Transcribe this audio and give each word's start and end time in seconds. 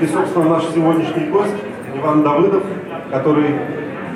И, 0.00 0.06
собственно, 0.06 0.50
наш 0.50 0.64
сегодняшний 0.66 1.26
гость 1.26 1.56
Иван 1.96 2.22
Давыдов, 2.22 2.62
который 3.10 3.56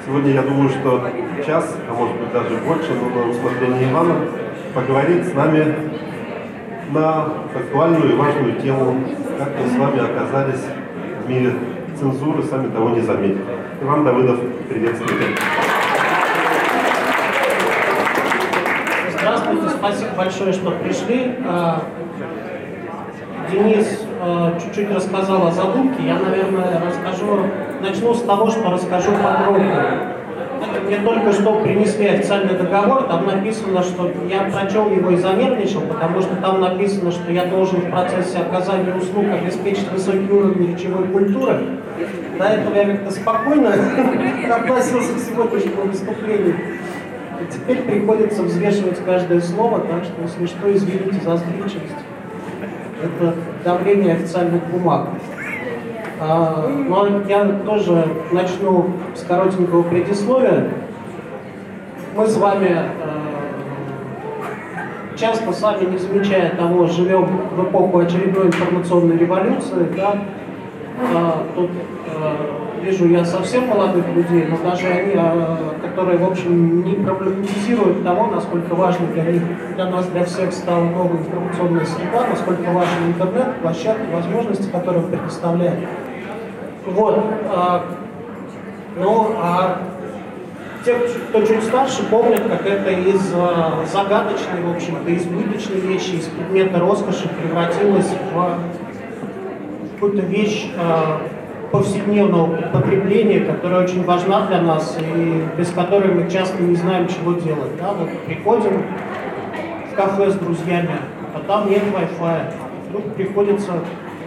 сегодня, 0.06 0.34
я 0.34 0.42
думаю, 0.42 0.68
что 0.68 1.08
час, 1.44 1.76
а 1.88 1.92
может 1.92 2.16
быть 2.18 2.32
даже 2.32 2.56
больше, 2.58 2.92
но 2.94 3.08
на 3.08 3.28
усмотрение 3.28 3.90
Ивана, 3.90 4.14
поговорит 4.74 5.26
с 5.26 5.34
нами 5.34 5.74
на 6.92 7.24
актуальную 7.52 8.12
и 8.12 8.16
важную 8.16 8.60
тему, 8.60 8.96
как 9.36 9.48
мы 9.58 9.68
с 9.68 9.76
вами 9.76 10.04
оказались 10.08 10.62
в 11.24 11.28
мире 11.28 11.52
цензуры, 11.98 12.44
сами 12.44 12.70
того 12.70 12.90
не 12.90 13.00
заметили. 13.00 13.44
Иван 13.82 14.04
Давыдов, 14.04 14.38
приветствуйте. 14.68 15.36
Здравствуйте, 19.18 19.68
спасибо 19.68 20.10
большое, 20.16 20.52
что 20.52 20.70
пришли. 20.70 21.34
А, 21.44 21.82
Денис 23.50 24.06
чуть-чуть 24.62 24.90
рассказал 24.94 25.48
о 25.48 25.50
задумке. 25.50 26.06
Я, 26.06 26.18
наверное, 26.18 26.80
расскажу, 26.84 27.46
начну 27.80 28.14
с 28.14 28.22
того, 28.22 28.50
что 28.50 28.70
расскажу 28.70 29.10
подробно. 29.22 30.14
Мне 30.86 30.98
только 30.98 31.32
что 31.32 31.60
принесли 31.60 32.06
официальный 32.06 32.54
договор, 32.54 33.04
там 33.04 33.26
написано, 33.26 33.82
что 33.82 34.10
я 34.28 34.42
прочел 34.42 34.90
его 34.90 35.10
и 35.10 35.16
занервничал, 35.16 35.80
потому 35.82 36.20
что 36.20 36.36
там 36.36 36.60
написано, 36.60 37.10
что 37.10 37.32
я 37.32 37.46
должен 37.46 37.80
в 37.80 37.90
процессе 37.90 38.38
оказания 38.38 38.94
услуг 38.94 39.26
обеспечить 39.32 39.90
высокий 39.90 40.30
уровень 40.30 40.74
речевой 40.74 41.08
культуры. 41.08 41.60
До 42.38 42.44
этого 42.44 42.74
я 42.76 42.84
как-то 42.84 43.10
спокойно 43.10 43.70
относился 44.54 45.14
к 45.14 45.18
сегодняшнему 45.18 45.82
выступлению. 45.82 46.56
Теперь 47.50 47.82
приходится 47.82 48.42
взвешивать 48.44 49.04
каждое 49.04 49.40
слово, 49.40 49.80
так 49.80 50.04
что, 50.04 50.22
если 50.22 50.46
что, 50.46 50.72
извините 50.72 51.20
за 51.24 51.36
сбивчивость. 51.36 52.11
Это 53.02 53.34
давление 53.64 54.14
официальных 54.14 54.64
бумаг. 54.66 55.08
А, 56.20 56.68
но 56.68 57.08
я 57.28 57.44
тоже 57.66 58.06
начну 58.30 58.90
с 59.14 59.22
коротенького 59.24 59.82
предисловия. 59.82 60.68
Мы 62.14 62.26
с 62.28 62.36
вами 62.36 62.68
э, 62.68 63.22
часто 65.16 65.52
сами 65.52 65.90
не 65.90 65.98
замечая 65.98 66.54
того, 66.54 66.86
живем 66.86 67.26
в 67.56 67.64
эпоху 67.64 67.98
очередной 67.98 68.46
информационной 68.46 69.16
революции, 69.16 69.88
да, 69.96 70.18
а, 71.14 71.44
тут 71.56 71.70
э, 72.06 72.61
вижу 72.82 73.08
я 73.08 73.24
совсем 73.24 73.68
молодых 73.68 74.06
людей, 74.14 74.46
но 74.46 74.56
даже 74.58 74.86
они, 74.88 75.12
э, 75.14 75.56
которые, 75.82 76.18
в 76.18 76.24
общем, 76.24 76.84
не 76.84 76.94
проблематизируют 76.94 78.04
того, 78.04 78.26
насколько 78.26 78.74
важно 78.74 79.06
для 79.08 79.24
них, 79.24 79.42
для 79.74 79.86
нас, 79.86 80.06
для 80.06 80.24
всех 80.24 80.52
стала 80.52 80.84
новая 80.84 81.18
информационная 81.18 81.84
среда, 81.84 82.26
насколько 82.28 82.70
важен 82.70 83.08
интернет, 83.08 83.56
площадки, 83.62 84.12
возможности, 84.12 84.70
которые 84.70 85.04
он 85.04 85.10
предоставляет. 85.10 85.78
Вот. 86.86 87.24
А, 87.50 87.84
ну, 88.96 89.28
а 89.38 89.78
те, 90.84 90.94
кто 91.28 91.42
чуть 91.42 91.62
старше, 91.62 92.02
помнят, 92.10 92.42
как 92.42 92.66
это 92.66 92.90
из 92.90 93.32
а, 93.34 93.84
загадочной, 93.92 94.62
в 94.64 94.74
общем-то, 94.74 95.16
избыточной 95.16 95.80
вещи, 95.80 96.16
из 96.16 96.24
предмета 96.26 96.80
роскоши 96.80 97.28
превратилось 97.28 98.10
в 98.32 98.58
какую-то 99.94 100.26
вещь 100.26 100.72
а, 100.76 101.20
повседневного 101.72 102.54
потребления, 102.70 103.40
которая 103.40 103.82
очень 103.82 104.04
важна 104.04 104.46
для 104.46 104.60
нас 104.60 104.96
и 105.00 105.42
без 105.56 105.70
которой 105.70 106.12
мы 106.12 106.30
часто 106.30 106.62
не 106.62 106.76
знаем, 106.76 107.08
чего 107.08 107.32
делать. 107.32 107.76
Да? 107.80 107.92
Вот 107.92 108.10
приходим 108.26 108.84
в 109.90 109.94
кафе 109.94 110.30
с 110.30 110.34
друзьями, 110.34 110.98
а 111.34 111.40
там 111.40 111.68
нет 111.68 111.82
Wi-Fi. 111.82 112.52
Вдруг 112.90 113.14
приходится 113.14 113.72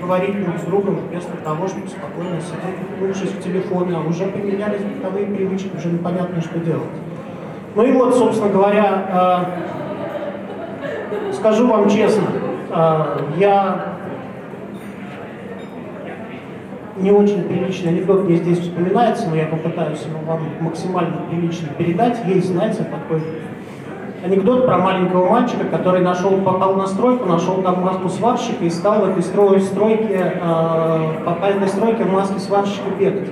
говорить 0.01 0.43
друг 0.43 0.57
с 0.57 0.63
другом 0.63 0.99
вместо 1.09 1.37
того, 1.37 1.67
чтобы 1.67 1.87
спокойно 1.87 2.41
сидеть, 2.41 2.79
уткнувшись 2.91 3.31
в 3.31 3.41
телефоне, 3.43 3.95
а 3.95 4.01
уже 4.07 4.25
поменялись 4.25 4.81
бытовые 4.81 5.27
привычки, 5.27 5.69
уже 5.77 5.89
непонятно, 5.89 6.41
что 6.41 6.59
делать. 6.59 6.89
Ну 7.75 7.83
и 7.83 7.91
вот, 7.91 8.15
собственно 8.15 8.51
говоря, 8.51 9.45
э, 10.81 11.33
скажу 11.33 11.67
вам 11.67 11.89
честно, 11.89 12.27
э, 12.71 13.03
я 13.37 13.94
не 16.97 17.11
очень 17.11 17.43
приличный 17.43 17.91
анекдот 17.91 18.23
мне 18.23 18.37
здесь 18.37 18.59
вспоминается, 18.59 19.29
но 19.29 19.35
я 19.35 19.47
попытаюсь 19.47 20.01
его 20.03 20.19
вам 20.25 20.41
максимально 20.61 21.17
прилично 21.29 21.67
передать. 21.77 22.19
Есть, 22.25 22.47
знаете, 22.47 22.83
такой 22.83 23.21
анекдот 24.23 24.65
про 24.65 24.77
маленького 24.77 25.29
мальчика, 25.29 25.65
который 25.65 26.01
нашел, 26.01 26.31
попал 26.37 26.75
на 26.75 26.87
стройку, 26.87 27.27
нашел 27.27 27.61
там 27.61 27.81
маску 27.81 28.09
сварщика 28.09 28.63
и 28.63 28.69
стал 28.69 29.01
в 29.01 29.09
этой 29.09 29.23
строй, 29.23 29.59
стройке, 29.61 30.39
э, 30.41 30.99
по 31.25 31.45
этой 31.45 31.67
стройке 31.67 32.03
в 32.03 32.13
маске 32.13 32.39
сварщика 32.39 32.89
бегать. 32.97 33.29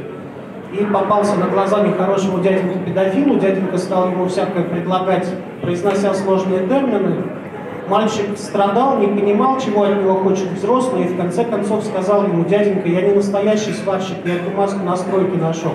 И 0.73 0.85
попался 0.85 1.35
на 1.37 1.47
глаза 1.47 1.81
нехорошему 1.81 2.39
дяденьку 2.39 2.79
педофилу, 2.79 3.39
дяденька 3.39 3.77
стал 3.77 4.09
ему 4.09 4.27
всякое 4.27 4.63
предлагать, 4.63 5.27
произнося 5.61 6.13
сложные 6.13 6.67
термины. 6.67 7.23
Мальчик 7.89 8.37
страдал, 8.37 8.97
не 8.99 9.07
понимал, 9.07 9.59
чего 9.59 9.83
от 9.83 10.01
него 10.01 10.15
хочет 10.15 10.51
взрослый, 10.51 11.03
и 11.03 11.07
в 11.07 11.17
конце 11.17 11.43
концов 11.43 11.83
сказал 11.83 12.23
ему, 12.23 12.45
дяденька, 12.45 12.87
я 12.87 13.01
не 13.01 13.13
настоящий 13.13 13.73
сварщик, 13.73 14.17
я 14.25 14.35
эту 14.35 14.51
маску 14.55 14.83
на 14.83 14.95
стройке 14.95 15.37
нашел. 15.37 15.73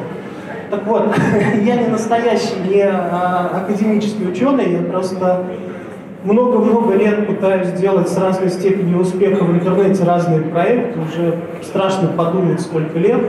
Так 0.71 0.87
вот, 0.87 1.09
я 1.63 1.77
не 1.77 1.87
настоящий, 1.89 2.61
не 2.67 2.83
а, 2.83 3.63
академический 3.63 4.29
ученый, 4.29 4.73
я 4.73 4.83
просто 4.83 5.45
много-много 6.25 6.95
лет 6.95 7.27
пытаюсь 7.27 7.69
сделать 7.69 8.09
с 8.09 8.17
разной 8.17 8.51
степенью 8.51 8.99
успеха 9.01 9.45
в 9.45 9.51
интернете 9.51 10.05
разные 10.05 10.41
проекты, 10.41 10.99
уже 11.01 11.39
страшно 11.63 12.09
подумать, 12.09 12.61
сколько 12.61 12.99
лет. 12.99 13.21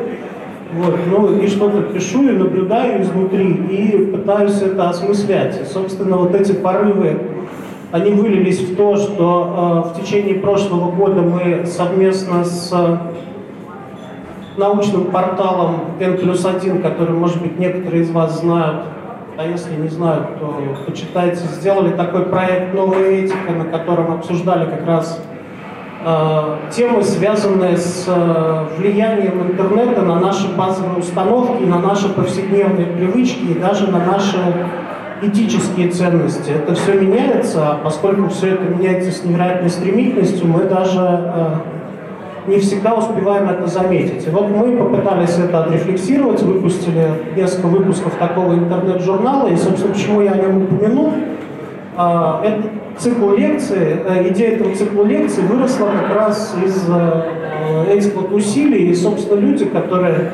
Вот, 0.73 0.99
ну 1.07 1.35
и 1.39 1.47
что-то 1.47 1.81
пишу 1.81 2.29
и 2.29 2.31
наблюдаю 2.31 3.01
изнутри, 3.01 3.53
и 3.53 4.05
пытаюсь 4.05 4.61
это 4.61 4.89
осмыслять. 4.89 5.59
И, 5.59 5.65
собственно, 5.65 6.17
вот 6.17 6.35
эти 6.35 6.51
порывы, 6.51 7.17
они 7.91 8.11
вылились 8.11 8.59
в 8.59 8.75
то, 8.75 8.95
что 8.95 9.83
э, 9.85 9.89
в 9.89 10.01
течение 10.01 10.35
прошлого 10.35 10.91
года 10.91 11.21
мы 11.21 11.65
совместно 11.65 12.43
с 12.43 12.71
научным 14.57 15.05
порталом 15.05 15.95
N 15.99 16.17
плюс 16.17 16.45
1, 16.45 16.81
который, 16.81 17.15
может 17.15 17.41
быть, 17.41 17.57
некоторые 17.57 18.03
из 18.03 18.11
вас 18.11 18.41
знают, 18.41 18.83
а 19.37 19.45
если 19.45 19.75
не 19.75 19.87
знают, 19.87 20.39
то 20.39 20.53
почитайте, 20.85 21.45
сделали 21.45 21.91
такой 21.91 22.25
проект 22.25 22.73
«Новая 22.73 23.09
этика», 23.11 23.53
на 23.53 23.65
котором 23.65 24.11
обсуждали 24.11 24.69
как 24.69 24.85
раз 24.85 25.23
э, 26.05 26.57
темы, 26.71 27.01
связанные 27.03 27.77
с 27.77 28.03
э, 28.07 28.65
влиянием 28.77 29.41
интернета 29.49 30.01
на 30.01 30.19
наши 30.19 30.53
базовые 30.55 30.99
установки, 30.99 31.63
на 31.63 31.79
наши 31.79 32.09
повседневные 32.09 32.87
привычки 32.87 33.51
и 33.51 33.53
даже 33.57 33.89
на 33.89 34.05
наши 34.05 34.37
этические 35.21 35.89
ценности. 35.89 36.51
Это 36.51 36.75
все 36.75 36.93
меняется, 36.93 37.71
а 37.71 37.79
поскольку 37.83 38.29
все 38.29 38.53
это 38.53 38.63
меняется 38.63 39.11
с 39.11 39.23
невероятной 39.23 39.69
стремительностью, 39.69 40.47
мы 40.47 40.63
даже 40.63 40.99
э, 40.99 41.55
не 42.47 42.59
всегда 42.59 42.95
успеваем 42.95 43.49
это 43.49 43.67
заметить. 43.67 44.25
И 44.25 44.29
вот 44.29 44.49
мы 44.49 44.77
попытались 44.77 45.37
это 45.37 45.63
отрефлексировать, 45.63 46.41
выпустили 46.41 47.09
несколько 47.35 47.67
выпусков 47.67 48.15
такого 48.15 48.53
интернет-журнала, 48.53 49.47
и, 49.49 49.55
собственно, 49.55 49.93
почему 49.93 50.21
я 50.21 50.31
о 50.31 50.37
нем 50.37 50.63
упомянул, 50.63 51.13
а, 51.95 52.41
это 52.43 52.63
цикл 52.97 53.31
лекций, 53.33 53.77
э, 54.05 54.29
идея 54.29 54.55
этого 54.55 54.73
цикла 54.75 55.03
лекций 55.03 55.43
выросла 55.43 55.87
как 55.87 56.15
раз 56.15 56.55
из 56.63 56.85
э, 56.87 57.93
этих 57.93 58.15
вот 58.15 58.31
усилий, 58.31 58.89
и, 58.89 58.95
собственно, 58.95 59.39
люди, 59.39 59.65
которые 59.65 60.31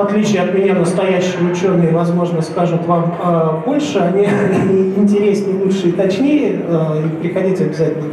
в 0.00 0.04
отличие 0.04 0.42
от 0.42 0.54
меня, 0.54 0.74
настоящие 0.74 1.50
ученые, 1.50 1.92
возможно, 1.92 2.40
скажут 2.42 2.86
вам 2.86 3.14
э, 3.22 3.50
больше, 3.66 3.98
они 3.98 4.24
интереснее, 4.96 5.62
лучше 5.62 5.88
и 5.88 5.92
точнее, 5.92 6.60
э, 6.66 7.02
приходите 7.20 7.64
обязательно 7.64 8.06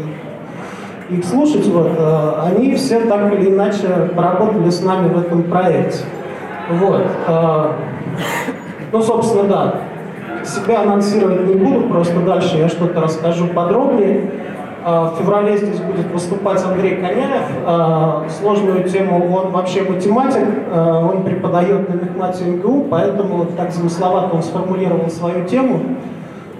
их 1.09 1.23
слушать, 1.23 1.65
вот, 1.67 1.91
э, 1.97 2.33
они 2.45 2.75
все 2.75 2.99
так 3.01 3.33
или 3.33 3.49
иначе 3.49 3.87
поработали 4.15 4.69
с 4.69 4.81
нами 4.81 5.07
в 5.07 5.17
этом 5.17 5.43
проекте. 5.43 6.03
Вот. 6.69 7.05
Э, 7.27 7.71
ну, 8.91 9.01
собственно, 9.01 9.43
да. 9.43 9.75
Себя 10.43 10.81
анонсировать 10.81 11.47
не 11.47 11.55
буду, 11.55 11.87
просто 11.87 12.19
дальше 12.21 12.57
я 12.57 12.69
что-то 12.69 13.01
расскажу 13.01 13.47
подробнее. 13.47 14.31
А, 14.89 15.11
в 15.11 15.17
феврале 15.17 15.57
здесь 15.57 15.81
будет 15.81 16.09
выступать 16.13 16.63
Андрей 16.63 16.95
Коняев. 16.95 17.43
А, 17.65 18.25
сложную 18.29 18.85
тему 18.85 19.35
он 19.35 19.51
вообще 19.51 19.81
математик, 19.81 20.47
а, 20.71 21.05
он 21.05 21.23
преподает 21.23 21.89
на 21.89 21.95
мехмате 21.95 22.45
МГУ, 22.45 22.85
поэтому 22.89 23.47
так 23.57 23.73
замысловато 23.73 24.33
он 24.33 24.41
сформулировал 24.41 25.09
свою 25.09 25.43
тему. 25.43 25.81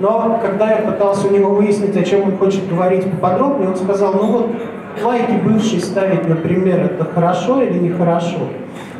Но 0.01 0.37
когда 0.41 0.71
я 0.71 0.79
пытался 0.79 1.29
у 1.29 1.31
него 1.31 1.51
выяснить, 1.51 1.95
о 1.95 2.03
чем 2.03 2.23
он 2.23 2.37
хочет 2.37 2.67
говорить 2.67 3.09
поподробнее, 3.09 3.69
он 3.69 3.77
сказал, 3.77 4.13
ну 4.15 4.25
вот 4.25 4.49
лайки 5.01 5.31
бывшие 5.45 5.79
ставить, 5.79 6.27
например, 6.27 6.81
это 6.81 7.05
хорошо 7.05 7.61
или 7.61 7.79
нехорошо? 7.79 8.39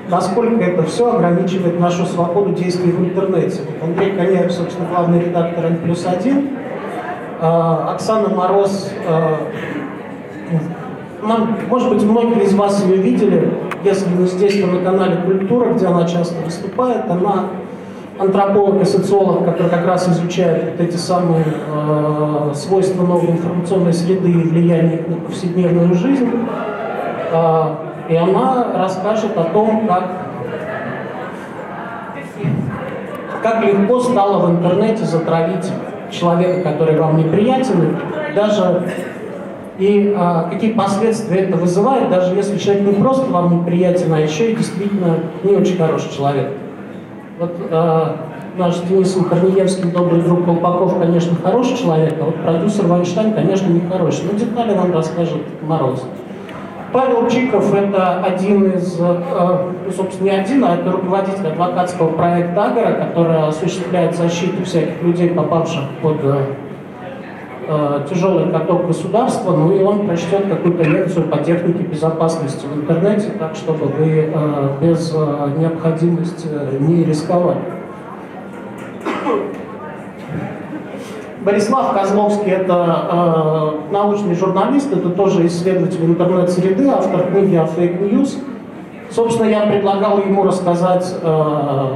Насколько 0.08 0.64
это 0.64 0.84
все 0.84 1.14
ограничивает 1.14 1.82
нашу 1.82 2.06
свободу 2.06 2.54
действий 2.54 2.94
в 2.94 3.04
интернете? 3.04 3.60
Андрей 3.84 4.12
Коняев, 4.12 4.54
собственно, 4.54 4.88
главный 4.88 5.20
редактор 5.20 5.66
N 5.66 5.80
плюс 5.80 6.06
1, 6.08 6.50
Оксана 7.40 8.30
Мороз, 8.30 8.92
а, 9.08 9.38
может 11.70 11.90
быть, 11.90 12.04
многие 12.04 12.44
из 12.44 12.54
вас 12.54 12.84
ее 12.86 12.98
видели. 12.98 13.54
если 13.84 14.10
не 14.10 14.26
здесь, 14.26 14.60
то 14.60 14.68
на 14.68 14.82
канале 14.84 15.18
«Культура», 15.18 15.74
где 15.74 15.88
она 15.88 16.08
часто 16.08 16.44
выступает. 16.44 17.10
Она 17.10 17.46
антрополог 18.20 18.82
и 18.82 18.86
социолог, 18.86 19.46
который 19.46 19.70
как 19.70 19.86
раз 19.86 20.08
изучает 20.10 20.72
вот 20.72 20.88
эти 20.88 20.96
самые 20.96 21.46
э, 21.46 22.52
свойства 22.56 23.04
новой 23.04 23.32
информационной 23.32 23.94
среды 23.94 24.32
и 24.32 24.48
влияние 24.48 25.04
на 25.08 25.18
повседневную 25.18 25.94
жизнь. 25.94 26.30
Э, 27.32 27.76
и 28.10 28.16
она 28.16 28.68
расскажет 28.74 29.38
о 29.38 29.44
том, 29.44 29.88
как, 29.88 30.04
как 33.44 33.64
легко 33.64 34.00
стало 34.00 34.48
в 34.48 34.52
интернете 34.52 35.04
затравить 35.04 35.72
человека, 36.12 36.62
который 36.62 36.98
вам 36.98 37.18
неприятен, 37.18 37.98
даже 38.36 38.90
и 39.80 40.14
а, 40.18 40.50
какие 40.50 40.74
последствия 40.74 41.42
это 41.42 41.58
вызывает, 41.58 42.10
даже 42.10 42.36
если 42.36 42.58
человек 42.58 42.88
не 42.88 42.94
просто 42.94 43.30
вам 43.32 43.60
неприятен, 43.60 44.12
а 44.12 44.20
еще 44.20 44.52
и 44.52 44.56
действительно 44.56 45.20
не 45.44 45.56
очень 45.56 45.78
хороший 45.78 46.12
человек. 46.16 46.52
Вот 47.40 47.52
а, 47.70 48.18
наш 48.58 48.80
Денис 48.90 49.16
Корнеевский, 49.30 49.92
добрый 49.92 50.22
друг 50.22 50.46
Колпаков, 50.46 50.98
конечно, 51.00 51.36
хороший 51.36 51.78
человек, 51.78 52.16
а 52.20 52.26
вот 52.26 52.36
продюсер 52.42 52.88
Вайнштейн, 52.88 53.34
конечно, 53.34 53.68
не 53.68 53.82
хороший. 53.82 54.26
Но 54.32 54.38
детали 54.38 54.76
вам 54.76 54.92
расскажет 54.92 55.42
Мороз. 55.62 56.04
Павел 56.92 57.30
Чиков– 57.30 57.74
это 57.76 58.24
один 58.24 58.72
из, 58.72 58.98
э, 59.00 59.22
ну, 59.86 59.92
собственно, 59.92 60.30
не 60.30 60.36
один, 60.38 60.64
а 60.64 60.76
это 60.76 60.92
руководитель 60.92 61.48
адвокатского 61.48 62.12
проекта 62.12 62.66
«Агора», 62.66 62.94
который 62.94 63.48
осуществляет 63.48 64.16
защиту 64.16 64.64
всяких 64.64 65.02
людей, 65.04 65.32
попавших 65.32 65.84
под 66.02 66.18
э, 66.24 66.46
э, 67.68 68.06
тяжелый 68.10 68.50
каток 68.52 68.88
государства, 68.88 69.52
ну 69.52 69.74
и 69.74 69.84
он 69.84 70.08
прочтет 70.08 70.48
какую-то 70.48 70.84
лекцию 70.84 71.28
по 71.28 71.40
технике 71.40 71.84
безопасности 71.84 72.66
в 72.66 72.78
интернете, 72.78 73.32
так, 73.38 73.56
чтобы 73.56 73.88
вы 73.88 74.32
без 74.80 75.14
необходимости 75.58 76.48
не 76.80 77.04
рисковали. 77.04 77.60
Борислав 81.42 81.94
Козловский– 81.94 82.52
это 82.54 83.08
э, 83.12 83.92
научный 83.92 84.36
журналист, 84.36 84.92
это 84.92 85.10
тоже 85.10 85.46
исследователь 85.48 86.04
интернет-среды, 86.04 86.88
автор 86.88 87.32
книги 87.32 87.56
о 87.56 87.68
fake 87.68 88.00
news. 88.00 88.40
Собственно, 89.12 89.48
я 89.48 89.62
предлагал 89.68 90.20
ему 90.20 90.44
рассказать 90.44 91.16
э, 91.22 91.88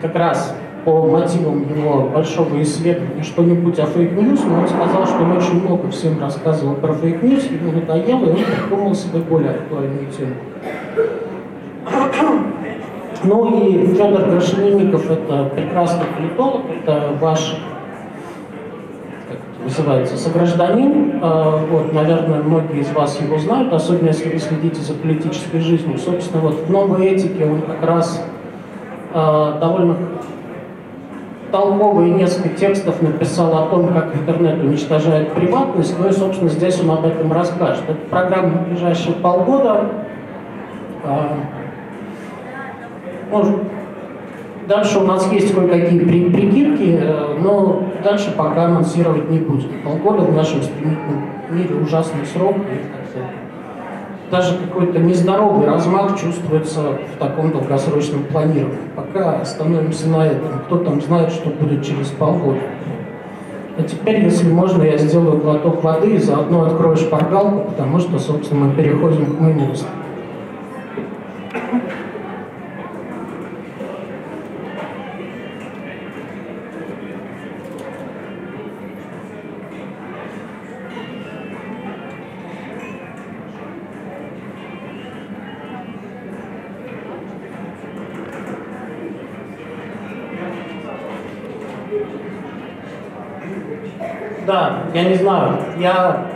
как 0.00 0.14
раз 0.14 0.54
по 0.84 1.02
мотивам 1.06 1.66
его 1.68 2.08
большого 2.08 2.60
исследования 2.62 3.22
что-нибудь 3.22 3.78
о 3.78 3.86
fake 3.86 4.10
news, 4.10 4.40
но 4.44 4.60
он 4.60 4.68
сказал, 4.68 5.06
что 5.06 5.22
он 5.22 5.36
очень 5.36 5.62
много 5.62 5.90
всем 5.90 6.18
рассказывал 6.18 6.76
про 6.76 6.94
fake 6.94 7.16
news, 7.16 7.44
ему 7.44 7.72
надоело, 7.72 8.24
и 8.24 8.30
он 8.30 8.38
придумал 8.38 8.94
себе 8.94 9.20
более 9.20 9.50
актуальную 9.50 10.06
тему. 10.16 10.34
Ну 13.24 13.60
и 13.60 13.86
Федор 13.94 14.22
Крашенинников– 14.30 15.10
это 15.10 15.50
прекрасный 15.54 16.06
политолог, 16.16 16.62
это 16.70 17.12
ваш 17.20 17.58
называется 19.68 20.16
«Согражданин». 20.16 21.20
А, 21.22 21.58
вот, 21.70 21.92
наверное, 21.92 22.42
многие 22.42 22.80
из 22.80 22.90
вас 22.90 23.20
его 23.20 23.38
знают, 23.38 23.72
особенно 23.72 24.08
если 24.08 24.30
вы 24.30 24.38
следите 24.38 24.80
за 24.80 24.94
политической 24.94 25.60
жизнью. 25.60 25.98
Собственно, 25.98 26.42
вот 26.42 26.66
в 26.66 26.70
«Новой 26.70 27.06
этике» 27.06 27.44
он 27.44 27.62
как 27.62 27.84
раз 27.84 28.24
э, 29.12 29.58
довольно 29.60 29.96
толковые 31.52 32.12
несколько 32.12 32.50
текстов 32.50 33.00
написал 33.00 33.56
о 33.56 33.66
том, 33.68 33.88
как 33.88 34.14
интернет 34.14 34.62
уничтожает 34.62 35.32
приватность, 35.32 35.94
ну 35.98 36.08
и, 36.08 36.12
собственно, 36.12 36.50
здесь 36.50 36.80
он 36.80 36.90
об 36.90 37.06
этом 37.06 37.32
расскажет. 37.32 37.84
Это 37.88 38.00
программа 38.10 38.48
на 38.48 38.60
ближайшие 38.62 39.14
полгода. 39.14 39.84
Э, 41.04 41.28
может, 43.30 43.56
Дальше 44.68 44.98
у 44.98 45.04
нас 45.04 45.32
есть 45.32 45.54
кое-какие 45.54 46.00
прикидки, 46.00 46.98
э, 47.00 47.36
дальше 48.02 48.34
пока 48.36 48.64
анонсировать 48.64 49.30
не 49.30 49.38
будем. 49.38 49.70
Полгода 49.82 50.22
в 50.22 50.34
нашем 50.34 50.62
стремительном 50.62 51.24
мире 51.50 51.74
ужасный 51.74 52.26
срок, 52.26 52.56
и 52.56 54.30
даже 54.30 54.58
какой-то 54.58 54.98
нездоровый 54.98 55.66
размах 55.66 56.20
чувствуется 56.20 56.98
в 57.14 57.18
таком 57.18 57.50
долгосрочном 57.50 58.24
планировании. 58.24 58.78
Пока 58.94 59.40
остановимся 59.40 60.08
на 60.08 60.26
этом. 60.26 60.60
Кто 60.66 60.78
там 60.78 61.00
знает, 61.00 61.32
что 61.32 61.48
будет 61.50 61.84
через 61.84 62.08
полгода. 62.08 62.60
А 63.78 63.82
теперь, 63.84 64.24
если 64.24 64.50
можно, 64.50 64.82
я 64.82 64.98
сделаю 64.98 65.38
глоток 65.38 65.82
воды 65.82 66.16
и 66.16 66.18
заодно 66.18 66.64
открою 66.64 66.96
шпаргалку, 66.96 67.70
потому 67.70 68.00
что, 68.00 68.18
собственно, 68.18 68.66
мы 68.66 68.74
переходим 68.74 69.36
к 69.36 69.40
моему 69.40 69.66
выступлению. 69.66 70.07
Я 94.98 95.08
не 95.10 95.14
знаю. 95.14 95.58
Я 95.78 96.26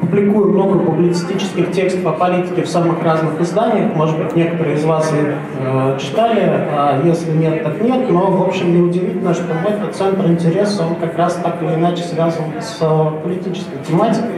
публикую 0.00 0.52
много 0.52 0.78
публицистических 0.78 1.72
текстов 1.72 2.06
о 2.06 2.12
политике 2.12 2.62
в 2.62 2.68
самых 2.68 3.02
разных 3.02 3.40
изданиях. 3.40 3.94
Может 3.94 4.18
быть, 4.18 4.36
некоторые 4.36 4.76
из 4.76 4.84
вас 4.84 5.12
э, 5.12 5.98
читали, 6.00 6.42
а 6.72 7.00
если 7.04 7.32
нет, 7.32 7.64
так 7.64 7.80
нет. 7.80 8.10
Но, 8.10 8.30
в 8.30 8.42
общем, 8.42 8.74
неудивительно, 8.74 9.34
что 9.34 9.54
мой 9.54 9.92
центр 9.92 10.26
интереса, 10.26 10.84
он 10.84 10.96
как 10.96 11.16
раз 11.16 11.34
так 11.34 11.62
или 11.62 11.74
иначе 11.74 12.02
связан 12.02 12.44
с 12.60 12.78
политической 13.22 13.78
тематикой. 13.86 14.30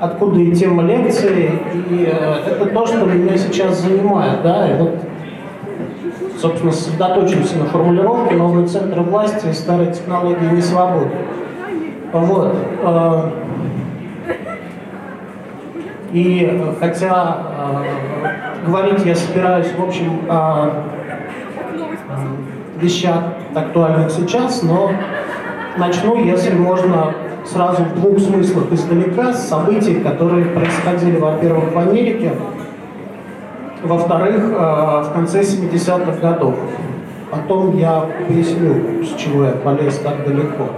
Откуда 0.00 0.40
и 0.40 0.52
тема 0.54 0.82
лекции, 0.82 1.52
и 1.90 2.08
э, 2.10 2.34
это 2.46 2.66
то, 2.66 2.86
что 2.86 3.04
меня 3.04 3.36
сейчас 3.36 3.80
занимает. 3.80 4.42
Да? 4.42 4.70
И 4.70 4.78
вот 4.78 4.98
собственно, 6.44 6.72
сосредоточимся 6.72 7.56
на 7.56 7.64
формулировке 7.64 8.34
новые 8.34 8.66
центры 8.66 9.00
власти 9.00 9.46
и 9.46 9.52
старые 9.54 9.94
технологии 9.94 10.54
не 10.54 10.60
свободы. 10.60 11.08
Вот. 12.12 12.54
Э, 12.82 13.30
и 16.12 16.62
хотя 16.78 17.38
э, 18.22 18.66
говорить 18.66 19.06
я 19.06 19.14
собираюсь, 19.14 19.68
в 19.72 19.82
общем, 19.82 20.20
о 20.28 20.82
вещах 22.78 23.24
актуальных 23.54 24.10
сейчас, 24.10 24.62
но 24.62 24.92
начну, 25.78 26.22
если 26.22 26.54
можно, 26.54 27.14
сразу 27.46 27.84
в 27.84 27.94
двух 27.94 28.18
смыслах 28.18 28.70
издалека, 28.70 29.32
с 29.32 29.48
событий, 29.48 29.94
которые 29.94 30.44
происходили, 30.44 31.16
во-первых, 31.16 31.72
в 31.72 31.78
Америке, 31.78 32.32
во-вторых, 33.84 34.42
э, 34.50 35.02
в 35.02 35.10
конце 35.12 35.42
70-х 35.42 36.20
годов. 36.20 36.54
Потом 37.30 37.76
я 37.76 38.04
поясню, 38.26 39.04
с 39.04 39.20
чего 39.20 39.44
я 39.44 39.52
полез 39.52 39.98
так 39.98 40.24
далеко. 40.26 40.68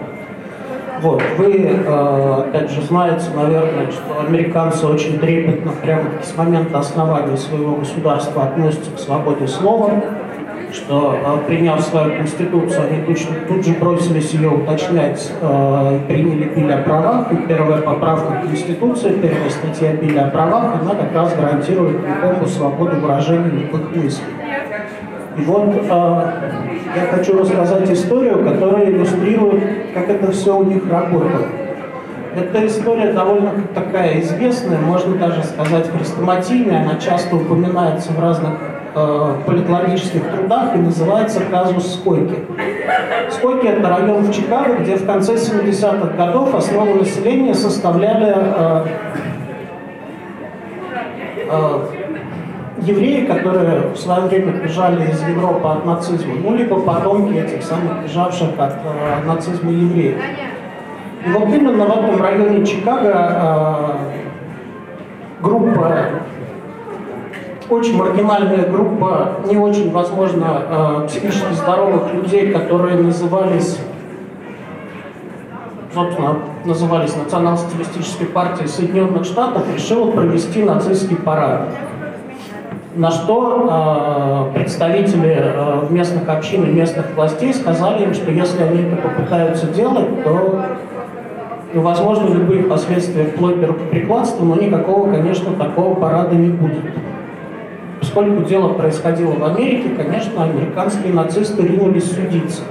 Вот, 1.02 1.22
вы, 1.36 1.52
э, 1.52 2.42
опять 2.48 2.70
же, 2.70 2.80
знаете, 2.82 3.26
наверное, 3.34 3.90
что 3.90 4.26
американцы 4.26 4.86
очень 4.86 5.18
трепетно, 5.18 5.72
прямо 5.82 6.04
с 6.22 6.34
момента 6.36 6.78
основания 6.78 7.36
своего 7.36 7.76
государства 7.76 8.44
относятся 8.44 8.90
к 8.90 8.98
свободе 8.98 9.46
слова 9.46 9.92
что 10.72 11.16
э, 11.22 11.46
приняв 11.46 11.80
свою 11.80 12.16
конституцию, 12.16 12.88
они 12.90 13.02
точно 13.02 13.36
тут 13.48 13.64
же 13.64 13.72
бросились 13.74 14.32
ее 14.32 14.50
уточнять 14.50 15.32
э, 15.40 15.98
и 15.98 16.06
приняли 16.06 16.44
биль 16.44 16.72
о 16.72 16.78
правах. 16.78 17.32
И 17.32 17.36
первая 17.48 17.82
поправка 17.82 18.42
Конституции, 18.46 19.12
первая 19.20 19.50
статья 19.50 19.92
биль 19.94 20.18
о 20.18 20.28
правах, 20.30 20.80
она 20.80 20.94
как 20.94 21.14
раз 21.14 21.34
гарантирует 21.34 21.98
любому 22.00 22.46
свободу 22.46 22.96
выражения 22.96 23.50
любых 23.50 23.94
мыслей. 23.94 24.24
И 25.38 25.42
вот 25.42 25.74
э, 25.74 25.86
я 25.88 27.02
хочу 27.10 27.38
рассказать 27.38 27.90
историю, 27.90 28.44
которая 28.44 28.90
иллюстрирует, 28.90 29.92
как 29.94 30.08
это 30.08 30.32
все 30.32 30.56
у 30.56 30.64
них 30.64 30.88
работает. 30.90 31.46
Эта 32.34 32.66
история 32.66 33.12
довольно 33.12 33.52
такая 33.74 34.20
известная, 34.20 34.78
можно 34.78 35.16
даже 35.16 35.42
сказать 35.42 35.90
хрестоматийная, 35.90 36.82
она 36.82 36.96
часто 36.96 37.36
упоминается 37.36 38.12
в 38.12 38.20
разных 38.20 38.52
э, 38.96 39.34
политологических 39.44 40.22
трудах 40.30 40.74
и 40.74 40.78
называется 40.78 41.40
казус 41.50 41.94
Скойки. 41.94 42.34
Скойки– 43.30 43.66
это 43.68 43.88
район 43.88 44.22
в 44.22 44.32
Чикаго, 44.32 44.76
где 44.76 44.96
в 44.96 45.06
конце 45.06 45.34
70-х 45.34 46.16
годов 46.16 46.54
основу 46.54 46.94
населения 46.94 47.54
составляли 47.54 48.34
э, 48.34 48.86
э, 51.50 51.80
евреи, 52.80 53.26
которые 53.26 53.88
в 53.94 53.96
свое 53.96 54.22
время 54.22 54.52
бежали 54.52 55.10
из 55.10 55.22
Европы 55.28 55.68
от 55.68 55.84
нацизма, 55.84 56.34
ну, 56.42 56.56
либо 56.56 56.80
потомки 56.80 57.36
этих 57.36 57.62
самых 57.62 58.02
бежавших 58.04 58.48
от 58.58 59.26
нацизма 59.26 59.70
евреев. 59.70 60.16
И 61.26 61.30
вот 61.30 61.48
именно 61.48 61.84
в 61.84 61.90
этом 61.90 62.22
районе 62.22 62.64
Чикаго 62.64 63.98
группа, 65.42 65.92
очень 67.68 67.96
маргинальная 67.96 68.68
группа, 68.68 69.32
не 69.48 69.56
очень, 69.56 69.90
возможно, 69.90 70.62
э, 70.68 71.06
психически 71.08 71.52
здоровых 71.52 72.12
людей, 72.14 72.52
которые 72.52 72.96
назывались 72.96 73.78
собственно, 75.96 76.36
назывались 76.66 77.16
Национал-социалистической 77.16 78.26
партией 78.26 78.68
Соединенных 78.68 79.24
Штатов, 79.24 79.62
решила 79.74 80.10
провести 80.10 80.62
нацистский 80.62 81.16
парад. 81.16 81.68
На 82.94 83.10
что 83.10 84.50
э, 84.52 84.54
представители 84.54 85.36
э, 85.38 85.86
местных 85.88 86.28
общин 86.28 86.64
и 86.64 86.72
местных 86.72 87.14
властей 87.14 87.54
сказали 87.54 88.04
им, 88.04 88.14
что 88.14 88.30
если 88.30 88.62
они 88.62 88.82
это 88.82 88.96
попытаются 88.96 89.66
делать, 89.68 90.22
то 90.22 90.64
ну, 91.74 91.82
возможно 91.82 92.28
любые 92.28 92.64
последствия 92.64 93.24
вплоть 93.24 93.60
до 93.60 93.68
рукоприкладства, 93.68 94.44
но 94.44 94.54
никакого, 94.54 95.10
конечно, 95.10 95.52
такого 95.52 95.94
парада 95.94 96.34
не 96.34 96.48
будет. 96.48 96.84
Поскольку 98.16 98.44
дело 98.44 98.68
происходило 98.72 99.32
в 99.32 99.44
Америке, 99.44 99.90
конечно, 99.90 100.44
американские 100.44 101.12
нацисты 101.12 101.66
ринулись 101.66 102.10
судиться. 102.10 102.62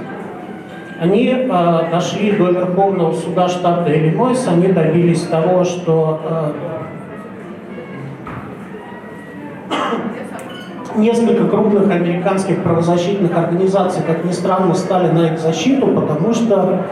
Они 1.00 1.28
э, 1.28 1.88
дошли 1.88 2.32
до 2.32 2.50
Верховного 2.50 3.12
суда 3.12 3.46
штата 3.46 3.96
Иллинойс, 3.96 4.44
они 4.48 4.66
добились 4.72 5.22
того, 5.22 5.62
что 5.62 6.20
э, 6.24 6.50
несколько 10.96 11.46
крупных 11.46 11.92
американских 11.92 12.64
правозащитных 12.64 13.38
организаций, 13.38 14.02
как 14.04 14.24
ни 14.24 14.32
странно, 14.32 14.74
стали 14.74 15.12
на 15.12 15.26
их 15.28 15.38
защиту, 15.38 15.86
потому 15.86 16.34
что, 16.34 16.86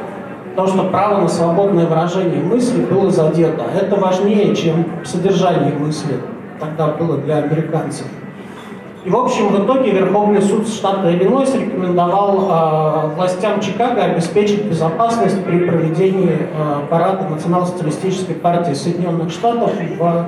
потому 0.50 0.68
что 0.68 0.84
право 0.90 1.22
на 1.22 1.28
свободное 1.28 1.86
выражение 1.86 2.40
мысли 2.40 2.84
было 2.84 3.10
задето. 3.10 3.64
Это 3.74 3.96
важнее, 3.96 4.54
чем 4.54 4.84
содержание 5.02 5.72
мысли 5.74 6.14
тогда 6.60 6.86
было 6.86 7.18
для 7.18 7.38
американцев. 7.38 8.06
И, 9.04 9.10
в 9.10 9.16
общем, 9.16 9.48
в 9.48 9.64
итоге 9.64 9.90
Верховный 9.90 10.40
суд 10.40 10.66
штата 10.66 11.14
Иллинойс 11.14 11.54
рекомендовал 11.54 12.48
э, 12.48 13.14
властям 13.16 13.60
Чикаго 13.60 14.02
обеспечить 14.02 14.64
безопасность 14.64 15.44
при 15.44 15.58
проведении 15.58 16.38
э, 16.40 16.86
парада 16.88 17.28
Национал-социалистической 17.28 18.34
партии 18.34 18.72
Соединенных 18.72 19.30
Штатов 19.30 19.72
в 19.98 20.26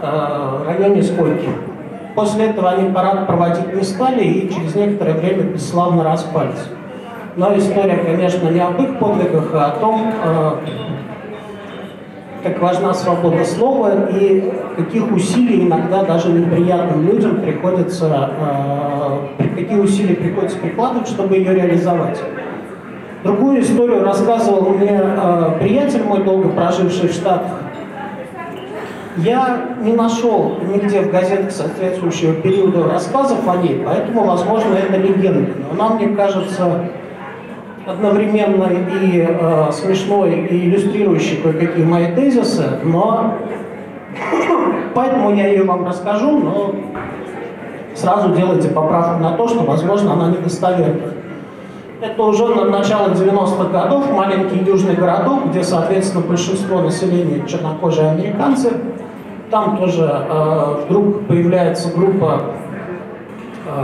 э, 0.00 0.64
районе 0.64 1.02
Скойки. 1.02 1.48
После 2.14 2.46
этого 2.46 2.70
они 2.70 2.92
парад 2.92 3.26
проводить 3.26 3.74
не 3.74 3.82
стали 3.82 4.22
и 4.22 4.48
через 4.48 4.76
некоторое 4.76 5.14
время 5.14 5.42
бесславно 5.42 6.04
распались. 6.04 6.68
Но 7.34 7.56
история, 7.58 7.96
конечно, 7.96 8.48
не 8.48 8.60
об 8.60 8.80
их 8.80 8.96
подвигах, 9.00 9.50
а 9.52 9.66
о 9.66 9.70
том, 9.80 10.12
э, 10.24 10.50
как 12.46 12.60
важна 12.60 12.94
свобода 12.94 13.44
слова 13.44 14.08
и 14.08 14.52
каких 14.76 15.10
усилий 15.10 15.66
иногда 15.66 16.04
даже 16.04 16.28
неприятным 16.28 17.04
людям 17.08 17.40
приходится, 17.40 18.30
э, 19.38 19.48
какие 19.56 19.78
усилия 19.78 20.14
приходится 20.14 20.56
прикладывать, 20.58 21.08
чтобы 21.08 21.36
ее 21.36 21.54
реализовать. 21.54 22.20
Другую 23.24 23.62
историю 23.62 24.04
рассказывал 24.04 24.70
мне 24.70 25.00
э, 25.02 25.58
приятель 25.58 26.04
мой, 26.04 26.22
долго 26.22 26.50
проживший 26.50 27.08
в 27.08 27.12
Штатах. 27.12 27.50
Я 29.16 29.70
не 29.80 29.94
нашел 29.94 30.58
нигде 30.72 31.00
в 31.00 31.10
газетах 31.10 31.50
соответствующего 31.50 32.34
периода 32.34 32.84
рассказов 32.84 33.38
о 33.48 33.56
ней, 33.56 33.82
поэтому, 33.84 34.24
возможно, 34.24 34.74
это 34.74 34.98
легенда. 34.98 35.50
Но 35.72 35.84
она, 35.84 35.94
мне 35.96 36.08
кажется, 36.14 36.90
одновременно 37.86 38.68
и 39.00 39.26
э, 39.28 39.72
смешной, 39.72 40.46
и 40.50 40.68
иллюстрирующий 40.68 41.36
кое-какие 41.36 41.84
мои 41.84 42.12
тезисы, 42.12 42.80
но 42.82 43.34
поэтому 44.94 45.34
я 45.34 45.46
ее 45.46 45.62
вам 45.62 45.86
расскажу, 45.86 46.38
но 46.38 46.74
сразу 47.94 48.34
делайте 48.34 48.68
поправку 48.68 49.22
на 49.22 49.32
то, 49.32 49.46
что, 49.48 49.60
возможно, 49.60 50.14
она 50.14 50.30
недостоверна. 50.30 51.12
Это 52.00 52.22
уже 52.22 52.46
на 52.48 52.64
начало 52.66 53.08
90-х 53.08 53.70
годов 53.70 54.12
маленький 54.12 54.58
южный 54.58 54.94
городок, 54.94 55.46
где, 55.46 55.62
соответственно, 55.62 56.24
большинство 56.26 56.80
населения 56.80 57.46
чернокожие 57.46 58.10
американцы. 58.10 58.72
Там 59.50 59.78
тоже 59.78 60.04
э, 60.28 60.74
вдруг 60.84 61.26
появляется 61.28 61.90
группа 61.96 62.42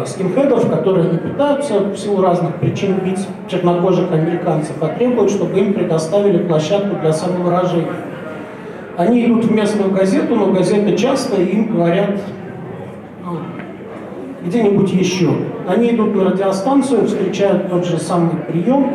скинхедов, 0.07 0.69
которые 0.71 1.11
не 1.11 1.19
пытаются 1.19 1.81
в 1.81 1.97
силу 1.97 2.23
разных 2.23 2.57
причин 2.57 2.97
бить 3.05 3.27
чернокожих 3.49 4.11
американцев, 4.13 4.77
а 4.81 4.89
требуют, 4.89 5.31
чтобы 5.31 5.59
им 5.61 5.75
предоставили 5.75 6.39
площадку 6.39 6.97
для 7.01 7.13
самовыражения. 7.13 7.93
Они 8.97 9.25
идут 9.25 9.45
в 9.45 9.53
местную 9.53 9.91
газету, 9.91 10.35
но 10.37 10.53
газеты 10.53 10.97
часто 10.97 11.41
им 11.41 11.75
говорят 11.75 12.11
ну, 13.25 13.39
где-нибудь 14.45 14.93
еще. 14.93 15.31
Они 15.67 15.91
идут 15.91 16.15
на 16.15 16.25
радиостанцию, 16.25 17.07
встречают 17.07 17.71
тот 17.71 17.87
же 17.87 17.99
самый 17.99 18.37
прием, 18.37 18.91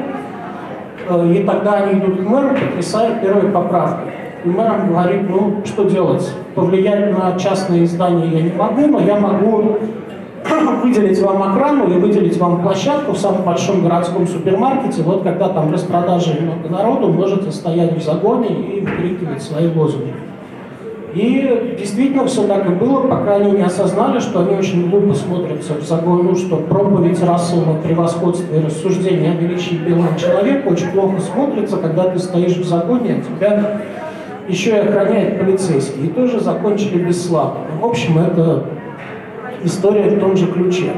э, 1.10 1.34
и 1.34 1.44
тогда 1.44 1.74
они 1.84 2.00
идут 2.00 2.20
к 2.22 2.30
мэру, 2.30 2.50
потрясают 2.50 3.22
первой 3.22 3.50
поправкой. 3.52 4.12
И 4.46 4.50
мэр 4.50 4.86
говорит, 4.88 5.30
ну 5.30 5.62
что 5.66 5.86
делать? 5.86 6.32
Повлиять 6.54 7.12
на 7.12 7.38
частные 7.40 7.86
издания 7.86 8.28
я 8.28 8.42
не 8.42 8.54
могу, 8.54 8.88
но 8.88 9.00
я 9.00 9.20
могу 9.20 9.78
выделить 10.84 11.20
вам 11.22 11.44
охрану 11.44 11.90
и 11.94 12.00
выделить 12.00 12.38
вам 12.38 12.62
площадку 12.62 13.14
в 13.14 13.18
самом 13.18 13.44
большом 13.44 13.84
городском 13.84 14.28
супермаркете. 14.28 15.02
Вот 15.04 15.24
когда 15.24 15.50
там 15.50 15.72
распродажи 15.72 16.40
много 16.42 16.70
народу, 16.70 17.10
можете 17.10 17.52
стоять 17.52 17.98
в 17.98 18.04
загоне 18.04 18.50
и 18.50 18.82
выкрикивать 18.82 19.42
свои 19.42 19.68
лозунги. 19.68 20.14
И 21.14 21.76
действительно 21.80 22.28
все 22.28 22.46
так 22.48 22.68
и 22.68 22.70
было, 22.70 23.08
пока 23.08 23.36
они 23.36 23.52
не 23.52 23.64
осознали, 23.64 24.20
что 24.20 24.42
они 24.42 24.56
очень 24.56 24.90
глупо 24.90 25.16
смотрятся 25.16 25.74
в 25.74 25.82
загону, 25.82 26.36
что 26.36 26.58
проповедь 26.58 27.24
расового 27.24 27.82
превосходства 27.82 28.56
и 28.56 28.64
рассуждения 28.64 29.32
о 29.32 29.36
величии 29.36 29.76
белого 29.76 30.16
человека 30.18 30.68
очень 30.68 30.90
плохо 30.90 31.20
смотрится, 31.22 31.78
когда 31.78 32.10
ты 32.10 32.20
стоишь 32.20 32.58
в 32.58 32.68
загоне, 32.68 33.16
а 33.16 33.22
тебя 33.22 33.82
еще 34.48 34.72
и 34.72 34.80
охраняет 34.80 35.40
полицейский. 35.40 36.06
И 36.06 36.10
тоже 36.10 36.40
закончили 36.40 37.04
бесславно. 37.04 37.62
В 37.82 37.86
общем, 37.86 38.20
это 38.20 38.66
история 39.64 40.10
в 40.10 40.20
том 40.20 40.36
же 40.36 40.48
ключе. 40.48 40.92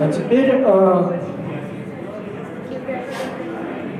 А 0.00 0.10
теперь 0.10 0.50
э, 0.52 1.02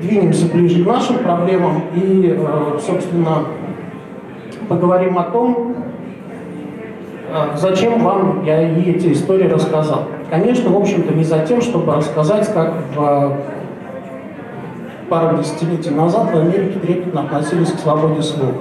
двинемся 0.02 0.46
ближе 0.46 0.84
к 0.84 0.86
нашим 0.86 1.18
проблемам 1.18 1.82
и, 1.94 2.36
э, 2.36 2.78
собственно, 2.84 3.44
поговорим 4.68 5.18
о 5.18 5.24
том, 5.24 5.74
э, 7.32 7.56
зачем 7.56 8.02
вам 8.02 8.44
я 8.44 8.60
эти 8.60 9.12
истории 9.12 9.46
рассказал. 9.46 10.04
Конечно, 10.30 10.70
в 10.70 10.76
общем-то, 10.76 11.14
не 11.14 11.22
за 11.22 11.40
тем, 11.40 11.60
чтобы 11.60 11.94
рассказать, 11.94 12.52
как 12.52 12.74
в 12.96 13.36
пару 15.08 15.38
десятилетий 15.38 15.90
назад 15.90 16.32
в 16.32 16.36
Америке 16.36 16.78
трепетно 16.80 17.20
относились 17.20 17.70
к 17.70 17.78
свободе 17.78 18.22
слова. 18.22 18.54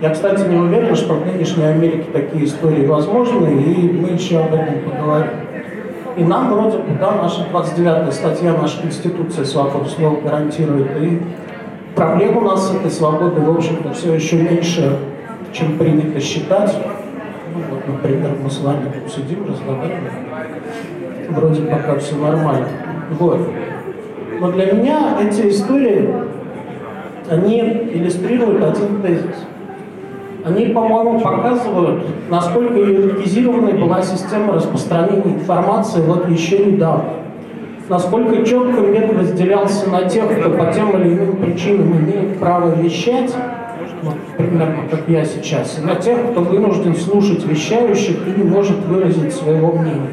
Я, 0.00 0.10
кстати, 0.10 0.46
не 0.48 0.56
уверен, 0.56 0.94
что 0.94 1.14
в 1.14 1.26
нынешней 1.26 1.64
Америке 1.64 2.06
такие 2.12 2.44
истории 2.44 2.86
возможны, 2.86 3.48
и 3.48 3.90
мы 3.90 4.10
еще 4.10 4.38
об 4.38 4.54
этом 4.54 4.76
поговорим. 4.88 5.30
И 6.16 6.22
нам 6.22 6.52
вроде 6.52 6.78
бы, 6.78 6.84
да, 7.00 7.16
наша 7.20 7.44
29-я 7.52 8.12
статья 8.12 8.52
нашей 8.52 8.82
Конституции 8.82 9.42
свободу 9.42 9.88
слова 9.88 10.20
гарантирует, 10.20 11.02
и 11.02 11.20
проблем 11.96 12.36
у 12.36 12.42
нас 12.42 12.68
с 12.68 12.74
этой 12.76 12.92
свободой, 12.92 13.42
в 13.42 13.50
общем-то, 13.50 13.92
все 13.92 14.14
еще 14.14 14.36
меньше, 14.36 14.98
чем 15.52 15.76
принято 15.78 16.20
считать. 16.20 16.76
Ну, 17.52 17.62
вот, 17.68 17.88
например, 17.88 18.30
мы 18.40 18.50
с 18.50 18.60
вами 18.60 18.92
тут 19.02 19.12
сидим, 19.12 19.48
разговариваем. 19.48 20.12
Вроде 21.30 21.62
пока 21.62 21.98
все 21.98 22.14
нормально. 22.14 22.68
Вот. 23.18 23.40
Но 24.38 24.52
для 24.52 24.72
меня 24.72 25.18
эти 25.20 25.48
истории, 25.48 26.08
они 27.28 27.58
иллюстрируют 27.94 28.62
один 28.62 29.02
тезис– 29.02 29.44
они, 30.48 30.66
по-моему, 30.66 31.20
показывают, 31.20 32.04
насколько 32.30 32.74
иерархизированной 32.74 33.74
была 33.74 34.02
система 34.02 34.54
распространения 34.54 35.34
информации 35.34 36.00
вот 36.02 36.28
еще 36.28 36.64
недавно. 36.64 37.10
Насколько 37.88 38.44
четко 38.44 38.80
мир 38.80 39.16
разделялся 39.18 39.88
на 39.88 40.04
тех, 40.04 40.24
кто 40.38 40.50
по 40.50 40.72
тем 40.72 40.90
или 41.00 41.14
иным 41.14 41.36
причинам 41.36 41.98
имеет 41.98 42.38
право 42.38 42.74
вещать, 42.74 43.34
вот, 44.02 44.14
примерно 44.36 44.84
как 44.90 45.08
я 45.08 45.24
сейчас, 45.24 45.78
и 45.78 45.86
на 45.86 45.94
тех, 45.94 46.18
кто 46.30 46.42
вынужден 46.42 46.94
слушать 46.94 47.44
вещающих 47.44 48.16
и 48.26 48.40
не 48.40 48.44
может 48.44 48.78
выразить 48.86 49.32
своего 49.32 49.72
мнения. 49.72 50.10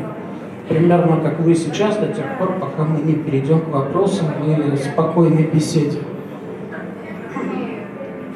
Примерно 0.70 1.18
как 1.22 1.40
вы 1.42 1.54
сейчас, 1.54 1.98
до 1.98 2.08
тех 2.08 2.26
пор, 2.40 2.54
пока 2.60 2.84
мы 2.84 3.02
не 3.02 3.14
перейдем 3.14 3.60
к 3.60 3.68
вопросам 3.68 4.28
и 4.46 4.78
спокойной 4.78 5.44
беседе. 5.44 6.00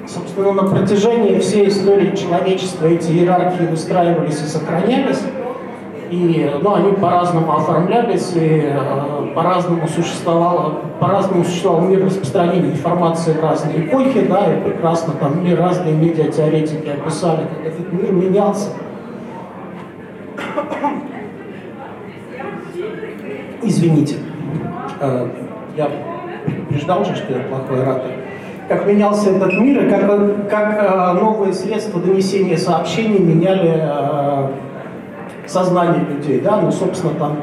Собственно, 0.10 0.54
на 0.54 0.64
протяжении 0.64 1.38
всей 1.38 1.68
истории 1.68 2.16
человечества 2.16 2.88
эти 2.88 3.12
иерархии 3.12 3.66
выстраивались 3.66 4.42
и 4.42 4.46
сохранялись. 4.48 5.20
И 6.10 6.52
ну, 6.64 6.74
они 6.74 6.94
по-разному 6.94 7.54
оформлялись, 7.54 8.32
и 8.34 8.64
э, 8.64 9.34
по-разному 9.36 9.88
существовало, 9.88 10.80
по-разному 11.00 11.44
существовал 11.44 11.82
мир 11.82 12.04
распространения 12.04 12.72
информации 12.72 13.34
в 13.34 13.44
разные 13.44 13.86
эпохи, 13.86 14.22
да, 14.22 14.52
и 14.52 14.62
прекрасно 14.62 15.14
там 15.14 15.46
и 15.46 15.54
разные 15.54 15.94
медиатеоретики 15.94 16.90
описали, 16.90 17.46
как 17.46 17.68
этот 17.68 17.94
мир 17.94 18.12
менялся. 18.12 18.70
Извините, 23.62 24.16
э, 25.02 25.28
я 25.78 25.92
предупреждал 26.46 27.06
же, 27.06 27.16
что 27.16 27.32
я 27.32 27.42
плохой 27.42 27.84
оратор 27.84 28.10
как 28.70 28.86
менялся 28.86 29.32
этот 29.32 29.52
мир 29.54 29.84
и 29.84 29.90
как, 29.90 30.48
как 30.48 30.78
э, 30.80 31.20
новые 31.20 31.54
средства 31.54 32.00
донесения 32.00 32.56
сообщений 32.56 33.18
меняли 33.18 33.82
э, 33.82 34.48
сознание 35.48 36.06
людей. 36.06 36.40
Да? 36.40 36.62
Ну, 36.62 36.72
собственно, 36.72 37.14
там, 37.16 37.38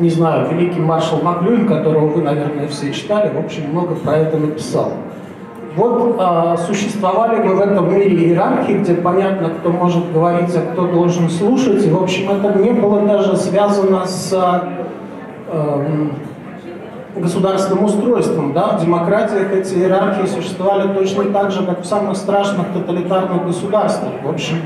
не 0.00 0.10
знаю, 0.10 0.48
великий 0.50 0.80
маршал 0.80 1.22
Маклюин, 1.22 1.68
которого 1.68 2.08
вы, 2.08 2.22
наверное, 2.22 2.66
все 2.66 2.92
читали, 2.92 3.32
в 3.32 3.38
общем, 3.38 3.70
много 3.70 3.94
про 3.94 4.16
это 4.16 4.36
написал. 4.36 4.94
Вот 5.76 6.16
э, 6.18 6.56
существовали 6.66 7.40
мы 7.44 7.54
в 7.54 7.60
этом 7.60 7.94
мире 7.94 8.16
иерархии, 8.16 8.72
где 8.72 8.94
понятно, 8.94 9.50
кто 9.50 9.70
может 9.70 10.12
говорить, 10.12 10.52
а 10.56 10.72
кто 10.72 10.88
должен 10.88 11.30
слушать. 11.30 11.86
И, 11.86 11.90
в 11.90 12.02
общем, 12.02 12.30
это 12.30 12.58
не 12.58 12.72
было 12.72 13.02
даже 13.02 13.36
связано 13.36 14.04
с 14.06 14.32
э, 15.52 16.08
государственным 17.16 17.84
устройством. 17.84 18.52
Да? 18.52 18.76
В 18.76 18.80
демократиях 18.82 19.52
эти 19.52 19.74
иерархии 19.74 20.26
существовали 20.26 20.92
точно 20.92 21.24
так 21.24 21.50
же, 21.50 21.64
как 21.64 21.82
в 21.82 21.86
самых 21.86 22.16
страшных 22.16 22.68
тоталитарных 22.72 23.46
государствах. 23.46 24.12
В 24.22 24.28
общем, 24.28 24.56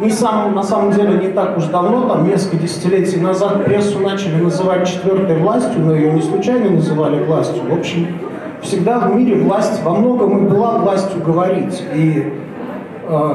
не 0.00 0.10
сам, 0.10 0.54
на 0.54 0.62
самом 0.62 0.92
деле 0.92 1.18
не 1.18 1.28
так 1.28 1.56
уж 1.56 1.64
давно, 1.66 2.08
там 2.08 2.26
несколько 2.26 2.56
десятилетий 2.56 3.20
назад 3.20 3.64
прессу 3.64 4.00
начали 4.00 4.42
называть 4.42 4.88
четвертой 4.88 5.38
властью, 5.38 5.80
но 5.80 5.94
ее 5.94 6.12
не 6.12 6.22
случайно 6.22 6.70
называли 6.70 7.22
властью. 7.22 7.62
В 7.68 7.72
общем, 7.72 8.08
всегда 8.60 8.98
в 8.98 9.14
мире 9.14 9.36
власть 9.36 9.82
во 9.84 9.94
многом 9.94 10.46
и 10.46 10.50
была 10.50 10.78
властью 10.78 11.22
говорить. 11.22 11.82
И 11.94 12.32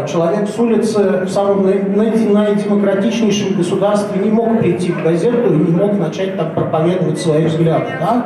человек 0.08 0.50
с 0.50 0.60
улицы 0.60 1.24
в 1.26 1.30
самом 1.30 1.66
наидемократичнейшем 1.66 3.56
государстве 3.56 4.22
не 4.24 4.32
мог 4.32 4.60
прийти 4.60 4.92
в 4.92 5.04
газету 5.04 5.54
и 5.54 5.58
не 5.58 5.72
мог 5.72 5.98
начать 5.98 6.38
там 6.38 6.52
проповедовать 6.52 7.20
свои 7.20 7.46
взгляды. 7.46 7.88
Да? 8.00 8.26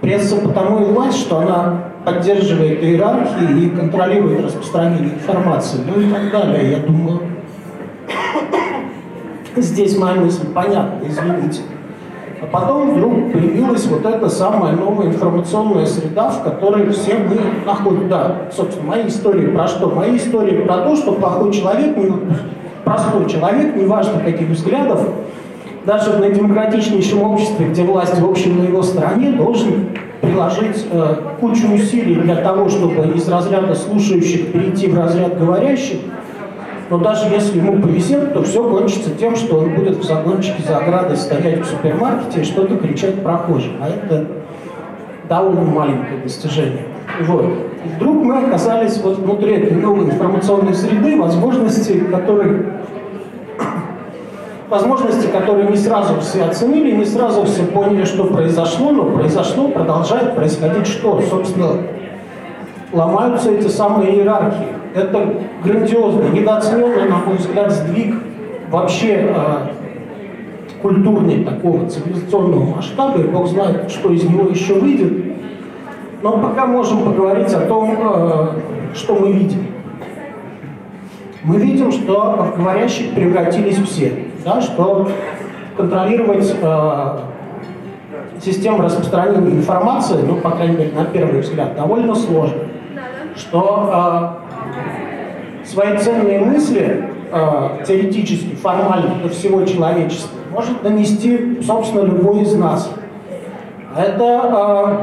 Пресса 0.00 0.36
потому 0.36 0.80
и 0.80 0.92
власть, 0.92 1.18
что 1.18 1.38
она 1.38 1.84
поддерживает 2.04 2.82
иерархии 2.82 3.64
и 3.64 3.70
контролирует 3.70 4.44
распространение 4.44 5.14
информации, 5.14 5.78
ну 5.86 6.00
и 6.00 6.10
так 6.10 6.30
далее. 6.30 6.72
Я 6.72 6.78
думаю, 6.78 7.20
Здесь 9.56 9.96
моя 9.96 10.16
мысль 10.16 10.46
понятна, 10.52 11.06
извините. 11.06 11.62
А 12.44 12.46
потом 12.50 12.94
вдруг 12.94 13.32
появилась 13.32 13.86
вот 13.86 14.04
эта 14.04 14.28
самая 14.28 14.74
новая 14.74 15.06
информационная 15.06 15.86
среда, 15.86 16.28
в 16.28 16.42
которой 16.42 16.90
все 16.90 17.14
мы 17.14 17.38
находим. 17.64 18.08
Да, 18.08 18.36
собственно, 18.54 18.88
мои 18.88 19.06
истории 19.06 19.46
про 19.46 19.66
что? 19.66 19.88
Мои 19.88 20.16
истории 20.16 20.62
про 20.64 20.78
то, 20.78 20.94
что 20.94 21.12
плохой 21.12 21.52
человек, 21.52 21.96
простой 22.84 23.28
человек, 23.30 23.76
неважно 23.76 24.20
каких 24.20 24.50
взглядов, 24.50 25.08
даже 25.86 26.10
в 26.12 26.32
демократичнейшем 26.32 27.22
обществе, 27.22 27.66
где 27.68 27.82
власть, 27.82 28.18
в 28.18 28.30
общем, 28.30 28.58
на 28.58 28.64
его 28.64 28.82
стороне, 28.82 29.32
должен 29.32 29.88
приложить 30.20 30.86
э, 30.90 31.16
кучу 31.40 31.70
усилий 31.72 32.16
для 32.16 32.36
того, 32.36 32.68
чтобы 32.68 33.06
из 33.14 33.28
разряда 33.28 33.74
слушающих 33.74 34.52
перейти 34.52 34.88
в 34.88 34.98
разряд 34.98 35.38
говорящих, 35.38 35.98
но 36.90 36.98
даже 36.98 37.28
если 37.28 37.58
ему 37.58 37.80
повезет, 37.80 38.34
то 38.34 38.42
все 38.42 38.62
кончится 38.62 39.10
тем, 39.10 39.36
что 39.36 39.58
он 39.58 39.74
будет 39.74 39.96
в 39.96 40.04
загончике 40.04 40.62
за 40.66 40.78
оградой 40.78 41.16
стоять 41.16 41.60
в 41.60 41.64
супермаркете 41.64 42.42
и 42.42 42.44
что-то 42.44 42.76
кричать 42.76 43.22
прохожим. 43.22 43.72
А 43.80 43.88
это 43.88 44.26
довольно 45.28 45.62
маленькое 45.62 46.20
достижение. 46.22 46.82
Вот. 47.22 47.44
И 47.44 47.88
вдруг 47.96 48.24
мы 48.24 48.38
оказались 48.38 48.98
вот 48.98 49.18
внутри 49.18 49.54
этой 49.54 49.76
новой 49.76 50.06
информационной 50.06 50.74
среды, 50.74 51.18
возможности 51.20 52.00
которой 52.10 52.66
возможности, 54.68 55.26
которые 55.28 55.68
не 55.68 55.76
сразу 55.76 56.20
все 56.20 56.44
оценили, 56.44 56.92
не 56.92 57.04
сразу 57.04 57.44
все 57.44 57.62
поняли, 57.64 58.04
что 58.04 58.24
произошло, 58.24 58.90
но 58.90 59.04
произошло, 59.04 59.68
продолжает 59.68 60.34
происходить 60.34 60.86
что? 60.86 61.22
Собственно, 61.30 61.78
ломаются 62.94 63.50
эти 63.50 63.68
самые 63.68 64.14
иерархии. 64.14 64.68
Это 64.94 65.34
грандиозный, 65.62 66.30
недооцененный, 66.30 67.08
на 67.08 67.16
мой 67.18 67.36
взгляд, 67.36 67.72
сдвиг 67.72 68.14
вообще 68.70 69.28
э, 69.28 69.56
культурный 70.80 71.44
такого 71.44 71.88
цивилизационного 71.88 72.76
масштаба, 72.76 73.20
и 73.20 73.26
Бог 73.26 73.48
знает, 73.48 73.90
что 73.90 74.10
из 74.10 74.22
него 74.22 74.48
еще 74.48 74.74
выйдет. 74.74 75.12
Но 76.22 76.38
пока 76.38 76.66
можем 76.66 77.04
поговорить 77.04 77.52
о 77.52 77.60
том, 77.66 77.98
э, 77.98 78.48
что 78.94 79.16
мы 79.16 79.32
видим. 79.32 79.66
Мы 81.42 81.58
видим, 81.58 81.90
что 81.90 82.52
в 82.54 82.58
говорящих 82.58 83.12
превратились 83.14 83.76
все, 83.76 84.12
да, 84.44 84.60
что 84.60 85.08
контролировать 85.76 86.54
э, 86.62 87.18
систему 88.40 88.82
распространения 88.82 89.56
информации, 89.56 90.22
ну, 90.26 90.36
по 90.36 90.52
крайней 90.52 90.76
мере, 90.76 90.92
на 90.94 91.04
первый 91.04 91.40
взгляд, 91.40 91.74
довольно 91.74 92.14
сложно 92.14 92.60
что 93.36 94.40
э, 95.62 95.66
свои 95.66 95.96
ценные 95.98 96.40
мысли 96.40 97.10
э, 97.32 97.68
теоретически, 97.86 98.54
формально 98.54 99.22
до 99.22 99.28
всего 99.28 99.64
человечества 99.64 100.38
может 100.52 100.82
донести, 100.82 101.60
собственно, 101.62 102.02
любой 102.02 102.42
из 102.42 102.54
нас. 102.54 102.90
Это 103.96 105.00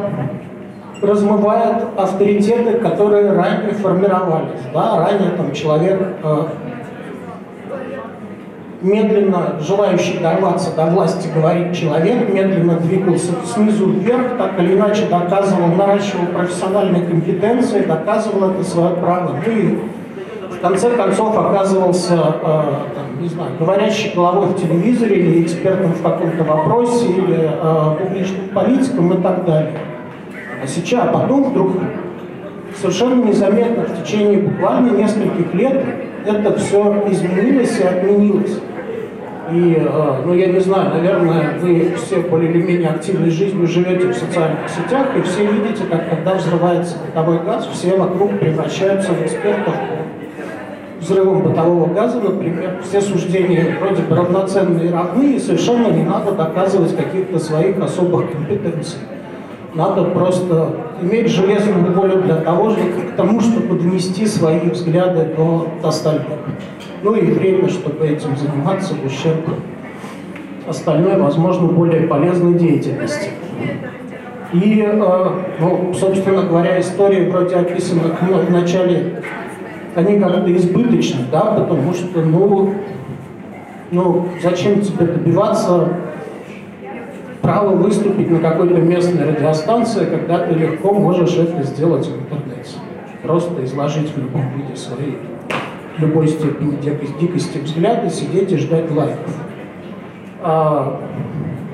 э, 1.01 1.05
размывает 1.05 1.83
авторитеты, 1.97 2.79
которые 2.79 3.31
ранее 3.33 3.73
формировались. 3.73 4.61
Да? 4.73 5.05
Ранее 5.05 5.31
там 5.31 5.51
человек 5.53 6.01
э, 6.23 6.45
медленно 8.81 9.57
желающий 9.59 10.17
дорваться 10.19 10.75
до 10.75 10.87
власти, 10.87 11.29
говорит 11.33 11.75
человек, 11.75 12.29
медленно 12.33 12.77
двигался 12.79 13.33
снизу 13.45 13.91
вверх, 13.91 14.37
так 14.37 14.59
или 14.59 14.75
иначе 14.75 15.05
доказывал, 15.09 15.67
наращивал 15.67 16.27
профессиональные 16.27 17.05
компетенции, 17.05 17.81
доказывал 17.81 18.51
это 18.51 18.63
свое 18.63 18.95
право. 18.95 19.35
Ну 19.45 19.51
и 19.51 19.79
в 20.51 20.59
конце 20.61 20.89
концов 20.91 21.37
оказывался, 21.37 22.13
э, 22.13 22.43
там, 22.43 23.21
не 23.21 23.29
знаю, 23.29 23.51
говорящей 23.59 24.13
головой 24.13 24.47
в 24.47 24.59
телевизоре 24.59 25.15
или 25.15 25.43
экспертом 25.43 25.93
в 25.93 26.01
каком-то 26.01 26.43
вопросе, 26.43 27.07
или 27.07 27.51
э, 27.51 27.95
публичным 27.99 28.49
политиком 28.53 29.13
и 29.13 29.21
так 29.21 29.45
далее. 29.45 29.73
А 30.63 30.67
сейчас, 30.67 31.05
а 31.05 31.07
потом 31.07 31.45
вдруг 31.45 31.71
совершенно 32.79 33.23
незаметно 33.23 33.83
в 33.83 34.03
течение 34.03 34.39
буквально 34.39 34.91
нескольких 34.91 35.53
лет 35.53 35.83
это 36.25 36.57
все 36.57 37.03
изменилось 37.09 37.79
и 37.79 37.83
отменилось. 37.83 38.59
И, 39.53 39.75
э, 39.75 40.21
ну, 40.25 40.33
я 40.33 40.47
не 40.47 40.59
знаю, 40.59 40.91
наверное, 40.91 41.57
вы 41.59 41.93
все 41.97 42.21
более 42.21 42.51
или 42.51 42.61
менее 42.61 42.89
активной 42.89 43.29
жизнью 43.29 43.67
живете 43.67 44.07
в 44.07 44.13
социальных 44.13 44.69
сетях, 44.69 45.07
и 45.17 45.21
все 45.23 45.45
видите, 45.45 45.83
как 45.89 46.09
когда 46.09 46.35
взрывается 46.35 46.95
бытовой 47.05 47.39
газ, 47.39 47.67
все 47.73 47.97
вокруг 47.97 48.39
превращаются 48.39 49.11
в 49.11 49.21
экспертов 49.21 49.73
по 49.73 51.03
взрывам 51.03 51.41
бытового 51.43 51.93
газа, 51.93 52.21
например. 52.21 52.79
Все 52.83 53.01
суждения 53.01 53.77
вроде 53.81 54.03
бы 54.03 54.15
равноценные 54.15 54.87
и 54.87 54.91
равны, 54.91 55.33
и 55.33 55.39
совершенно 55.39 55.87
не 55.87 56.03
надо 56.03 56.31
доказывать 56.31 56.95
каких-то 56.95 57.37
своих 57.39 57.77
особых 57.81 58.31
компетенций. 58.31 58.99
Надо 59.73 60.03
просто 60.03 60.75
иметь 61.01 61.27
железную 61.27 61.91
волю 61.93 62.21
для 62.21 62.35
того, 62.35 62.69
же, 62.69 62.77
к 62.77 63.15
тому, 63.15 63.41
чтобы 63.41 63.79
донести 63.79 64.25
свои 64.25 64.69
взгляды 64.69 65.33
до 65.35 65.67
остальных 65.83 66.27
ну 67.03 67.15
и 67.15 67.31
время, 67.31 67.69
чтобы 67.69 68.07
этим 68.07 68.35
заниматься 68.37 68.93
в 68.93 69.05
ущерб 69.05 69.49
остальной, 70.67 71.17
возможно, 71.19 71.67
более 71.67 72.07
полезной 72.07 72.53
деятельности. 72.53 73.29
И, 74.53 74.83
э, 74.85 75.29
ну, 75.59 75.93
собственно 75.93 76.43
говоря, 76.43 76.79
истории 76.79 77.29
вроде 77.29 77.55
описанных 77.55 78.21
в 78.21 78.51
начале, 78.51 79.23
они 79.95 80.19
как-то 80.19 80.55
избыточны, 80.55 81.21
да, 81.31 81.51
потому 81.51 81.93
что, 81.93 82.21
ну, 82.21 82.73
ну, 83.91 84.27
зачем 84.41 84.81
тебе 84.81 85.05
добиваться 85.05 85.89
права 87.41 87.75
выступить 87.75 88.29
на 88.29 88.39
какой-то 88.39 88.75
местной 88.75 89.25
радиостанции, 89.25 90.05
когда 90.05 90.39
ты 90.39 90.53
легко 90.53 90.93
можешь 90.93 91.35
это 91.37 91.63
сделать 91.63 92.07
в 92.07 92.15
интернете. 92.15 92.77
Просто 93.23 93.63
изложить 93.65 94.13
в 94.13 94.17
любом 94.17 94.43
виде 94.55 94.75
свои 94.75 95.13
любой 95.97 96.27
степени 96.27 96.77
дикости 97.19 97.57
взгляда 97.59 98.09
сидеть 98.09 98.51
и 98.51 98.57
ждать 98.57 98.91
лайков. 98.91 99.35
А, 100.41 100.99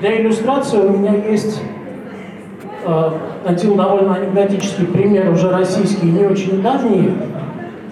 для 0.00 0.20
иллюстрации 0.20 0.78
у 0.78 0.90
меня 0.90 1.14
есть 1.14 1.60
а, 2.84 3.14
один 3.46 3.76
довольно 3.76 4.16
анекдотический 4.16 4.86
пример, 4.86 5.30
уже 5.30 5.50
российский, 5.50 6.06
не 6.06 6.24
очень 6.24 6.62
давний, 6.62 7.12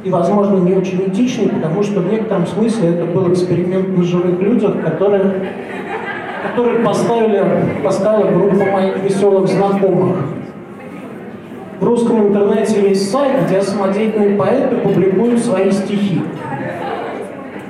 и, 0.05 0.11
возможно, 0.11 0.59
не 0.59 0.75
очень 0.75 1.09
этичный, 1.09 1.49
потому 1.49 1.83
что 1.83 2.01
в 2.01 2.13
некотором 2.13 2.47
смысле 2.47 2.91
это 2.91 3.05
был 3.07 3.33
эксперимент 3.33 3.97
на 3.97 4.05
живых 4.05 4.41
людях, 4.41 4.81
которые, 4.85 5.51
которые 6.49 6.79
поставили, 6.85 7.45
поставила 7.83 8.31
группа 8.31 8.65
моих 8.65 9.03
веселых 9.03 9.49
знакомых. 9.49 10.17
В 11.79 11.85
русском 11.85 12.29
интернете 12.29 12.89
есть 12.89 13.11
сайт, 13.11 13.47
где 13.47 13.61
самодеятельные 13.61 14.39
поэты 14.39 14.77
публикуют 14.77 15.41
свои 15.41 15.71
стихи. 15.71 16.23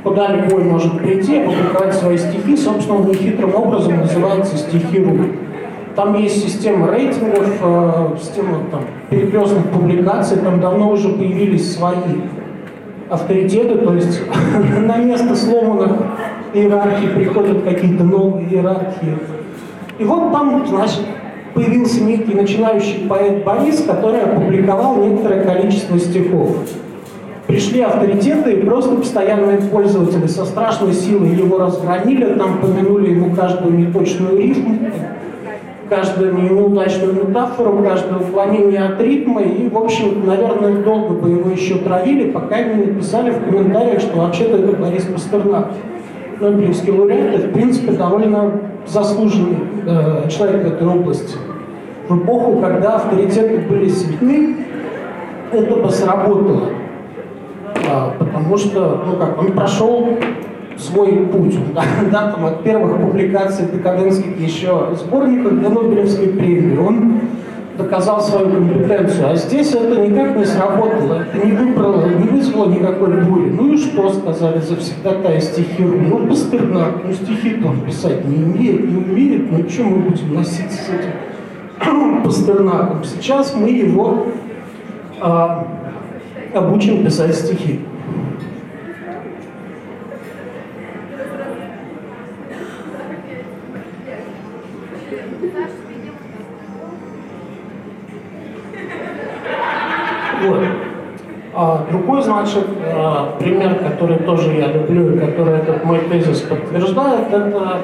Куда 0.05 0.29
любой 0.29 0.62
может 0.62 0.99
прийти, 0.99 1.38
опубликовать 1.38 1.95
свои 1.95 2.16
стихи, 2.16 2.57
собственно, 2.57 3.01
он 3.01 3.09
нехитрым 3.09 3.57
образом 3.57 3.97
называется 3.97 4.57
«Стихи.ру». 4.57 5.27
Там 5.97 6.14
есть 6.14 6.45
система 6.45 6.92
рейтингов, 6.92 7.51
э, 7.61 8.16
система 8.21 8.59
там, 8.71 8.83
перекрестных 9.11 9.66
публикаций, 9.71 10.37
там 10.37 10.61
давно 10.61 10.90
уже 10.90 11.09
появились 11.09 11.75
свои 11.75 12.21
авторитеты, 13.11 13.79
то 13.79 13.95
есть 13.95 14.21
на 14.87 14.99
место 14.99 15.35
сломанных 15.35 15.92
иерархий 16.55 17.09
приходят 17.09 17.64
какие-то 17.64 18.05
новые 18.05 18.47
иерархии. 18.47 19.19
И 19.99 20.05
вот 20.05 20.31
там, 20.33 20.64
значит, 20.66 21.01
появился 21.57 22.05
некий 22.05 22.35
начинающий 22.35 23.09
поэт 23.09 23.42
Борис, 23.42 23.83
который 23.83 24.21
опубликовал 24.21 24.97
некоторое 24.97 25.42
количество 25.42 25.99
стихов. 25.99 26.59
Пришли 27.47 27.81
авторитеты 27.81 28.53
и 28.53 28.64
просто 28.64 28.97
постоянные 28.97 29.59
пользователи 29.59 30.27
со 30.27 30.45
страшной 30.45 30.92
силой 30.92 31.31
его 31.31 31.59
разгромили, 31.59 32.35
там 32.35 32.61
помянули 32.61 33.12
ему 33.12 33.35
каждую 33.35 33.79
неточную 33.79 34.37
рифму, 34.37 34.79
каждую 35.88 36.35
неудачную 36.35 37.14
метафору, 37.14 37.83
каждое 37.83 38.19
уклонение 38.19 38.83
от 38.83 39.01
ритма. 39.01 39.40
И, 39.42 39.69
в 39.69 39.79
общем, 39.79 40.27
наверное, 40.27 40.83
долго 40.83 41.14
бы 41.14 41.31
его 41.31 41.51
еще 41.51 41.77
травили, 41.77 42.33
пока 42.33 42.62
не 42.62 42.85
написали 42.85 43.31
в 43.31 43.45
комментариях, 43.45 44.01
что 44.01 44.19
вообще-то 44.19 44.59
это 44.59 44.77
Борис 44.77 45.05
Пастернак. 45.05 45.71
Нобелевский 46.38 46.92
лауреат, 46.92 47.45
в 47.45 47.53
принципе, 47.53 47.92
довольно 47.92 48.61
заслуженный 48.87 49.57
э, 49.87 50.29
человек 50.29 50.64
в 50.64 50.66
этой 50.66 50.87
области. 50.87 51.37
В 52.09 52.18
эпоху, 52.18 52.61
когда 52.61 52.96
авторитеты 52.96 53.59
были 53.68 53.88
сильны, 53.88 54.57
это 55.53 55.77
бы 55.77 55.90
сработало. 55.90 56.68
А, 57.88 58.14
потому 58.18 58.57
что, 58.57 59.05
ну 59.07 59.16
как, 59.16 59.38
он 59.38 59.53
прошел 59.53 60.09
свой 60.77 61.27
путь. 61.27 61.57
Да, 61.75 61.83
да, 62.12 62.33
там, 62.33 62.46
от 62.46 62.62
первых 62.62 63.01
публикаций 63.01 63.66
декаденских 63.72 64.38
еще 64.40 64.88
сборников 64.96 65.61
до 65.61 65.68
Нобелевской 65.70 66.29
премии. 66.29 66.79
Он 66.79 67.20
доказал 67.77 68.21
свою 68.21 68.51
компетенцию. 68.51 69.31
А 69.31 69.37
здесь 69.37 69.73
это 69.73 70.01
никак 70.01 70.37
не 70.37 70.45
сработало, 70.45 71.23
это 71.23 71.47
не 71.47 71.53
выбрало, 71.53 72.07
не 72.07 72.29
вызвало 72.29 72.71
никакой 72.71 73.23
бури. 73.23 73.51
Ну 73.51 73.73
и 73.73 73.77
что, 73.77 74.12
сказали 74.12 74.61
завсегдатая 74.61 75.41
стихи. 75.41 75.83
Ну, 75.83 76.27
Пастернак, 76.27 77.05
ну 77.05 77.12
стихи-то 77.12 77.69
он 77.69 77.81
писать 77.81 78.25
не 78.25 78.45
умеет, 78.45 78.89
не 78.89 78.97
умеет, 78.97 79.53
ну 79.53 79.69
что 79.69 79.85
мы 79.85 79.99
будем 80.11 80.35
носиться 80.35 80.79
с 80.79 80.89
этим 80.89 82.23
Пастернаком? 82.25 83.05
Сейчас 83.05 83.55
мы 83.55 83.71
его 83.71 84.27
а, 85.21 85.67
обучим 86.55 87.05
писать 87.05 87.35
стихи. 87.35 87.81
Другой, 101.91 102.23
значит, 102.23 102.67
а, 102.95 103.37
пример, 103.39 103.77
который 103.77 104.19
тоже 104.19 104.53
я 104.53 104.69
люблю 104.69 105.15
и 105.15 105.19
который 105.19 105.59
этот 105.59 105.85
мой 105.85 106.01
тезис 106.01 106.41
подтверждает, 106.41 107.33
это 107.33 107.79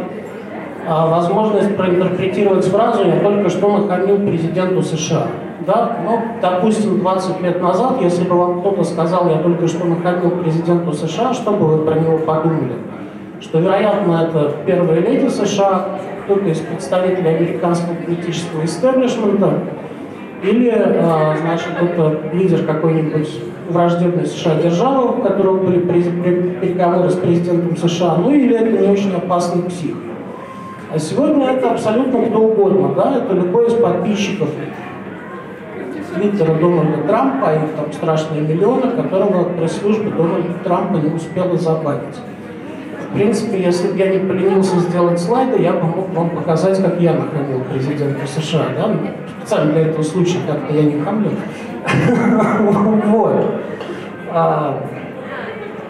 а, 0.87 1.07
возможность 1.07 1.76
проинтерпретировать 1.76 2.64
фразу 2.66 3.05
«я 3.05 3.20
только 3.20 3.48
что 3.50 3.76
нахамил 3.76 4.18
президенту 4.18 4.83
США». 4.83 5.26
Да? 5.66 5.98
Ну, 6.05 6.20
допустим, 6.40 6.98
20 6.98 7.40
лет 7.42 7.62
назад, 7.62 8.00
если 8.00 8.24
бы 8.24 8.37
вам 8.37 8.61
кто-то 8.61 8.83
сказал 8.85 9.28
«я 9.28 9.38
только 9.38 9.68
что 9.68 9.85
нахамил 9.85 10.31
президенту 10.31 10.92
США», 10.92 11.35
что 11.35 11.52
бы 11.52 11.66
вы 11.66 11.85
про 11.85 11.94
него 11.94 12.18
подумали? 12.18 12.74
Что, 13.40 13.59
вероятно, 13.59 14.28
это 14.28 14.52
первая 14.66 15.00
леди 15.00 15.28
США, 15.28 15.87
кто-то 16.24 16.46
из 16.46 16.59
представителей 16.59 17.37
американского 17.37 17.94
политического 17.94 18.64
истеблишмента, 18.64 19.52
или, 20.42 20.70
а, 20.74 21.37
значит, 21.40 21.70
это 21.81 22.20
лидер 22.33 22.64
какой-нибудь 22.64 23.28
враждебной 23.68 24.26
США 24.26 24.57
державы, 24.57 25.18
у 25.18 25.22
которого 25.22 25.59
были 25.59 25.81
переговоры 25.81 27.11
с 27.11 27.14
президентом 27.14 27.76
США, 27.76 28.16
ну 28.16 28.31
или 28.31 28.55
это 28.57 28.83
не 28.83 28.88
очень 28.88 29.14
опасный 29.14 29.62
псих. 29.62 29.94
А 30.92 30.98
сегодня 30.98 31.50
это 31.50 31.70
абсолютно 31.70 32.26
кто 32.26 32.40
угодно, 32.40 32.94
да, 32.94 33.16
это 33.16 33.35
любой 33.35 33.68
из 33.68 33.74
подписчиков 33.74 34.48
Твиттера 36.14 36.55
Дональда 36.55 37.09
Трампа, 37.09 37.55
их 37.55 37.72
там 37.74 37.92
страшные 37.92 38.42
миллионы, 38.42 38.90
которого 38.90 39.44
пресс-служба 39.44 40.11
Дональда 40.11 40.52
Трампа 40.62 40.96
не 40.96 41.14
успела 41.14 41.57
забанить. 41.57 42.18
В 43.12 43.14
принципе, 43.14 43.62
если 43.62 43.88
бы 43.88 43.98
я 43.98 44.09
не 44.09 44.27
поленился 44.27 44.79
сделать 44.79 45.20
слайды, 45.20 45.61
я 45.61 45.75
бы 45.75 45.83
мог 45.83 46.09
вам 46.14 46.31
показать, 46.31 46.83
как 46.83 46.98
я 46.98 47.12
нахамил 47.12 47.61
президента 47.70 48.27
США. 48.27 48.68
Да? 48.75 48.90
Специально 49.38 49.72
для 49.72 49.83
этого 49.83 50.03
случая 50.03 50.38
как-то 50.46 50.72
я 50.72 50.83
не 50.83 50.98
хамлю. 51.03 51.31
Вот. 53.11 53.55
А, 54.31 54.83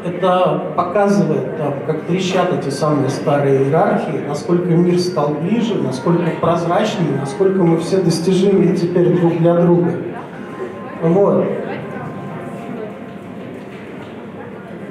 это 0.05 0.73
показывает, 0.75 1.57
там, 1.59 1.75
как 1.87 2.03
трещат 2.07 2.53
эти 2.59 2.71
самые 2.71 3.09
старые 3.09 3.67
иерархии, 3.67 4.25
насколько 4.27 4.71
мир 4.71 4.99
стал 4.99 5.29
ближе, 5.29 5.77
насколько 5.77 6.29
прозрачнее, 6.41 7.21
насколько 7.21 7.63
мы 7.63 7.79
все 7.79 7.99
достижимы 7.99 8.77
теперь 8.77 9.17
друг 9.17 9.39
для 9.39 9.55
друга. 9.55 9.93
Вот. 11.03 11.45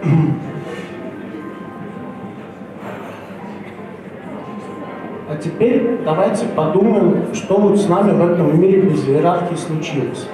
А 5.32 5.38
теперь 5.38 6.00
давайте 6.04 6.46
подумаем, 6.48 7.34
что 7.34 7.56
вот 7.56 7.80
с 7.80 7.88
нами 7.88 8.12
в 8.12 8.32
этом 8.32 8.60
мире 8.60 8.82
без 8.82 9.08
иерархии 9.08 9.56
случилось. 9.56 10.28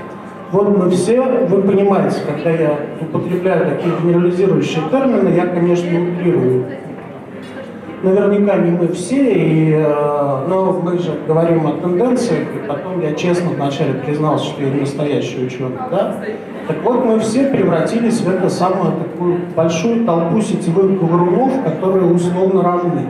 Вот 0.52 0.76
мы 0.76 0.90
все, 0.90 1.22
вы 1.22 1.62
понимаете, 1.62 2.18
когда 2.26 2.50
я 2.50 2.80
употребляю 3.00 3.76
такие 3.76 3.94
генерализирующие 4.02 4.82
термины, 4.90 5.30
я, 5.36 5.46
конечно, 5.46 5.88
утрирую. 5.88 6.66
Наверняка 8.02 8.58
не 8.58 8.72
мы 8.72 8.88
все, 8.88 9.34
и, 9.34 9.74
э, 9.74 10.46
но 10.48 10.82
мы 10.84 10.98
же 10.98 11.12
говорим 11.28 11.68
о 11.68 11.74
тенденциях, 11.74 12.48
и 12.56 12.68
потом 12.68 13.00
я 13.02 13.14
честно 13.14 13.52
вначале 13.52 13.94
признался, 13.94 14.46
что 14.46 14.64
я 14.64 14.70
не 14.72 14.80
настоящий 14.80 15.46
ученый. 15.46 15.78
Да? 15.92 16.16
Так 16.68 16.78
вот, 16.84 17.06
мы 17.06 17.20
все 17.20 17.46
превратились 17.46 18.22
в 18.22 18.30
эту 18.30 18.50
самую 18.50 18.94
такую 18.94 19.38
большую 19.56 20.06
толпу 20.06 20.42
сетевых 20.42 21.00
говорунов, 21.00 21.52
которые 21.64 22.06
условно 22.12 22.64
равны. 22.64 23.04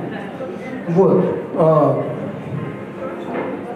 Вот. 0.88 1.24
А, 1.56 2.04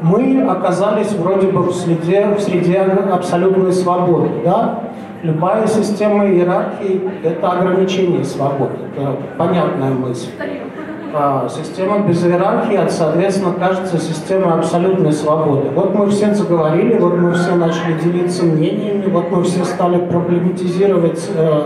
мы 0.02 0.41
оказались 0.50 1.12
вроде 1.13 1.47
бы 1.47 1.63
в 1.63 1.74
среде, 1.74 2.28
в 2.36 2.39
среде 2.39 2.80
абсолютной 2.80 3.71
свободы. 3.71 4.30
Да? 4.43 4.80
Любая 5.24 5.67
система 5.67 6.26
иерархии– 6.26 7.02
это 7.24 7.52
ограничение 7.52 8.24
свободы. 8.24 8.74
Это 8.95 9.15
понятная 9.38 9.91
мысль. 9.91 10.30
А 11.13 11.47
система 11.50 12.00
без 12.08 12.26
иерархии, 12.26 12.80
соответственно, 12.89 13.54
кажется 13.54 14.00
системой 14.00 14.54
абсолютной 14.54 15.12
свободы. 15.12 15.69
Вот 15.76 15.93
мы 15.93 16.10
все 16.10 16.34
заговорили, 16.34 16.97
вот 16.97 17.17
мы 17.17 17.34
все 17.34 17.54
начали 17.56 18.00
делиться 18.02 18.45
мнениями, 18.45 19.10
вот 19.10 19.30
мы 19.30 19.43
все 19.43 19.65
стали 19.65 19.97
проблематизировать 19.97 21.30
э, 21.36 21.62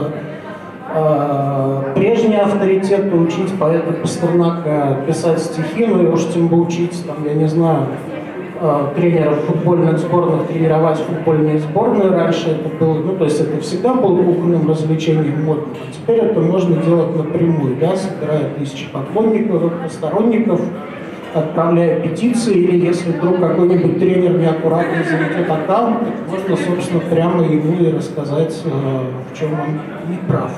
Э, 0.97 1.91
прежние 1.93 2.39
авторитеты 2.39 3.13
учить 3.17 3.51
поэта 3.59 3.91
Пастернака 3.91 4.99
писать 5.05 5.39
стихи, 5.39 5.85
ну 5.85 6.03
и 6.03 6.07
уж 6.07 6.23
тем 6.33 6.47
более 6.47 6.67
учить, 6.67 7.05
там, 7.05 7.17
я 7.25 7.33
не 7.33 7.49
знаю, 7.49 7.87
э, 8.61 8.85
тренеров 8.95 9.41
футбольных 9.41 9.99
сборных 9.99 10.47
тренировать 10.47 10.97
футбольные 10.99 11.59
сборные. 11.59 12.11
Раньше 12.11 12.51
это 12.51 12.69
было, 12.79 12.93
ну 12.93 13.17
то 13.17 13.25
есть 13.25 13.41
это 13.41 13.59
всегда 13.59 13.93
было 13.93 14.23
кухонным 14.23 14.69
развлечением 14.69 15.43
модным, 15.43 15.71
а 15.73 15.91
теперь 15.91 16.19
это 16.19 16.39
можно 16.39 16.77
делать 16.81 17.13
напрямую, 17.13 17.75
да, 17.75 17.93
собирая 17.97 18.51
тысячи 18.57 18.89
поклонников, 18.89 19.73
сторонников, 19.89 20.61
отправляя 21.33 21.99
петиции, 21.99 22.53
или 22.53 22.85
если 22.85 23.11
вдруг 23.11 23.41
какой-нибудь 23.41 23.99
тренер 23.99 24.37
неаккуратно 24.37 25.03
заведет 25.03 25.51
аккаунт, 25.51 26.07
можно, 26.29 26.55
собственно, 26.55 27.01
прямо 27.01 27.43
ему 27.43 27.83
и 27.83 27.91
рассказать, 27.91 28.63
э, 28.63 28.69
в 29.29 29.37
чем 29.37 29.49
он 29.55 30.09
не 30.09 30.17
прав 30.25 30.51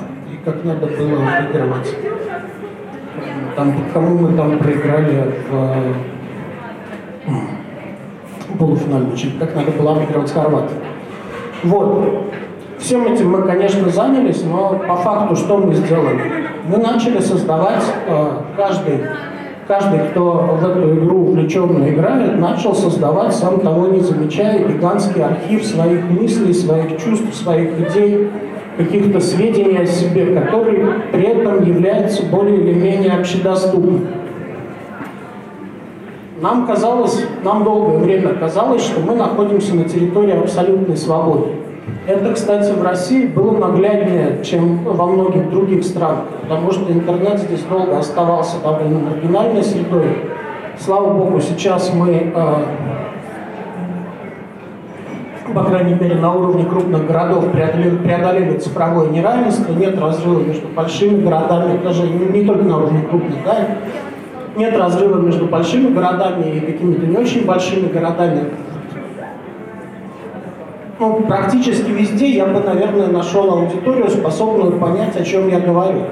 как 0.44 0.64
надо 0.64 0.86
было 0.86 1.16
выигрывать. 1.16 1.94
Там, 3.56 3.74
кому 3.92 4.18
мы 4.18 4.36
там 4.36 4.58
проиграли 4.58 5.34
в 5.50 5.94
полуфинальный 8.58 9.16
чемпионат, 9.16 9.48
как 9.48 9.56
надо 9.56 9.70
было 9.72 9.92
обыгрывать 9.92 10.32
Хорватию. 10.32 10.78
Вот. 11.64 12.32
всем 12.78 13.06
этим 13.06 13.30
мы, 13.30 13.42
конечно, 13.42 13.88
занялись, 13.88 14.44
но 14.44 14.80
по 14.86 14.96
факту 14.96 15.34
что 15.36 15.58
мы 15.58 15.74
сделали? 15.74 16.20
Мы 16.66 16.78
начали 16.78 17.18
создавать 17.18 17.82
э, 18.06 18.30
каждый 18.56 19.00
каждый, 19.68 20.00
кто 20.08 20.58
в 20.60 20.64
эту 20.64 20.94
игру 20.96 21.26
увлеченно 21.26 21.86
играет, 21.88 22.38
начал 22.38 22.74
создавать, 22.74 23.34
сам 23.34 23.60
того 23.60 23.88
не 23.88 24.00
замечая, 24.00 24.66
гигантский 24.66 25.22
архив 25.22 25.64
своих 25.64 26.10
мыслей, 26.10 26.54
своих 26.54 26.96
чувств, 26.98 27.34
своих 27.34 27.78
идей, 27.78 28.30
каких-то 28.78 29.20
сведений 29.20 29.78
о 29.78 29.86
себе, 29.86 30.34
который 30.40 30.86
при 31.12 31.24
этом 31.24 31.64
является 31.64 32.24
более 32.24 32.60
или 32.60 32.72
менее 32.72 33.12
общедоступным. 33.12 34.06
Нам 36.40 36.68
казалось, 36.68 37.24
нам 37.42 37.64
долгое 37.64 37.98
время 37.98 38.34
казалось, 38.34 38.82
что 38.82 39.00
мы 39.00 39.16
находимся 39.16 39.74
на 39.74 39.84
территории 39.84 40.40
абсолютной 40.40 40.96
свободы. 40.96 41.48
Это, 42.06 42.32
кстати, 42.32 42.70
в 42.70 42.82
России 42.82 43.26
было 43.26 43.58
нагляднее, 43.58 44.44
чем 44.44 44.84
во 44.84 45.06
многих 45.06 45.50
других 45.50 45.84
странах, 45.84 46.26
потому 46.42 46.70
что 46.70 46.92
интернет 46.92 47.40
здесь 47.40 47.62
долго 47.68 47.98
оставался 47.98 48.58
довольно 48.62 49.00
маргинальной 49.00 49.64
средой. 49.64 50.06
Слава 50.78 51.12
богу, 51.12 51.40
сейчас 51.40 51.92
мы, 51.92 52.32
э, 52.32 52.54
по 55.54 55.64
крайней 55.64 55.94
мере, 55.94 56.16
на 56.16 56.32
уровне 56.32 56.64
крупных 56.64 57.06
городов 57.06 57.50
преодолели, 57.52 57.96
преодолели 57.96 58.58
цифровое 58.58 59.08
неравенство, 59.08 59.72
нет 59.72 59.98
разрыва 59.98 60.40
между 60.40 60.68
большими 60.68 61.22
городами, 61.22 61.80
даже 61.82 62.02
не, 62.02 62.26
не 62.26 62.44
только 62.44 62.64
на 62.64 62.78
уровне 62.78 63.02
крупных, 63.08 63.44
да, 63.44 63.66
нет 64.56 64.76
разрыва 64.76 65.20
между 65.20 65.46
большими 65.46 65.92
городами 65.92 66.50
и 66.50 66.60
какими-то 66.60 67.06
не 67.06 67.16
очень 67.16 67.44
большими 67.44 67.88
городами 67.88 68.44
ну, 70.98 71.20
практически 71.28 71.90
везде 71.90 72.28
я 72.30 72.46
бы, 72.46 72.60
наверное, 72.60 73.06
нашел 73.06 73.52
аудиторию, 73.52 74.10
способную 74.10 74.72
понять, 74.80 75.16
о 75.16 75.22
чем 75.22 75.48
я 75.48 75.60
говорю. 75.60 76.02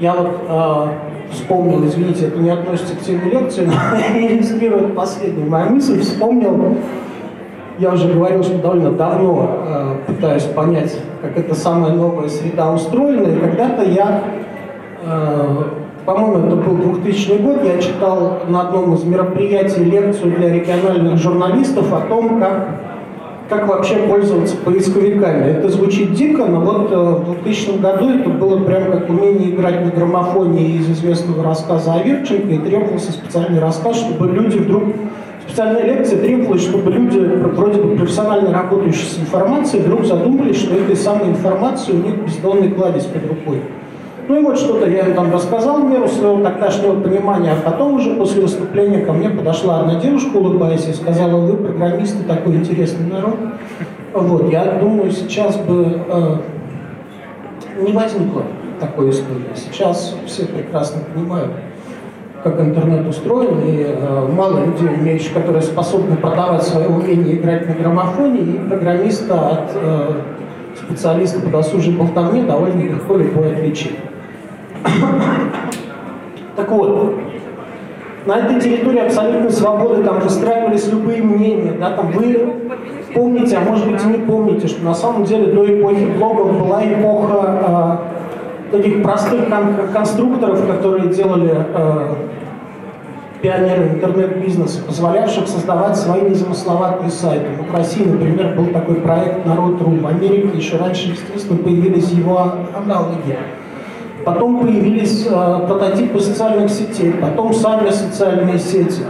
Я 0.00 0.14
вот 0.14 0.40
э, 0.48 1.32
вспомнил, 1.32 1.84
извините, 1.84 2.28
это 2.28 2.38
не 2.38 2.48
относится 2.48 2.96
к 2.96 3.00
теме 3.00 3.30
лекции, 3.30 3.66
но 3.66 3.74
иллюстрирует 4.18 4.94
последнюю 4.94 5.50
мою 5.50 5.70
мысль, 5.70 6.00
вспомнил, 6.00 6.76
я 7.80 7.92
уже 7.92 8.08
говорил, 8.12 8.44
что 8.44 8.58
довольно 8.58 8.92
давно 8.92 9.48
э, 9.66 9.94
пытаюсь 10.06 10.44
понять, 10.44 10.96
как 11.22 11.36
эта 11.38 11.54
самая 11.54 11.92
новая 11.92 12.28
среда 12.28 12.72
устроена, 12.72 13.26
и 13.26 13.40
когда-то 13.40 13.82
я, 13.82 14.22
э, 15.02 15.62
по-моему, 16.04 16.46
это 16.46 16.56
был 16.56 16.76
2000 16.76 17.38
год, 17.38 17.64
я 17.64 17.80
читал 17.80 18.40
на 18.48 18.68
одном 18.68 18.94
из 18.94 19.04
мероприятий 19.04 19.82
лекцию 19.82 20.36
для 20.36 20.52
региональных 20.52 21.16
журналистов 21.16 21.92
о 21.92 22.00
том, 22.02 22.38
как 22.38 22.80
как 23.48 23.66
вообще 23.66 23.96
пользоваться 23.96 24.56
поисковиками. 24.58 25.50
Это 25.50 25.70
звучит 25.70 26.14
дико, 26.14 26.46
но 26.46 26.60
вот 26.60 26.92
э, 26.92 26.96
в 26.96 27.42
2000 27.42 27.80
году 27.80 28.08
это 28.10 28.30
было 28.30 28.62
прям 28.62 28.92
как 28.92 29.10
умение 29.10 29.50
играть 29.50 29.84
на 29.84 29.90
граммофоне 29.90 30.76
из 30.76 30.88
известного 30.88 31.42
рассказа 31.42 31.94
о 31.94 32.02
Верченко, 32.02 32.46
и 32.46 32.58
требовался 32.58 33.10
специальный 33.10 33.58
рассказ, 33.58 33.96
чтобы 33.96 34.28
люди 34.28 34.58
вдруг... 34.58 34.84
Специальная 35.46 35.84
лекция 35.84 36.20
требовалась, 36.20 36.62
чтобы 36.62 36.90
люди, 36.90 37.18
вроде 37.18 37.80
бы 37.80 37.96
профессионально 37.96 38.52
работающие 38.52 39.06
с 39.06 39.18
информацией, 39.18 39.82
вдруг 39.82 40.04
задумались, 40.04 40.56
что 40.56 40.76
этой 40.76 40.96
самой 40.96 41.30
информации 41.30 41.92
у 41.92 41.96
них 41.96 42.16
бездонный 42.24 42.70
кладезь 42.70 43.06
под 43.06 43.26
рукой. 43.28 43.60
Ну 44.28 44.38
и 44.38 44.42
вот 44.44 44.58
что-то 44.58 44.88
я 44.88 45.06
им 45.06 45.14
там 45.14 45.32
рассказал 45.32 45.82
меру 45.82 46.06
своего 46.06 46.40
тогдашнего 46.40 47.00
понимания, 47.00 47.52
а 47.52 47.68
потом 47.68 47.94
уже 47.94 48.14
после 48.14 48.42
выступления 48.42 49.04
ко 49.04 49.12
мне 49.12 49.28
подошла 49.28 49.80
одна 49.80 49.96
девушка, 49.96 50.36
улыбаясь, 50.36 50.86
и 50.86 50.92
сказала, 50.92 51.40
вы 51.40 51.56
программисты, 51.56 52.22
такой 52.22 52.54
интересный 52.54 53.06
народ. 53.10 53.36
Вот, 54.12 54.52
я 54.52 54.78
думаю, 54.80 55.10
сейчас 55.10 55.56
бы 55.56 56.00
э, 56.08 56.36
не 57.80 57.92
возникло 57.92 58.42
такой 58.78 59.10
истории. 59.10 59.46
Сейчас 59.56 60.14
все 60.26 60.44
прекрасно 60.44 61.02
понимают, 61.12 61.50
как 62.42 62.60
интернет 62.60 63.06
устроен, 63.06 63.60
и 63.60 63.84
э, 63.86 64.28
мало 64.34 64.64
людей, 64.64 64.88
имеющих, 64.96 65.34
которые 65.34 65.62
способны 65.62 66.16
продавать 66.16 66.62
свое 66.62 66.88
умение 66.88 67.36
играть 67.36 67.68
на 67.68 67.74
граммофоне, 67.74 68.40
и 68.40 68.68
программиста 68.68 69.48
от 69.48 69.70
э, 69.74 70.12
специалиста 70.76 71.40
по 71.40 71.48
досужей 71.48 71.94
болтовне 71.94 72.42
довольно 72.42 72.82
легко 72.82 73.16
легко 73.16 73.40
отличить. 73.40 73.96
Так 76.56 76.72
вот, 76.72 77.14
на 78.26 78.36
этой 78.36 78.60
территории 78.60 78.98
абсолютной 78.98 79.50
свободы 79.50 80.02
там 80.02 80.20
выстраивались 80.20 80.86
любые 80.88 81.22
мнения, 81.22 81.72
да, 81.80 81.92
там 81.92 82.10
вы 82.12 82.52
помните, 83.14 83.56
а 83.56 83.60
может 83.60 83.90
быть 83.90 84.02
и 84.04 84.08
не 84.08 84.18
помните, 84.18 84.68
что 84.68 84.84
на 84.84 84.94
самом 84.94 85.24
деле 85.24 85.52
до 85.52 85.64
эпохи 85.64 86.04
блогов 86.18 86.58
была 86.60 86.84
эпоха 86.84 88.00
э, 88.06 88.19
таких 88.70 89.02
простых 89.02 89.48
кон 89.48 89.88
конструкторов, 89.92 90.66
которые 90.66 91.08
делали 91.08 91.66
э, 91.74 92.14
пионеры 93.42 93.88
интернет-бизнеса, 93.88 94.80
позволявших 94.86 95.48
создавать 95.48 95.96
свои 95.96 96.22
незамысловатые 96.22 97.10
сайты. 97.10 97.46
Вот 97.58 97.68
в 97.68 97.74
России, 97.74 98.04
например, 98.04 98.54
был 98.54 98.66
такой 98.66 98.96
проект 98.96 99.46
«Народ.ру». 99.46 99.96
В 99.96 100.06
Америке 100.06 100.50
еще 100.54 100.76
раньше, 100.76 101.10
естественно, 101.10 101.58
появились 101.58 102.10
его 102.10 102.52
аналоги. 102.74 103.38
Потом 104.24 104.60
появились 104.60 105.26
э, 105.26 105.66
прототипы 105.66 106.20
социальных 106.20 106.70
сетей, 106.70 107.14
потом 107.14 107.54
сами 107.54 107.88
социальные 107.90 108.58
сети. 108.58 109.02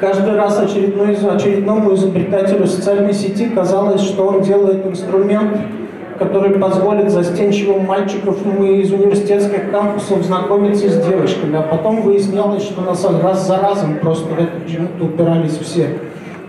Каждый 0.00 0.36
раз 0.36 0.58
очередной, 0.58 1.16
очередному 1.16 1.94
изобретателю 1.94 2.66
социальной 2.66 3.12
сети 3.12 3.48
казалось, 3.48 4.00
что 4.00 4.28
он 4.28 4.42
делает 4.42 4.86
инструмент, 4.86 5.58
который 6.18 6.50
позволит 6.58 7.10
застенчивым 7.10 7.86
мальчикам 7.86 8.34
из 8.64 8.92
университетских 8.92 9.70
кампусов 9.70 10.22
знакомиться 10.24 10.88
с 10.88 11.06
девочками. 11.06 11.56
А 11.56 11.62
потом 11.62 12.02
выяснялось, 12.02 12.62
что 12.64 12.82
на 12.82 12.94
самом 12.94 13.22
раз 13.22 13.46
за 13.46 13.58
разом 13.58 13.98
просто 14.00 14.26
в 14.34 14.38
эту 14.38 14.66
джинту 14.66 15.06
упирались 15.06 15.58
все. 15.58 15.98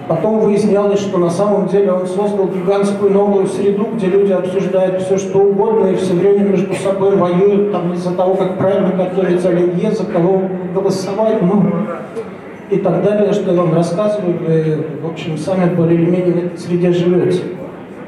Потом 0.08 0.40
выяснялось, 0.40 1.00
что 1.00 1.20
на 1.20 1.30
самом 1.30 1.68
деле 1.68 1.92
он 1.92 2.08
создал 2.08 2.48
гигантскую 2.48 3.12
новую 3.12 3.46
среду, 3.46 3.90
где 3.94 4.08
люди 4.08 4.32
обсуждают 4.32 5.04
все, 5.04 5.20
что 5.20 5.38
угодно, 5.38 5.86
и 5.86 5.96
все 5.98 6.14
время 6.14 6.50
между 6.50 6.74
собой 6.74 7.16
воюют 7.16 7.72
там 7.72 7.94
из-за 7.94 8.16
того, 8.16 8.34
как 8.34 8.58
правильно 8.58 8.92
готовить 8.92 9.46
оливье, 9.46 9.92
за 9.92 10.06
кого 10.06 10.42
голосовать, 10.74 11.44
ну, 11.44 11.64
и 12.72 12.78
так 12.78 13.04
далее, 13.04 13.34
что 13.34 13.52
я 13.52 13.62
вам 13.62 13.74
рассказываю, 13.76 14.36
вы, 14.40 14.78
в 15.04 15.12
общем, 15.12 15.38
сами 15.38 15.74
более 15.76 16.02
или 16.02 16.10
менее 16.10 16.34
в 16.34 16.38
этой 16.38 16.58
среде 16.58 16.92
живете. 16.92 17.42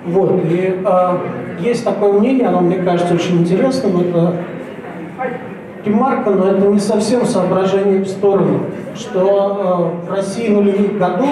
Вот, 0.05 0.41
и 0.45 0.81
э, 0.83 1.17
есть 1.59 1.83
такое 1.83 2.13
мнение, 2.13 2.47
оно 2.47 2.61
мне 2.61 2.77
кажется 2.77 3.13
очень 3.13 3.41
интересным, 3.41 4.01
это 4.01 4.33
ремарка, 5.85 6.31
но 6.31 6.47
это 6.47 6.65
не 6.67 6.79
совсем 6.79 7.25
соображение 7.25 7.99
в 8.03 8.07
сторону, 8.07 8.61
что 8.95 9.93
э, 10.03 10.07
в 10.07 10.11
России 10.11 10.49
нулевых 10.49 10.97
годов 10.97 11.29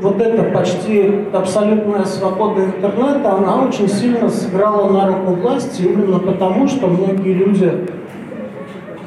вот 0.00 0.20
эта 0.20 0.42
почти 0.44 1.26
абсолютная 1.32 2.04
свобода 2.04 2.64
интернета, 2.64 3.34
она 3.34 3.62
очень 3.62 3.88
сильно 3.88 4.28
сыграла 4.28 4.90
на 4.90 5.08
руку 5.08 5.32
власти, 5.32 5.82
именно 5.82 6.18
потому, 6.18 6.68
что 6.68 6.86
многие 6.86 7.32
люди, 7.32 7.72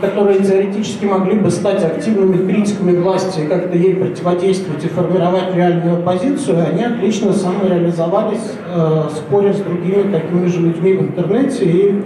которые 0.02 0.40
теоретически 0.40 1.06
могли 1.06 1.36
бы 1.36 1.52
стать 1.52 1.84
активными 1.84 2.52
критиками 2.52 2.98
власти 2.98 3.42
и 3.42 3.48
как-то 3.48 3.78
ей 3.78 3.96
противодействовать 3.96 4.84
и 4.84 4.88
формировать 4.88 5.56
реальную 5.56 6.00
оппозицию, 6.00 6.66
они 6.68 6.84
отлично 6.84 7.32
самореализовались, 7.32 8.54
э, 8.68 9.04
споря 9.16 9.54
с 9.54 9.58
другими 9.58 10.12
такими 10.12 10.48
же 10.48 10.60
людьми 10.60 10.94
в 10.94 11.02
интернете 11.04 11.66
и 11.66 12.02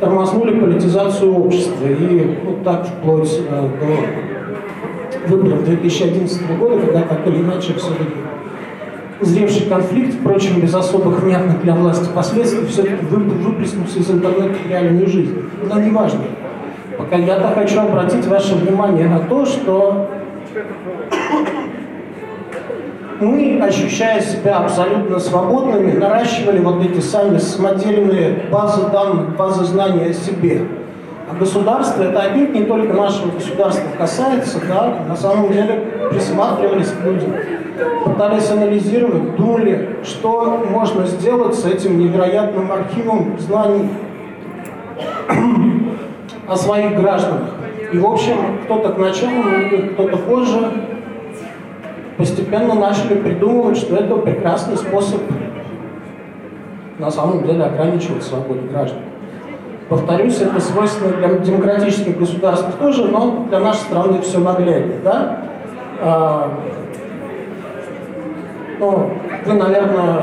тормознули 0.00 0.58
политизацию 0.58 1.34
общества. 1.34 1.86
И 1.86 2.38
вот 2.44 2.62
так 2.62 2.86
вплоть 2.86 3.40
э, 3.50 3.68
до 3.80 5.36
выборов 5.36 5.64
2011 5.64 6.58
года, 6.58 6.78
когда 6.78 7.02
так 7.02 7.26
или 7.26 7.38
иначе 7.38 7.74
все-таки 7.74 8.22
узревший 9.20 9.66
конфликт, 9.66 10.14
впрочем, 10.14 10.60
без 10.60 10.74
особых 10.74 11.22
внятных 11.22 11.62
для 11.62 11.74
власти 11.74 12.08
последствий, 12.14 12.66
все-таки 12.66 13.04
выплеснулся 13.04 13.98
из 13.98 14.10
интернета 14.10 14.54
в 14.64 14.68
реальную 14.68 15.08
жизнь. 15.08 15.36
Но 15.68 15.80
не 15.80 15.90
важно. 15.90 16.20
Я-то 17.18 17.48
хочу 17.48 17.78
обратить 17.78 18.26
ваше 18.26 18.54
внимание 18.54 19.06
на 19.06 19.18
то, 19.20 19.44
что 19.44 20.08
мы, 23.20 23.60
ощущая 23.62 24.22
себя 24.22 24.60
абсолютно 24.60 25.18
свободными, 25.18 25.92
наращивали 25.92 26.60
вот 26.60 26.82
эти 26.82 27.00
сами 27.00 27.36
самодельные 27.36 28.44
базы 28.50 28.88
данных, 28.90 29.36
базы 29.36 29.64
знаний 29.64 30.06
о 30.06 30.12
себе. 30.14 30.62
А 31.30 31.34
государство, 31.38 32.02
это 32.02 32.18
отнюдь 32.18 32.54
не 32.54 32.64
только 32.64 32.94
нашего 32.94 33.30
государства 33.30 33.88
касается, 33.98 34.58
да, 34.66 34.94
на 35.06 35.14
самом 35.14 35.52
деле 35.52 35.84
присматривались 36.10 36.92
к 36.92 37.04
людям, 37.04 37.34
пытались 38.06 38.50
анализировать, 38.50 39.36
думали, 39.36 39.98
что 40.02 40.64
можно 40.70 41.04
сделать 41.04 41.56
с 41.56 41.66
этим 41.66 41.98
невероятным 41.98 42.72
архивом 42.72 43.38
знаний 43.38 43.90
о 46.46 46.56
своих 46.56 46.96
гражданах. 46.96 47.50
И, 47.92 47.98
в 47.98 48.06
общем, 48.06 48.36
кто-то 48.64 48.92
к 48.92 48.98
началу, 48.98 49.42
кто-то 49.94 50.16
позже 50.16 50.72
постепенно 52.16 52.74
начали 52.74 53.14
придумывать, 53.18 53.76
что 53.76 53.96
это 53.96 54.16
прекрасный 54.16 54.76
способ 54.76 55.20
на 56.98 57.10
самом 57.10 57.44
деле 57.44 57.64
ограничивать 57.64 58.22
свободу 58.22 58.60
граждан. 58.70 59.00
Повторюсь, 59.88 60.40
это 60.40 60.58
свойственно 60.60 61.12
для 61.16 61.38
демократических 61.38 62.18
государств 62.18 62.68
тоже, 62.78 63.04
но 63.08 63.46
для 63.48 63.58
нашей 63.60 63.80
страны 63.80 64.22
все 64.22 64.38
нагляднее. 64.38 65.00
Да? 65.04 65.38
А, 66.00 66.50
ну, 68.78 69.10
вы, 69.44 69.52
наверное, 69.52 70.22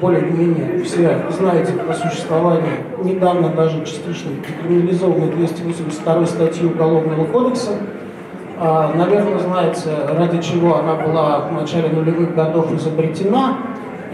более-менее 0.00 0.82
все 0.84 1.18
знаете 1.30 1.72
о 1.88 1.94
существовании 1.94 2.84
недавно 3.02 3.48
даже 3.48 3.84
частично 3.84 4.30
декриминализованной 4.46 5.32
282 5.32 6.26
статьи 6.26 6.66
Уголовного 6.66 7.24
кодекса. 7.26 7.72
А, 8.58 8.92
наверное, 8.94 9.38
знаете, 9.38 9.90
ради 10.08 10.40
чего 10.42 10.78
она 10.78 10.94
была 10.94 11.40
в 11.40 11.52
начале 11.52 11.88
нулевых 11.88 12.34
годов 12.34 12.72
изобретена. 12.74 13.58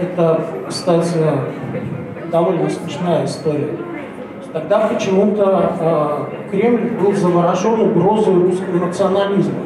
Это, 0.01 0.45
кстати, 0.69 1.19
довольно 2.31 2.69
смешная 2.69 3.25
история. 3.25 3.71
Тогда 4.53 4.81
почему-то 4.89 6.29
э, 6.51 6.51
Кремль 6.51 6.91
был 7.01 7.13
заворожен 7.15 7.81
угрозой 7.81 8.35
русского 8.35 8.87
национализма. 8.87 9.61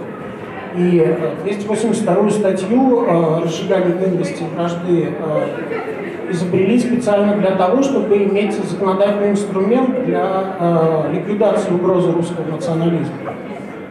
И 0.76 1.16
282 1.42 2.30
статью 2.30 3.04
э, 3.04 3.40
разжигания 3.42 3.94
ненависти 3.94 4.42
и 4.42 4.54
вражды 4.54 5.08
э, 5.18 5.95
изобрели 6.30 6.78
специально 6.78 7.36
для 7.36 7.52
того, 7.52 7.82
чтобы 7.82 8.16
иметь 8.24 8.54
законодательный 8.54 9.30
инструмент 9.30 10.04
для 10.04 10.56
э, 10.58 11.12
ликвидации 11.14 11.72
угрозы 11.72 12.12
русского 12.12 12.50
национализма. 12.50 13.14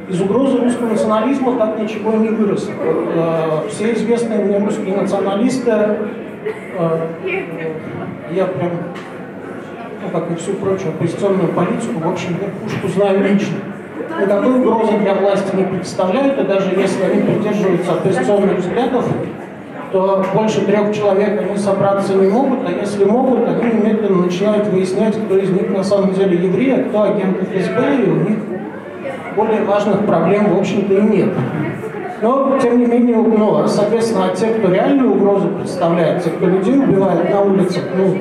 Из 0.07 0.21
угрозы 0.21 0.57
русского 0.59 0.89
национализма 0.89 1.57
так 1.57 1.79
ничего 1.79 2.13
и 2.13 2.17
не 2.17 2.29
выросло. 2.29 2.73
Э, 2.79 3.67
все 3.69 3.93
известные 3.93 4.43
мне 4.43 4.59
русские 4.59 4.95
националисты, 4.95 5.71
э, 5.71 5.97
я 8.31 8.45
прям, 8.45 8.71
ну, 10.03 10.09
как 10.11 10.31
и 10.31 10.35
всю 10.35 10.53
прочую 10.53 10.89
оппозиционную 10.89 11.53
политику, 11.53 11.99
в 11.99 12.07
общем, 12.07 12.35
верхушку 12.39 12.87
знаю 12.89 13.23
лично. 13.23 13.57
Никакой 14.19 14.59
угрозы 14.59 14.97
для 14.99 15.15
власти 15.15 15.55
не 15.55 15.63
представляют, 15.63 16.39
и 16.39 16.43
даже 16.43 16.69
если 16.75 17.03
они 17.03 17.21
придерживаются 17.21 17.93
оппозиционных 17.93 18.59
взглядов, 18.59 19.05
то 19.95 20.25
больше 20.33 20.65
трех 20.65 20.93
человек 20.93 21.41
они 21.41 21.57
собраться 21.57 22.15
не 22.15 22.27
могут, 22.27 22.67
а 22.67 22.69
если 22.69 23.05
могут, 23.05 23.47
они 23.47 23.79
немедленно 23.79 24.23
начинают 24.23 24.67
выяснять, 24.67 25.15
кто 25.15 25.37
из 25.37 25.49
них 25.51 25.69
на 25.69 25.85
самом 25.85 26.13
деле 26.13 26.35
еврей, 26.35 26.75
а 26.75 26.83
кто 26.83 27.03
агент 27.03 27.37
ФСБ, 27.41 28.03
и 28.03 28.09
у 28.09 28.15
них 28.15 28.37
более 29.37 29.63
важных 29.63 30.05
проблем, 30.05 30.53
в 30.53 30.59
общем-то, 30.59 30.93
и 30.93 31.01
нет. 31.01 31.29
Но, 32.21 32.59
тем 32.61 32.77
не 32.79 32.87
менее, 32.87 33.15
ну, 33.15 33.65
соответственно, 33.67 34.31
те, 34.35 34.47
кто 34.47 34.69
реальную 34.69 35.13
угрозу 35.13 35.47
представляет, 35.47 36.25
те, 36.25 36.29
кто 36.31 36.45
людей 36.45 36.77
убивает 36.77 37.31
на 37.31 37.39
улицах, 37.39 37.83
ну, 37.95 38.17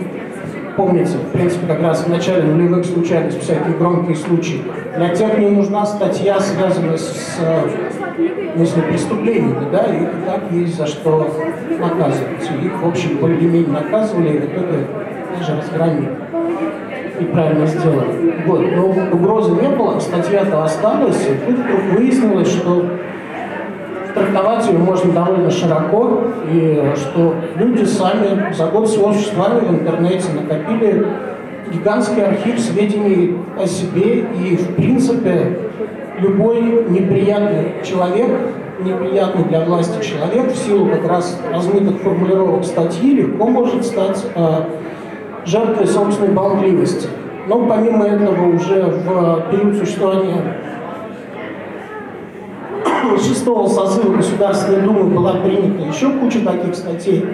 помните, 0.76 1.16
в 1.16 1.32
принципе, 1.32 1.66
как 1.66 1.82
раз 1.82 2.04
в 2.04 2.08
начале 2.08 2.44
нулевых 2.44 2.84
случались 2.84 3.34
всякие 3.34 3.74
громкие 3.76 4.14
случаи. 4.14 4.62
Для 4.96 5.08
тех 5.08 5.36
не 5.38 5.48
нужна 5.48 5.84
статья, 5.84 6.38
связанная 6.38 6.98
с 6.98 7.40
если 8.56 8.80
преступлениями, 8.80 9.66
да, 9.72 9.84
и 9.86 10.06
так 10.26 10.52
есть 10.52 10.76
за 10.76 10.86
что 10.86 11.30
наказывать. 11.78 12.50
Их, 12.62 12.82
в 12.82 12.88
общем, 12.88 13.18
более-менее 13.18 13.72
наказывали, 13.72 14.28
и 14.28 14.38
в 14.38 14.44
итоге 14.44 14.86
даже 15.38 15.56
разгромили 15.56 16.08
неправильно 17.20 17.66
сделали. 17.66 18.34
Вот. 18.46 18.60
Но 18.76 18.86
угрозы 19.12 19.52
не 19.52 19.68
было, 19.68 19.98
статья-то 19.98 20.64
осталась, 20.64 21.26
и 21.28 21.46
тут 21.46 21.58
вдруг 21.58 21.80
выяснилось, 21.94 22.48
что 22.48 22.86
трактовать 24.14 24.66
ее 24.68 24.78
можно 24.78 25.12
довольно 25.12 25.50
широко, 25.50 26.22
и 26.50 26.92
что 26.96 27.34
люди 27.56 27.84
сами 27.84 28.52
за 28.52 28.66
год 28.66 28.88
своего 28.88 29.12
существования 29.12 29.60
в 29.60 29.74
интернете 29.74 30.28
накопили 30.32 31.06
гигантский 31.72 32.22
архив 32.22 32.60
сведений 32.60 33.36
о 33.60 33.66
себе, 33.66 34.20
и 34.20 34.56
в 34.56 34.74
принципе 34.74 35.58
любой 36.18 36.86
неприятный 36.88 37.82
человек, 37.84 38.30
неприятный 38.80 39.44
для 39.44 39.64
власти 39.64 40.04
человек 40.04 40.52
в 40.52 40.56
силу 40.56 40.88
как 40.88 41.06
раз 41.08 41.40
размытых 41.50 42.00
формулировок 42.00 42.64
статьи 42.64 43.14
легко 43.14 43.46
может 43.46 43.84
стать 43.84 44.24
э, 44.34 44.64
жертвой 45.44 45.86
собственной 45.86 46.32
болтливости. 46.32 47.08
Но 47.46 47.66
помимо 47.66 48.06
этого 48.06 48.54
уже 48.54 48.84
в 48.84 49.50
период 49.50 49.76
существования 49.76 50.42
шестого 53.18 53.68
созыва 53.68 54.16
Государственной 54.16 54.80
Думы 54.80 55.04
была 55.04 55.34
принята 55.34 55.82
еще 55.86 56.10
куча 56.10 56.40
таких 56.44 56.74
статей, 56.74 57.24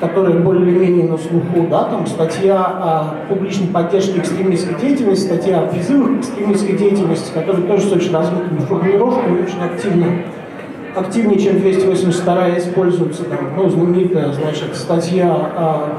которые 0.00 0.38
более-менее 0.38 1.08
на 1.08 1.16
слуху, 1.16 1.66
да, 1.70 1.84
там 1.84 2.06
статья 2.06 2.58
о 2.58 3.14
публичной 3.28 3.68
поддержке 3.68 4.18
экстремистской 4.18 4.74
деятельности, 4.80 5.26
статья 5.26 5.60
о 5.60 5.66
призывах 5.68 6.16
к 6.16 6.20
экстремистской 6.20 6.76
деятельности, 6.76 7.32
которые 7.32 7.66
тоже 7.66 7.88
с 7.88 7.92
очень 7.92 8.12
размытыми 8.12 8.58
формулировками, 8.60 9.42
очень 9.42 9.62
активно, 9.62 10.06
активнее, 10.96 11.38
чем 11.38 11.60
282 11.60 12.58
используются, 12.58 13.24
там, 13.24 13.38
ну, 13.56 13.68
знаменитая, 13.68 14.32
значит, 14.32 14.74
статья 14.74 15.32
о 15.32 15.98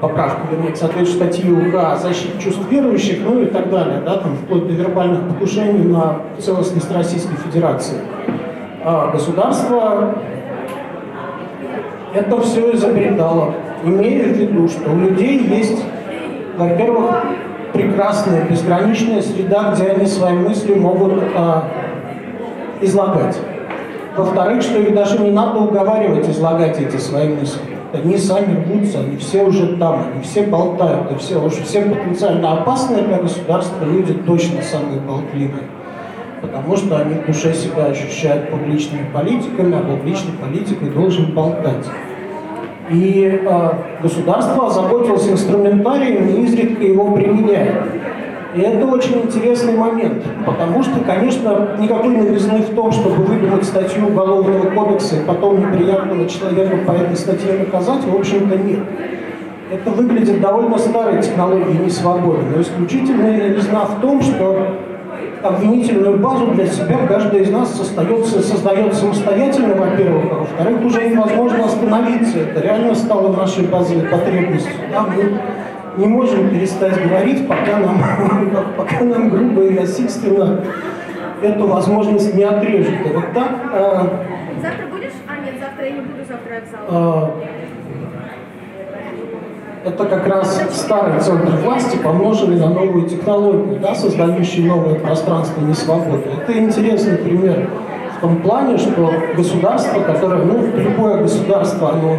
поправку, 0.00 0.48
вернее, 0.50 0.72
к 0.72 0.76
соответствующей 0.76 1.32
статье 1.32 1.52
УК 1.52 1.92
о 1.92 1.96
защите 1.96 2.38
чувств 2.40 2.60
верующих, 2.70 3.18
ну 3.24 3.42
и 3.42 3.46
так 3.46 3.70
далее, 3.70 4.00
да, 4.04 4.16
там, 4.16 4.36
вплоть 4.36 4.66
до 4.66 4.72
вербальных 4.72 5.28
покушений 5.28 5.84
на 5.84 6.18
целостность 6.38 6.90
Российской 6.92 7.36
Федерации. 7.36 7.98
А 8.84 9.10
государство 9.10 10.14
это 12.14 12.40
все 12.40 12.74
изобретало, 12.74 13.54
имея 13.84 14.24
в 14.24 14.36
виду, 14.36 14.68
что 14.68 14.90
у 14.90 14.98
людей 14.98 15.38
есть, 15.40 15.82
во-первых, 16.56 17.24
прекрасная 17.72 18.44
безграничная 18.44 19.22
среда, 19.22 19.74
где 19.74 19.90
они 19.90 20.06
свои 20.06 20.34
мысли 20.34 20.74
могут 20.74 21.22
а, 21.36 21.64
излагать. 22.80 23.38
Во-вторых, 24.16 24.62
что 24.62 24.78
их 24.78 24.94
даже 24.94 25.18
не 25.18 25.30
надо 25.30 25.60
уговаривать 25.60 26.28
излагать 26.28 26.80
эти 26.80 26.96
свои 26.96 27.28
мысли. 27.28 27.60
Они 27.92 28.18
сами 28.18 28.64
рвутся, 28.64 28.98
они 29.00 29.16
все 29.16 29.44
уже 29.44 29.76
там, 29.76 30.08
они 30.12 30.22
все 30.22 30.42
болтают, 30.42 31.10
и 31.12 31.14
все, 31.16 31.42
уже 31.42 31.62
все 31.62 31.82
потенциально 31.82 32.52
опасные 32.52 33.02
для 33.04 33.18
государства 33.18 33.84
люди 33.84 34.12
точно 34.12 34.60
самые 34.62 35.00
болтливые. 35.00 35.62
Потому 36.40 36.76
что 36.76 36.98
они 36.98 37.14
в 37.14 37.26
душе 37.26 37.52
себя 37.52 37.86
ощущают 37.86 38.50
публичными 38.50 39.06
политиками, 39.12 39.76
а 39.76 39.80
публичный 39.80 40.32
политик 40.40 40.92
должен 40.94 41.32
болтать. 41.32 41.86
И 42.90 43.40
э, 43.44 43.70
государство 44.02 44.66
озаботилось 44.68 45.28
инструментарием 45.28 46.28
и 46.28 46.42
изредка 46.44 46.84
его 46.84 47.12
применяет. 47.12 47.82
И 48.54 48.60
это 48.60 48.86
очень 48.86 49.20
интересный 49.22 49.76
момент, 49.76 50.22
потому 50.46 50.82
что, 50.82 51.00
конечно, 51.00 51.76
никакой 51.78 52.16
новизны 52.16 52.60
в 52.60 52.74
том, 52.74 52.90
чтобы 52.92 53.16
выдумать 53.24 53.64
статью 53.64 54.06
Уголовного 54.06 54.70
кодекса 54.70 55.16
и 55.16 55.24
потом 55.24 55.60
неприятного 55.60 56.26
человека 56.26 56.78
по 56.86 56.92
этой 56.92 57.14
статье 57.16 57.58
наказать, 57.58 58.04
в 58.04 58.16
общем-то, 58.16 58.56
нет. 58.56 58.80
Это 59.70 59.90
выглядит 59.90 60.40
довольно 60.40 60.78
старой 60.78 61.20
технологией 61.20 61.84
несвободы, 61.84 62.40
но 62.54 62.62
исключительная 62.62 63.50
новизна 63.50 63.84
в 63.84 64.00
том, 64.00 64.22
что 64.22 64.66
обвинительную 65.42 66.18
базу 66.18 66.48
для 66.48 66.66
себя 66.66 66.98
каждый 67.06 67.42
из 67.42 67.50
нас 67.50 67.74
создается, 67.74 68.40
создает 68.42 68.94
самостоятельно, 68.94 69.74
во-первых, 69.74 70.24
а 70.30 70.34
во-вторых, 70.36 70.84
уже 70.84 71.08
невозможно 71.08 71.64
остановиться. 71.64 72.38
Это 72.40 72.60
реально 72.60 72.94
стало 72.94 73.34
нашей 73.34 73.66
базовой 73.66 74.08
потребностью. 74.08 74.72
Да? 74.90 75.02
Мы 75.02 75.40
не 75.96 76.06
можем 76.06 76.50
перестать 76.50 77.02
говорить, 77.02 77.46
пока 77.48 77.78
нам, 77.78 78.02
пока 78.76 79.04
нам 79.04 79.30
грубо 79.30 79.62
и 79.62 79.78
насильственно 79.78 80.64
эту 81.42 81.66
возможность 81.66 82.34
не 82.34 82.44
отрежут. 82.44 82.94
И 83.06 83.12
вот 83.14 83.32
так... 83.32 83.50
Э, 83.72 84.02
завтра 84.60 84.86
будешь? 84.90 85.12
А, 85.28 85.44
нет, 85.44 85.54
завтра 85.60 85.84
я 85.86 85.90
не 85.92 86.00
буду, 86.00 86.24
завтра 86.28 86.54
я 86.54 86.60
в 86.60 86.90
зал. 86.90 87.34
Это 89.84 90.04
как 90.04 90.26
раз 90.26 90.60
старый 90.72 91.20
центр 91.20 91.52
власти 91.64 91.96
помножили 91.98 92.58
на 92.58 92.68
новую 92.68 93.08
технологию, 93.08 93.78
да, 93.80 93.94
создающие 93.94 94.66
новое 94.66 94.96
пространство 94.96 95.60
несвободы. 95.60 96.24
Это 96.42 96.58
интересный 96.58 97.16
пример 97.16 97.68
в 98.16 98.20
том 98.20 98.42
плане, 98.42 98.76
что 98.76 99.12
государство, 99.36 100.00
которое, 100.00 100.42
ну, 100.44 100.58
любое 100.76 101.22
государство, 101.22 101.92
оно 101.92 102.16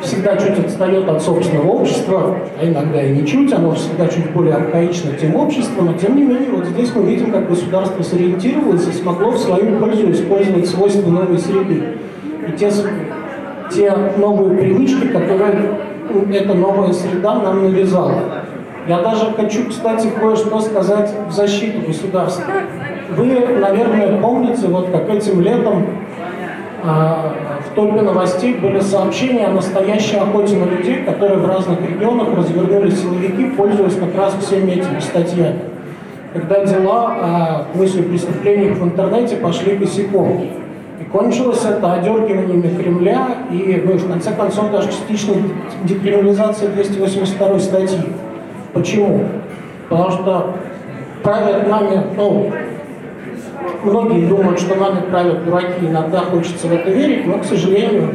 всегда 0.00 0.36
чуть 0.36 0.58
отстает 0.64 1.08
от 1.08 1.22
собственного 1.22 1.66
общества, 1.66 2.36
а 2.60 2.64
иногда 2.64 3.02
и 3.02 3.12
не 3.12 3.26
чуть, 3.26 3.52
оно 3.52 3.72
всегда 3.72 4.06
чуть 4.06 4.30
более 4.30 4.54
архаично 4.54 5.10
тем 5.20 5.34
обществом, 5.34 5.86
но 5.86 5.94
тем 5.94 6.14
не 6.14 6.22
менее 6.22 6.50
вот 6.50 6.66
здесь 6.66 6.94
мы 6.94 7.02
видим, 7.02 7.32
как 7.32 7.48
государство 7.48 8.02
сориентировалось 8.02 8.86
и 8.86 8.92
смогло 8.92 9.30
в 9.30 9.38
свою 9.38 9.78
пользу 9.80 10.12
использовать 10.12 10.68
свойства 10.68 11.10
новой 11.10 11.38
среды. 11.38 11.98
И 12.46 12.52
те, 12.52 12.70
те 13.72 13.92
новые 14.18 14.56
привычки, 14.56 15.08
которые 15.08 15.85
эта 16.32 16.54
новая 16.54 16.92
среда 16.92 17.34
нам 17.36 17.64
навязала. 17.64 18.22
Я 18.88 19.00
даже 19.00 19.32
хочу, 19.32 19.68
кстати, 19.68 20.08
кое-что 20.08 20.60
сказать 20.60 21.12
в 21.28 21.32
защиту 21.32 21.86
государства. 21.86 22.44
Вы, 23.16 23.26
наверное, 23.58 24.20
помните, 24.20 24.68
вот 24.68 24.90
как 24.90 25.08
этим 25.08 25.40
летом 25.40 25.86
а, 26.84 27.32
в 27.64 27.74
топе 27.74 28.02
новостей 28.02 28.54
были 28.54 28.78
сообщения 28.80 29.46
о 29.46 29.52
настоящей 29.52 30.18
охоте 30.18 30.56
на 30.56 30.66
людей, 30.66 31.02
которые 31.04 31.38
в 31.38 31.46
разных 31.46 31.80
регионах 31.80 32.28
развернули 32.36 32.90
силовики, 32.90 33.46
пользуясь 33.56 33.96
как 33.96 34.14
раз 34.16 34.36
всеми 34.40 34.72
этими 34.72 35.00
статьями. 35.00 35.60
Когда 36.32 36.64
дела 36.64 37.16
о 37.20 37.66
мысли 37.74 38.02
преступлениях 38.02 38.78
в 38.78 38.84
интернете 38.84 39.36
пошли 39.36 39.76
косяком. 39.78 40.46
И 41.00 41.04
кончилось 41.04 41.64
это 41.64 41.92
одергиваниями 41.94 42.74
Кремля 42.74 43.28
и, 43.50 43.82
ну, 43.84 43.92
в 43.92 44.08
конце 44.08 44.32
концов, 44.32 44.70
даже 44.70 44.88
частичной 44.88 45.42
декриминализацией 45.84 46.72
282 46.72 47.58
статьи. 47.60 47.98
Почему? 48.72 49.24
Потому 49.88 50.10
что 50.10 50.54
правят 51.22 51.68
нами, 51.68 52.02
ну, 52.16 52.50
многие 53.84 54.26
думают, 54.26 54.58
что 54.58 54.74
нами 54.74 55.00
правят 55.10 55.44
дураки, 55.44 55.86
иногда 55.86 56.20
хочется 56.20 56.66
в 56.66 56.72
это 56.72 56.90
верить, 56.90 57.26
но, 57.26 57.38
к 57.38 57.44
сожалению, 57.44 58.08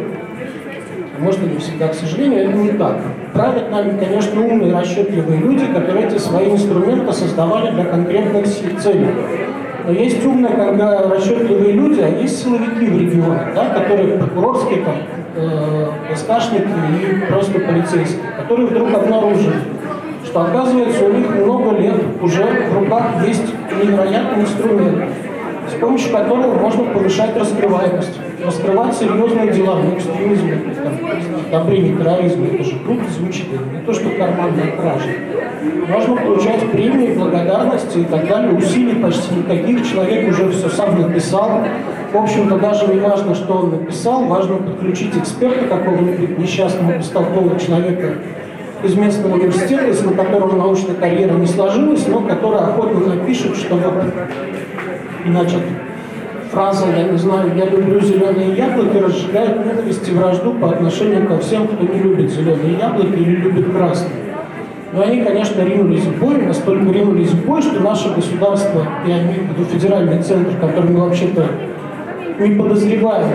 может, 1.19 1.41
не 1.43 1.57
всегда, 1.59 1.87
к 1.89 1.93
сожалению, 1.93 2.49
это 2.49 2.57
не 2.57 2.69
так. 2.69 2.97
Правят 3.33 3.69
нами, 3.69 3.97
конечно, 3.99 4.41
умные, 4.41 4.73
расчетливые 4.73 5.39
люди, 5.39 5.65
которые 5.67 6.07
эти 6.07 6.17
свои 6.17 6.49
инструменты 6.51 7.13
создавали 7.13 7.71
для 7.75 7.85
конкретных 7.85 8.47
целей. 8.47 9.07
Но 9.85 9.91
есть 9.91 10.23
умные, 10.25 10.53
когда 10.53 11.09
расчетливые 11.09 11.73
люди, 11.73 12.01
а 12.01 12.07
есть 12.07 12.43
силовики 12.43 12.85
в 12.85 12.99
регионах, 12.99 13.53
да, 13.55 13.69
которые 13.69 14.17
прокурорские, 14.17 14.83
там, 14.83 14.95
э, 15.35 15.87
СКшники 16.15 16.67
и 16.67 17.25
просто 17.31 17.59
полицейские, 17.59 18.21
которые 18.37 18.67
вдруг 18.67 18.93
обнаружили, 18.93 19.55
что 20.25 20.41
оказывается 20.41 21.05
у 21.05 21.13
них 21.13 21.29
много 21.29 21.77
лет 21.77 21.95
уже 22.21 22.43
в 22.43 22.77
руках 22.77 23.25
есть 23.25 23.53
невероятный 23.83 24.43
инструмент, 24.43 25.09
с 25.67 25.79
помощью 25.79 26.11
которого 26.11 26.53
можно 26.59 26.83
повышать 26.83 27.35
раскрываемость, 27.35 28.19
раскрывать 28.45 28.93
серьезные 28.95 29.51
дела, 29.51 29.79
ну, 29.83 29.95
экстремизм, 29.97 30.47
там, 30.75 30.80
одобрение 31.51 31.95
терроризма, 31.95 32.47
это 32.47 32.63
же 32.63 32.79
круто 32.79 33.03
звучит, 33.11 33.47
не 33.51 33.85
то, 33.85 33.93
что 33.93 34.09
карманная 34.09 34.75
кража. 34.77 35.09
Можно 35.87 36.15
получать 36.15 36.71
премии, 36.71 37.13
благодарности 37.13 37.99
и 37.99 38.05
так 38.05 38.27
далее, 38.27 38.53
усилий 38.53 39.01
почти 39.01 39.35
никаких, 39.35 39.89
человек 39.89 40.29
уже 40.29 40.49
все 40.51 40.69
сам 40.69 40.99
написал. 41.01 41.63
В 42.11 42.17
общем-то, 42.17 42.57
даже 42.57 42.87
не 42.87 42.99
важно, 42.99 43.35
что 43.35 43.53
он 43.53 43.71
написал, 43.71 44.25
важно 44.25 44.57
подключить 44.57 45.15
эксперта 45.15 45.65
какого-нибудь 45.65 46.37
несчастного, 46.37 46.97
бестолкового 46.97 47.59
человека, 47.59 48.15
из 48.83 48.95
местного 48.95 49.35
университета, 49.35 50.03
на 50.03 50.13
которого 50.13 50.55
научная 50.55 50.95
карьера 50.95 51.33
не 51.33 51.45
сложилась, 51.45 52.07
но 52.07 52.21
который 52.21 52.59
охотно 52.59 53.15
напишет, 53.15 53.55
что 53.55 53.75
вот, 53.75 53.93
значит, 55.25 55.61
фраза, 56.51 56.85
я 56.95 57.03
не 57.03 57.17
знаю, 57.17 57.55
я 57.55 57.65
люблю 57.65 57.99
зеленые 58.01 58.53
яблоки, 58.55 58.97
разжигает 58.97 59.65
ненависть 59.65 60.07
и 60.07 60.11
вражду 60.11 60.53
по 60.53 60.69
отношению 60.69 61.27
ко 61.27 61.37
всем, 61.39 61.67
кто 61.67 61.85
не 61.85 61.99
любит 61.99 62.29
зеленые 62.29 62.77
яблоки 62.77 63.13
или 63.13 63.35
любит 63.37 63.71
красные. 63.73 64.11
Но 64.93 65.01
они, 65.01 65.23
конечно, 65.23 65.61
ринулись 65.61 66.03
в 66.03 66.19
бой, 66.19 66.41
настолько 66.41 66.91
ринулись 66.91 67.29
в 67.29 67.45
бой, 67.45 67.61
что 67.61 67.79
наше 67.79 68.13
государство, 68.13 68.85
я 69.07 69.23
имею 69.23 69.47
в 69.57 69.63
федеральный 69.65 70.21
центр, 70.21 70.51
который 70.59 70.91
мы 70.91 71.05
вообще-то 71.05 71.45
не 72.39 72.55
подозреваем 72.55 73.29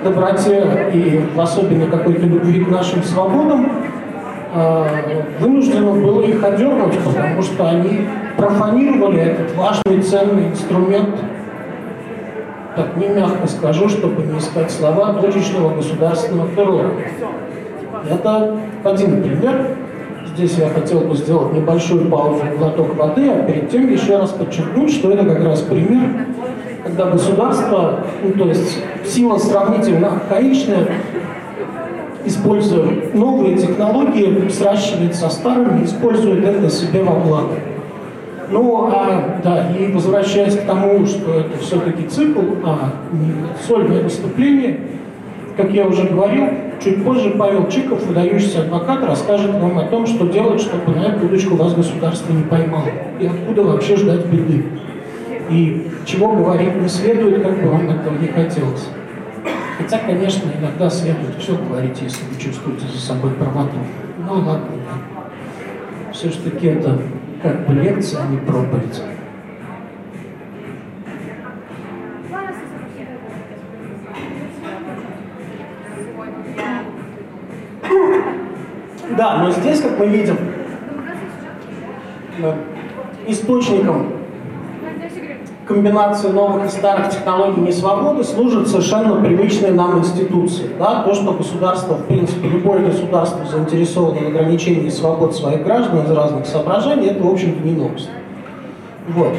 в 0.00 0.04
доброте 0.04 0.90
и 0.94 1.20
в 1.34 1.40
особенной 1.40 1.88
какой-то 1.88 2.24
любви 2.26 2.64
к 2.64 2.68
нашим 2.68 3.02
свободам, 3.02 3.72
а, 4.54 4.86
вынуждено 5.40 5.92
было 5.92 6.22
их 6.22 6.44
одернуть, 6.44 6.96
потому 7.04 7.42
что 7.42 7.68
они 7.68 8.06
профанировали 8.36 9.20
этот 9.20 9.56
важный, 9.56 10.02
ценный 10.02 10.48
инструмент, 10.48 11.16
так 12.76 12.96
не 12.96 13.08
мягко 13.08 13.46
скажу, 13.46 13.88
чтобы 13.88 14.22
не 14.22 14.38
искать 14.38 14.70
слова 14.70 15.14
точечного 15.14 15.74
государственного 15.74 16.48
террора. 16.54 16.90
Это 18.08 18.56
один 18.84 19.22
пример. 19.22 19.76
Здесь 20.34 20.56
я 20.56 20.68
хотел 20.70 21.00
бы 21.00 21.14
сделать 21.14 21.52
небольшую 21.52 22.08
паузу, 22.08 22.42
глоток 22.58 22.96
воды, 22.96 23.28
а 23.28 23.42
перед 23.42 23.70
тем 23.70 23.90
еще 23.90 24.16
раз 24.16 24.30
подчеркнуть, 24.30 24.90
что 24.90 25.12
это 25.12 25.26
как 25.26 25.44
раз 25.44 25.60
пример, 25.60 26.26
когда 26.84 27.10
государство, 27.10 28.00
ну, 28.22 28.32
то 28.32 28.48
есть 28.48 28.78
сила 29.04 29.36
сравнительно 29.36 30.12
архаичная, 30.12 30.88
используя 32.24 32.86
новые 33.12 33.58
технологии, 33.58 34.48
сращивает 34.48 35.14
со 35.14 35.28
старыми, 35.28 35.84
использует 35.84 36.44
это 36.44 36.70
себе 36.70 37.02
во 37.02 37.16
благо. 37.16 37.54
Ну, 38.52 38.90
а, 38.92 39.40
да, 39.42 39.70
и 39.70 39.90
возвращаясь 39.90 40.56
к 40.56 40.66
тому, 40.66 41.06
что 41.06 41.40
это 41.40 41.58
все-таки 41.58 42.06
цикл, 42.06 42.40
а 42.64 42.92
не 43.12 43.32
сольное 43.66 44.02
выступление, 44.02 44.78
как 45.56 45.70
я 45.70 45.86
уже 45.86 46.04
говорил, 46.04 46.48
чуть 46.82 47.02
позже 47.02 47.30
Павел 47.30 47.68
Чиков, 47.68 48.04
выдающийся 48.04 48.60
адвокат, 48.60 49.04
расскажет 49.04 49.52
вам 49.54 49.78
о 49.78 49.84
том, 49.84 50.06
что 50.06 50.26
делать, 50.26 50.60
чтобы 50.60 50.94
на 50.94 51.06
эту 51.06 51.26
удочку 51.26 51.56
вас 51.56 51.74
государство 51.74 52.32
не 52.32 52.42
поймало, 52.42 52.88
и 53.18 53.26
откуда 53.26 53.62
вообще 53.62 53.96
ждать 53.96 54.26
беды. 54.26 54.66
И 55.48 55.90
чего 56.04 56.32
говорить 56.32 56.76
не 56.76 56.88
следует, 56.88 57.42
как 57.42 57.62
бы 57.62 57.70
вам 57.70 57.88
этого 57.88 58.18
не 58.18 58.28
хотелось. 58.28 58.86
Хотя, 59.78 59.98
конечно, 59.98 60.50
иногда 60.60 60.90
следует 60.90 61.36
все 61.38 61.56
говорить, 61.56 61.96
если 62.02 62.24
вы 62.26 62.38
чувствуете 62.38 62.86
за 62.86 63.00
собой 63.00 63.30
правоту. 63.32 63.78
Ну 64.18 64.34
ладно, 64.34 64.68
да. 64.86 66.12
Все-таки 66.12 66.66
это 66.66 66.98
как 67.42 67.66
бы 67.66 67.74
лекция, 67.74 68.22
а 68.22 68.26
не 68.28 68.38
проповедь. 68.38 69.02
Да, 79.16 79.38
но 79.38 79.50
здесь, 79.50 79.80
как 79.80 79.98
мы 79.98 80.06
видим, 80.06 80.36
источником 83.26 84.21
комбинации 85.72 86.28
новых 86.28 86.66
и 86.66 86.68
старых 86.68 87.10
технологий 87.10 87.60
несвободы 87.60 88.22
служат 88.24 88.68
совершенно 88.68 89.20
привычные 89.22 89.72
нам 89.72 89.98
институции. 89.98 90.70
Да? 90.78 91.02
То, 91.02 91.14
что 91.14 91.32
государство, 91.32 91.94
в 91.94 92.06
принципе, 92.06 92.48
любое 92.48 92.84
государство 92.84 93.44
заинтересовано 93.46 94.20
в 94.20 94.26
ограничении 94.28 94.90
свобод 94.90 95.34
своих 95.34 95.64
граждан 95.64 96.04
из 96.04 96.10
разных 96.10 96.46
соображений, 96.46 97.06
это, 97.06 97.22
в 97.22 97.30
общем-то, 97.30 97.66
не 97.66 97.74
новость. 97.74 98.10
Вот. 99.08 99.32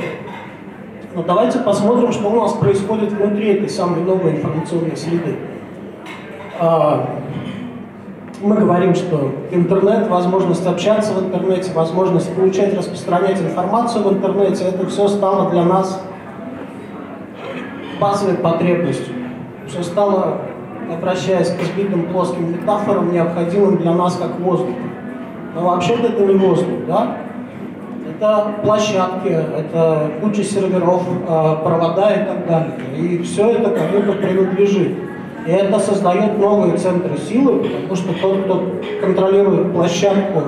Но 1.16 1.24
давайте 1.24 1.60
посмотрим, 1.60 2.12
что 2.12 2.30
у 2.30 2.42
нас 2.42 2.54
происходит 2.54 3.12
внутри 3.12 3.50
этой 3.50 3.70
самой 3.70 4.02
новой 4.02 4.32
информационной 4.32 4.98
среды. 4.98 5.36
А, 6.60 7.08
мы 8.42 8.56
говорим, 8.56 8.96
что 8.96 9.32
интернет, 9.52 10.10
возможность 10.10 10.66
общаться 10.66 11.14
в 11.14 11.24
интернете, 11.24 11.72
возможность 11.74 12.34
получать, 12.34 12.76
распространять 12.76 13.40
информацию 13.40 14.04
в 14.04 14.12
интернете, 14.12 14.66
это 14.66 14.88
все 14.88 15.08
стало 15.08 15.52
для 15.52 15.64
нас 15.64 16.02
базовой 18.00 18.36
потребностью. 18.36 19.14
Все 19.68 19.84
стало, 19.84 20.42
обращаясь 20.92 21.50
к 21.50 21.62
избитым 21.62 22.08
плоским 22.12 22.52
метафорам, 22.52 23.12
необходимым 23.12 23.78
для 23.78 23.94
нас 23.94 24.16
как 24.18 24.40
воздух. 24.40 24.76
Но 25.56 25.62
вообще-то 25.62 26.08
это 26.08 26.26
не 26.26 26.36
воздух, 26.36 26.86
да? 26.88 27.18
Это 28.10 28.54
площадки, 28.64 29.28
это 29.28 30.12
куча 30.22 30.44
серверов, 30.44 31.04
а, 31.28 31.56
провода 31.58 32.14
и 32.14 32.26
так 32.26 32.48
далее. 32.48 32.74
И 32.98 33.22
все 33.24 33.52
это 33.52 33.70
кому-то 33.70 34.14
принадлежит. 34.14 34.98
И 35.46 35.52
это 35.52 35.80
создает 35.80 36.40
новые 36.40 36.78
центры 36.78 37.18
силы, 37.18 37.64
потому 37.64 37.96
что 37.96 38.14
тот, 38.22 38.44
кто 38.44 38.72
контролирует 39.02 39.74
площадку, 39.74 40.42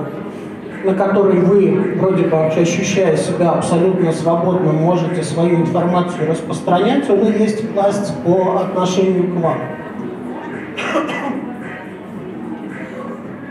на 0.86 0.94
которой 0.94 1.40
вы, 1.40 1.96
вроде 1.98 2.24
бы 2.24 2.36
ощущая 2.46 3.16
себя 3.16 3.50
абсолютно 3.50 4.12
свободно, 4.12 4.72
можете 4.72 5.22
свою 5.22 5.56
информацию 5.56 6.30
распространять, 6.30 7.10
он 7.10 7.26
и 7.26 7.38
есть 7.38 7.68
власть 7.72 8.14
по 8.24 8.60
отношению 8.60 9.32
к 9.32 9.40
вам. 9.42 9.58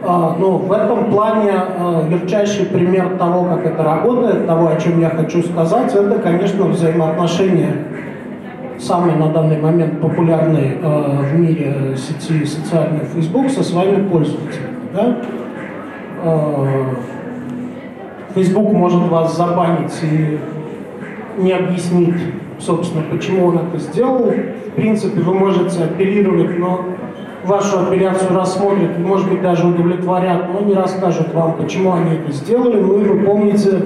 А, 0.08 0.36
ну, 0.40 0.58
в 0.58 0.72
этом 0.72 1.12
плане 1.12 1.52
а, 1.52 2.08
ярчайший 2.10 2.68
пример 2.68 3.18
того, 3.18 3.44
как 3.46 3.66
это 3.66 3.84
работает, 3.84 4.48
того, 4.48 4.70
о 4.70 4.80
чем 4.80 5.02
я 5.02 5.10
хочу 5.10 5.42
сказать, 5.44 5.94
это, 5.94 6.20
конечно, 6.20 6.66
взаимоотношения 6.66 7.74
самой 8.80 9.16
на 9.16 9.30
данный 9.30 9.60
момент 9.60 10.02
популярной 10.02 10.78
э, 10.82 11.22
в 11.32 11.40
мире 11.40 11.96
сети 11.96 12.46
социальной 12.46 13.06
Facebook 13.06 13.50
со 13.50 13.64
своими 13.64 14.08
пользователями. 14.08 14.76
Да? 14.94 15.18
Facebook 18.36 18.74
может 18.74 19.02
вас 19.08 19.36
забанить 19.38 19.94
и 20.04 20.38
не 21.38 21.54
объяснить, 21.54 22.16
собственно, 22.60 23.04
почему 23.10 23.48
он 23.48 23.60
это 23.60 23.80
сделал. 23.80 24.30
В 24.30 24.72
принципе, 24.76 25.22
вы 25.22 25.34
можете 25.34 25.86
апеллировать, 25.86 26.60
но 26.60 26.84
вашу 27.46 27.80
апелляцию 27.80 28.36
рассмотрят, 28.36 29.00
может 29.00 29.30
быть, 29.30 29.42
даже 29.42 29.66
удовлетворят, 29.66 30.50
но 30.54 30.60
не 30.60 30.74
расскажут 30.74 31.34
вам, 31.34 31.54
почему 31.54 31.94
они 31.94 32.16
это 32.16 32.34
сделали. 32.34 32.82
Ну 32.82 33.00
и 33.00 33.04
вы 33.06 33.26
помните 33.26 33.84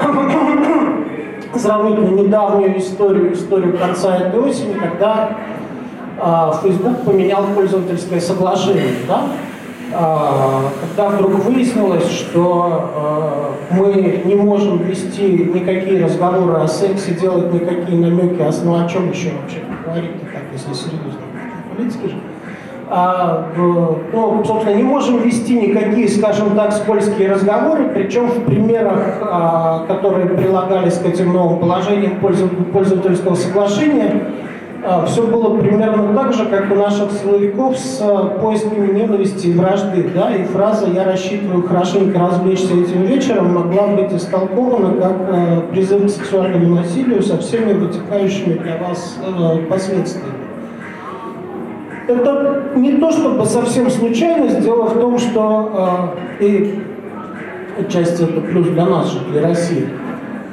сравнительно 1.54 2.20
недавнюю 2.20 2.78
историю, 2.78 3.32
историю 3.32 3.78
конца 3.78 4.16
этой 4.16 4.40
осени, 4.40 4.72
когда 4.72 5.36
а, 6.18 6.58
Facebook 6.62 7.04
поменял 7.04 7.44
пользовательское 7.54 8.20
соглашение, 8.20 8.94
да? 9.06 9.28
А, 9.94 10.64
когда 10.80 11.10
вдруг 11.10 11.44
выяснилось, 11.44 12.10
что 12.10 12.90
а, 12.94 13.54
мы 13.70 14.22
не 14.24 14.34
можем 14.34 14.78
вести 14.78 15.44
никакие 15.44 16.04
разговоры 16.04 16.60
о 16.60 16.68
сексе, 16.68 17.12
делать 17.14 17.52
никакие 17.52 17.98
намеки, 17.98 18.40
а 18.40 18.50
ну, 18.64 18.84
о 18.84 18.88
чем 18.88 19.10
еще 19.10 19.30
вообще 19.40 19.60
говорить 19.84 20.10
так, 20.32 20.42
если 20.52 20.72
серьезно, 20.74 21.20
политики 21.74 22.06
же, 22.06 22.16
а, 22.90 23.46
ну, 23.56 24.42
собственно, 24.44 24.74
не 24.74 24.82
можем 24.82 25.20
вести 25.22 25.58
никакие, 25.60 26.08
скажем 26.08 26.56
так, 26.56 26.72
скользкие 26.72 27.32
разговоры, 27.32 27.90
причем 27.92 28.28
в 28.28 28.44
примерах, 28.44 29.18
а, 29.20 29.84
которые 29.86 30.26
прилагались 30.26 30.98
к 30.98 31.04
этим 31.04 31.32
новым 31.32 31.60
положениям 31.60 32.16
пользовательского 32.16 33.34
соглашения, 33.34 34.24
все 35.06 35.26
было 35.26 35.58
примерно 35.58 36.14
так 36.14 36.32
же, 36.32 36.46
как 36.46 36.70
у 36.70 36.74
наших 36.74 37.10
силовиков 37.12 37.76
с 37.76 37.98
поисками 38.40 38.92
ненависти 38.92 39.48
и 39.48 39.52
вражды. 39.52 40.10
Да? 40.14 40.34
И 40.34 40.44
фраза 40.44 40.86
«я 40.86 41.04
рассчитываю 41.04 41.62
хорошенько 41.66 42.18
развлечься 42.18 42.74
этим 42.74 43.02
вечером» 43.02 43.54
могла 43.54 43.88
быть 43.88 44.12
истолкована 44.12 45.00
как 45.00 45.70
призыв 45.70 46.06
к 46.06 46.08
сексуальному 46.10 46.76
насилию 46.76 47.22
со 47.22 47.38
всеми 47.38 47.72
вытекающими 47.72 48.54
для 48.54 48.76
вас 48.78 49.18
последствиями. 49.68 50.32
Это 52.06 52.62
не 52.76 52.92
то 52.98 53.10
чтобы 53.10 53.44
совсем 53.44 53.90
случайность, 53.90 54.60
дело 54.62 54.84
в 54.84 54.98
том, 54.98 55.18
что 55.18 56.14
и 56.40 56.82
отчасти 57.78 58.22
это 58.22 58.40
плюс 58.40 58.68
для 58.68 58.86
нас 58.86 59.14
для 59.30 59.42
России. 59.42 59.88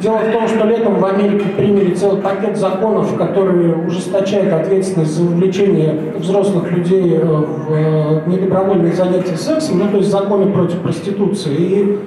Дело 0.02 0.18
в 0.18 0.32
том, 0.32 0.48
что 0.48 0.66
летом 0.66 1.00
в 1.00 1.06
Америке 1.06 1.46
приняли 1.56 1.94
целый 1.94 2.22
пакет 2.22 2.58
законов, 2.58 3.16
которые 3.16 3.76
ужесточают 3.76 4.52
ответственность 4.52 5.12
за 5.12 5.24
вовлечение 5.24 6.14
взрослых 6.18 6.70
людей 6.70 7.16
э, 7.16 7.24
в 7.24 7.72
э, 7.72 8.22
недобровольные 8.28 8.94
занятия 8.94 9.38
сексом, 9.38 9.80
ну 9.80 9.90
то 9.90 9.98
есть 9.98 10.10
законы 10.10 10.52
против 10.52 10.80
проституции. 10.80 11.56
И 11.56 12.00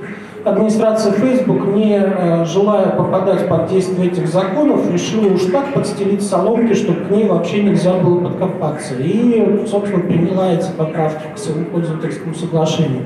администрация 0.45 1.13
Facebook, 1.13 1.67
не 1.69 1.99
э, 1.99 2.45
желая 2.45 2.91
попадать 2.91 3.49
под 3.49 3.69
действие 3.69 4.09
этих 4.09 4.29
законов, 4.29 4.93
решила 4.93 5.33
уж 5.33 5.45
так 5.45 5.73
подстелить 5.73 6.23
соломки, 6.23 6.75
чтобы 6.75 7.07
к 7.07 7.11
ней 7.11 7.27
вообще 7.27 7.63
нельзя 7.63 7.95
было 7.95 8.21
подкопаться. 8.21 8.95
И, 8.99 9.65
собственно, 9.67 10.03
приняла 10.03 10.53
эти 10.53 10.71
поправки 10.77 11.25
к 11.35 11.39
своему 11.39 11.65
пользовательскому 11.65 12.35
соглашению. 12.35 13.05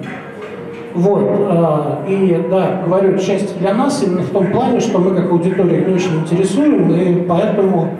Вот. 0.94 1.22
Э, 1.24 2.04
и 2.08 2.44
да, 2.50 2.82
говорю, 2.84 3.18
счастье 3.18 3.56
для 3.58 3.74
нас 3.74 4.02
именно 4.02 4.22
в 4.22 4.30
том 4.30 4.50
плане, 4.52 4.80
что 4.80 4.98
мы 4.98 5.14
как 5.14 5.30
аудитория 5.30 5.84
не 5.84 5.94
очень 5.94 6.20
интересуем, 6.20 6.90
и 6.92 7.22
поэтому 7.22 7.90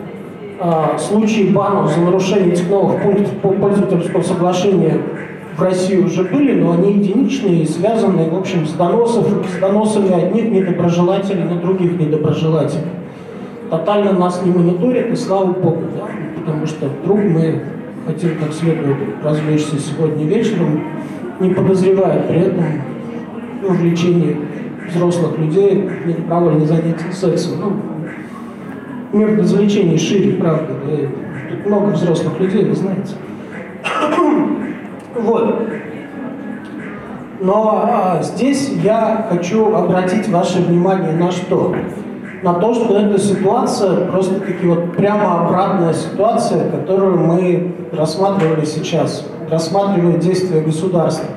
э, 0.59 0.97
случаи 0.97 1.51
банов 1.51 1.91
за 1.91 2.01
нарушение 2.01 2.53
этих 2.53 2.69
новых 2.69 3.01
пунктов 3.01 3.31
по 3.37 3.49
пользовательского 3.49 4.21
соглашения 4.21 4.99
в 5.57 5.61
России 5.61 5.97
уже 5.97 6.23
были, 6.23 6.59
но 6.59 6.73
они 6.73 6.93
единичные 6.93 7.63
и 7.63 7.67
связаны, 7.67 8.29
в 8.29 8.35
общем, 8.35 8.65
с, 8.65 8.73
доносов, 8.73 9.27
с 9.27 9.59
доносами 9.59 10.11
одних 10.11 10.51
недоброжелателей 10.51 11.43
на 11.43 11.55
других 11.55 11.99
недоброжелателей. 11.99 12.85
Тотально 13.69 14.13
нас 14.13 14.41
не 14.43 14.51
мониторят, 14.51 15.11
и 15.11 15.15
слава 15.15 15.51
богу, 15.51 15.83
да? 15.95 16.05
потому 16.39 16.65
что 16.67 16.87
вдруг 16.87 17.19
мы 17.19 17.61
хотим 18.05 18.37
как 18.37 18.53
следует 18.53 18.97
развлечься 19.23 19.79
сегодня 19.79 20.25
вечером, 20.25 20.83
не 21.39 21.49
подозревая 21.53 22.23
при 22.23 22.39
этом 22.39 22.63
увлечение 23.67 24.37
взрослых 24.89 25.37
людей 25.37 25.89
недобровольно 26.05 26.65
занятием 26.65 27.11
сексом. 27.11 27.53
Ну, 27.59 29.17
мир 29.17 29.39
развлечений 29.39 29.97
шире, 29.97 30.33
правда. 30.37 30.73
Да? 30.85 30.97
Тут 31.49 31.65
много 31.65 31.91
взрослых 31.91 32.39
людей, 32.39 32.65
вы 32.65 32.75
знаете. 32.75 33.13
Вот. 35.15 35.61
Но 37.39 37.83
а, 37.83 38.23
здесь 38.23 38.69
я 38.83 39.27
хочу 39.29 39.75
обратить 39.75 40.27
ваше 40.29 40.63
внимание 40.63 41.11
на 41.11 41.31
что? 41.31 41.75
На 42.41 42.55
то, 42.55 42.73
что 42.73 42.97
эта 42.97 43.19
ситуация 43.19 44.07
просто-таки 44.07 44.65
вот 44.65 44.95
прямо 44.97 45.45
обратная 45.45 45.93
ситуация, 45.93 46.71
которую 46.71 47.17
мы 47.17 47.75
рассматривали 47.91 48.65
сейчас, 48.65 49.27
рассматривает 49.49 50.19
действия 50.19 50.61
государства. 50.61 51.27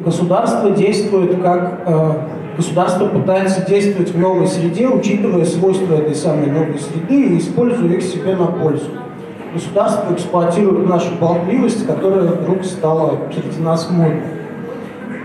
Государство 0.00 0.70
действует 0.70 1.40
как... 1.42 1.82
Э, 1.86 2.12
государство 2.56 3.06
пытается 3.06 3.64
действовать 3.64 4.12
в 4.12 4.18
новой 4.18 4.46
среде, 4.46 4.86
учитывая 4.88 5.44
свойства 5.44 5.94
этой 5.94 6.14
самой 6.14 6.50
новой 6.50 6.78
среды 6.78 7.34
и 7.34 7.38
используя 7.38 7.88
их 7.88 8.02
себе 8.02 8.36
на 8.36 8.46
пользу 8.46 8.90
государство 9.52 10.12
эксплуатирует 10.12 10.88
нашу 10.88 11.14
болтливость, 11.20 11.86
которая 11.86 12.22
вдруг 12.22 12.64
стала 12.64 13.18
среди 13.32 13.60
нас 13.60 13.90
модной. 13.90 14.22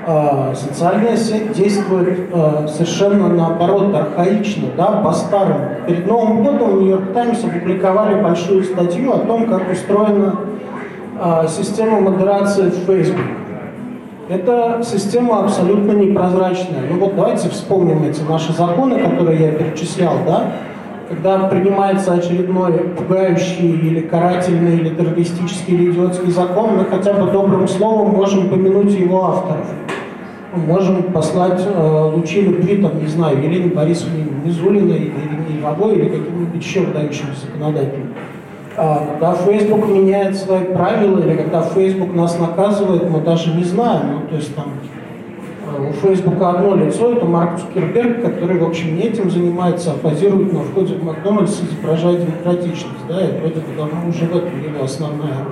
А, 0.07 0.53
социальная 0.53 1.17
сеть 1.17 1.53
действует 1.53 2.29
а, 2.31 2.67
совершенно 2.67 3.27
наоборот, 3.27 3.93
архаично, 3.95 4.67
да, 4.77 5.01
по-старому. 5.03 5.69
Перед 5.87 6.05
Новым 6.05 6.43
годом 6.43 6.77
в 6.77 6.81
Нью-Йорк 6.81 7.13
Таймс 7.13 7.43
опубликовали 7.43 8.21
большую 8.21 8.63
статью 8.63 9.11
о 9.13 9.19
том, 9.19 9.47
как 9.47 9.71
устроена 9.71 10.35
система 11.47 11.99
модерации 12.01 12.69
в 12.69 12.85
Facebook. 12.85 13.21
Это 14.27 14.81
система 14.83 15.43
абсолютно 15.43 15.91
непрозрачная. 15.91 16.83
Ну 16.89 16.99
вот 16.99 17.15
давайте 17.15 17.49
вспомним 17.49 18.03
эти 18.03 18.21
наши 18.21 18.53
законы, 18.53 18.99
которые 18.99 19.39
я 19.39 19.51
перечислял, 19.51 20.15
да, 20.25 20.51
когда 21.09 21.47
принимается 21.47 22.13
очередной 22.13 22.73
пугающий 22.97 23.69
или 23.69 24.01
карательный, 24.01 24.77
или 24.77 24.89
террористический, 24.89 25.75
или 25.75 25.91
идиотский 25.91 26.31
закон, 26.31 26.77
мы 26.77 26.85
хотя 26.85 27.13
бы 27.13 27.31
добрым 27.31 27.67
словом 27.67 28.15
можем 28.15 28.49
помянуть 28.49 28.91
его 28.93 29.25
авторов. 29.25 29.67
Мы 30.55 30.63
можем 30.63 31.03
послать 31.03 31.61
э, 31.63 32.11
лучи 32.15 32.41
любви, 32.41 32.77
там, 32.77 32.99
не 32.99 33.07
знаю, 33.07 33.37
Елене 33.43 33.67
Борисовне 33.67 34.25
Мизулиной, 34.43 34.97
или 34.97 35.59
Ивовой, 35.59 35.95
или 35.95 36.09
каким-нибудь 36.09 36.63
еще 36.63 36.79
выдающимся 36.79 37.45
законодателям. 37.45 38.13
А, 38.77 39.07
когда 39.11 39.33
Facebook 39.33 39.87
меняет 39.87 40.35
свои 40.35 40.65
правила, 40.65 41.19
или 41.19 41.35
когда 41.35 41.61
Facebook 41.61 42.13
нас 42.13 42.37
наказывает, 42.39 43.09
мы 43.09 43.21
даже 43.21 43.53
не 43.53 43.63
знаем. 43.63 44.01
Ну, 44.13 44.27
то 44.27 44.35
есть 44.35 44.53
там 44.55 44.65
у 45.77 45.91
Фейсбука 45.93 46.51
одно 46.51 46.75
лицо, 46.75 47.13
это 47.13 47.25
Марк 47.25 47.59
Цукерберг, 47.59 48.21
который, 48.21 48.59
в 48.59 48.63
общем, 48.65 48.95
не 48.95 49.03
этим 49.03 49.29
занимается, 49.29 49.91
а 49.91 49.97
позирует 49.97 50.53
на 50.53 50.59
входе 50.59 50.95
в 50.95 51.03
Макдональдс, 51.03 51.61
изображая 51.61 52.17
демократичность, 52.17 53.07
да, 53.07 53.25
и 53.25 53.39
вроде 53.39 53.55
бы 53.61 53.75
давно 53.77 54.09
уже 54.09 54.25
в 54.25 54.35
этом 54.35 54.61
его 54.61 54.83
основная. 54.83 55.45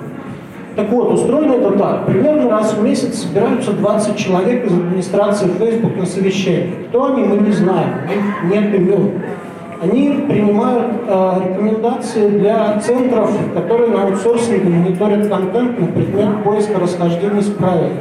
Так 0.75 0.89
вот, 0.89 1.13
устроено 1.13 1.53
это 1.53 1.77
так. 1.77 2.05
Примерно 2.07 2.49
раз 2.49 2.73
в 2.73 2.83
месяц 2.83 3.19
собираются 3.19 3.73
20 3.73 4.17
человек 4.17 4.65
из 4.65 4.73
администрации 4.73 5.47
Facebook 5.59 5.95
на 5.97 6.05
совещание. 6.05 6.73
Кто 6.89 7.13
они, 7.13 7.23
мы 7.23 7.37
не 7.37 7.51
знаем, 7.51 7.89
у 8.03 8.51
них 8.51 8.55
нет 8.55 8.73
имен. 8.73 9.11
Они 9.83 10.23
принимают 10.29 10.93
э, 11.07 11.33
рекомендации 11.45 12.29
для 12.29 12.79
центров, 12.79 13.31
которые 13.53 13.89
на 13.89 14.03
аутсорсинге 14.03 14.69
мониторят 14.69 15.27
контент 15.27 15.77
на 15.77 15.87
предмет 15.87 16.43
поиска 16.45 16.79
расхождений 16.79 17.41
с 17.41 17.49
правилами. 17.49 17.97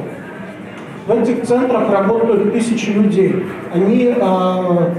В 1.08 1.10
этих 1.10 1.42
центрах 1.42 1.90
работают 1.90 2.52
тысячи 2.52 2.90
людей. 2.90 3.44
Они 3.74 4.14
э, 4.16 4.92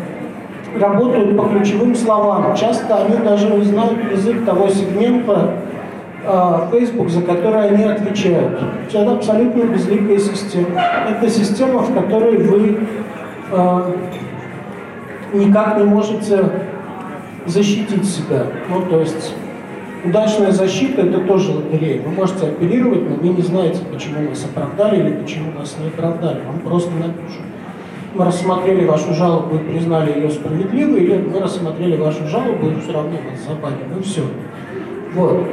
работают 0.77 1.37
по 1.37 1.43
ключевым 1.43 1.95
словам. 1.95 2.53
Часто 2.53 3.05
они 3.05 3.15
даже 3.23 3.49
не 3.49 3.63
знают 3.63 3.99
язык 4.11 4.43
того 4.43 4.67
сегмента 4.67 5.51
э, 6.25 6.53
Facebook, 6.71 7.09
за 7.09 7.21
который 7.21 7.69
они 7.69 7.85
отвечают. 7.85 8.59
Это 8.91 9.13
абсолютно 9.13 9.63
безликая 9.63 10.17
система. 10.17 10.81
Это 11.09 11.29
система, 11.29 11.79
в 11.79 11.93
которой 11.93 12.37
вы 12.39 12.79
э, 13.51 13.81
никак 15.33 15.77
не 15.77 15.83
можете 15.85 16.43
защитить 17.45 18.05
себя. 18.05 18.47
Ну, 18.69 18.81
то 18.89 18.99
есть 18.99 19.33
Удачная 20.05 20.51
защита– 20.51 21.01
это 21.03 21.19
тоже 21.21 21.53
лотерея. 21.53 22.01
Вы 22.01 22.11
можете 22.11 22.47
оперировать, 22.47 23.09
но 23.09 23.15
вы 23.15 23.29
не 23.29 23.41
знаете, 23.41 23.79
почему 23.89 24.27
вас 24.27 24.43
оправдали 24.43 24.99
или 24.99 25.15
почему 25.21 25.51
вас 25.57 25.77
не 25.79 25.87
оправдали. 25.87 26.41
Вам 26.45 26.59
просто 26.59 26.91
напишут. 26.91 27.41
Мы 28.13 28.25
рассмотрели 28.25 28.85
вашу 28.85 29.13
жалобу 29.13 29.55
и 29.55 29.59
признали 29.59 30.19
ее 30.19 30.29
справедливой, 30.29 31.03
или 31.03 31.15
мы 31.15 31.39
рассмотрели 31.39 31.95
вашу 31.95 32.27
жалобу 32.27 32.67
и 32.67 32.81
все 32.81 32.91
равно 32.91 33.11
вас 33.11 33.47
забанили. 33.47 33.85
Ну 33.95 34.03
все. 34.03 34.23
Вот. 35.15 35.47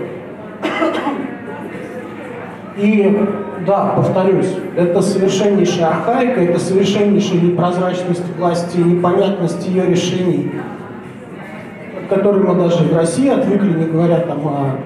И 2.76 3.28
да, 3.66 3.92
повторюсь, 3.94 4.52
это 4.76 5.00
совершеннейшая 5.00 5.88
архаика, 5.90 6.40
это 6.40 6.58
совершеннейшая 6.58 7.40
непрозрачность 7.40 8.24
власти, 8.36 8.78
непонятность 8.78 9.66
ее 9.68 9.86
решений 9.86 10.50
которой 12.10 12.42
мы 12.42 12.54
даже 12.54 12.84
в 12.84 12.96
России 12.96 13.28
отвыкли, 13.28 13.72
не 13.72 13.86
говоря 13.86 14.18
там 14.18 14.46
о 14.46 14.76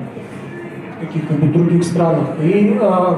каких-нибудь 1.01 1.53
других 1.53 1.85
странах. 1.85 2.29
И 2.41 2.79
э, 2.81 3.15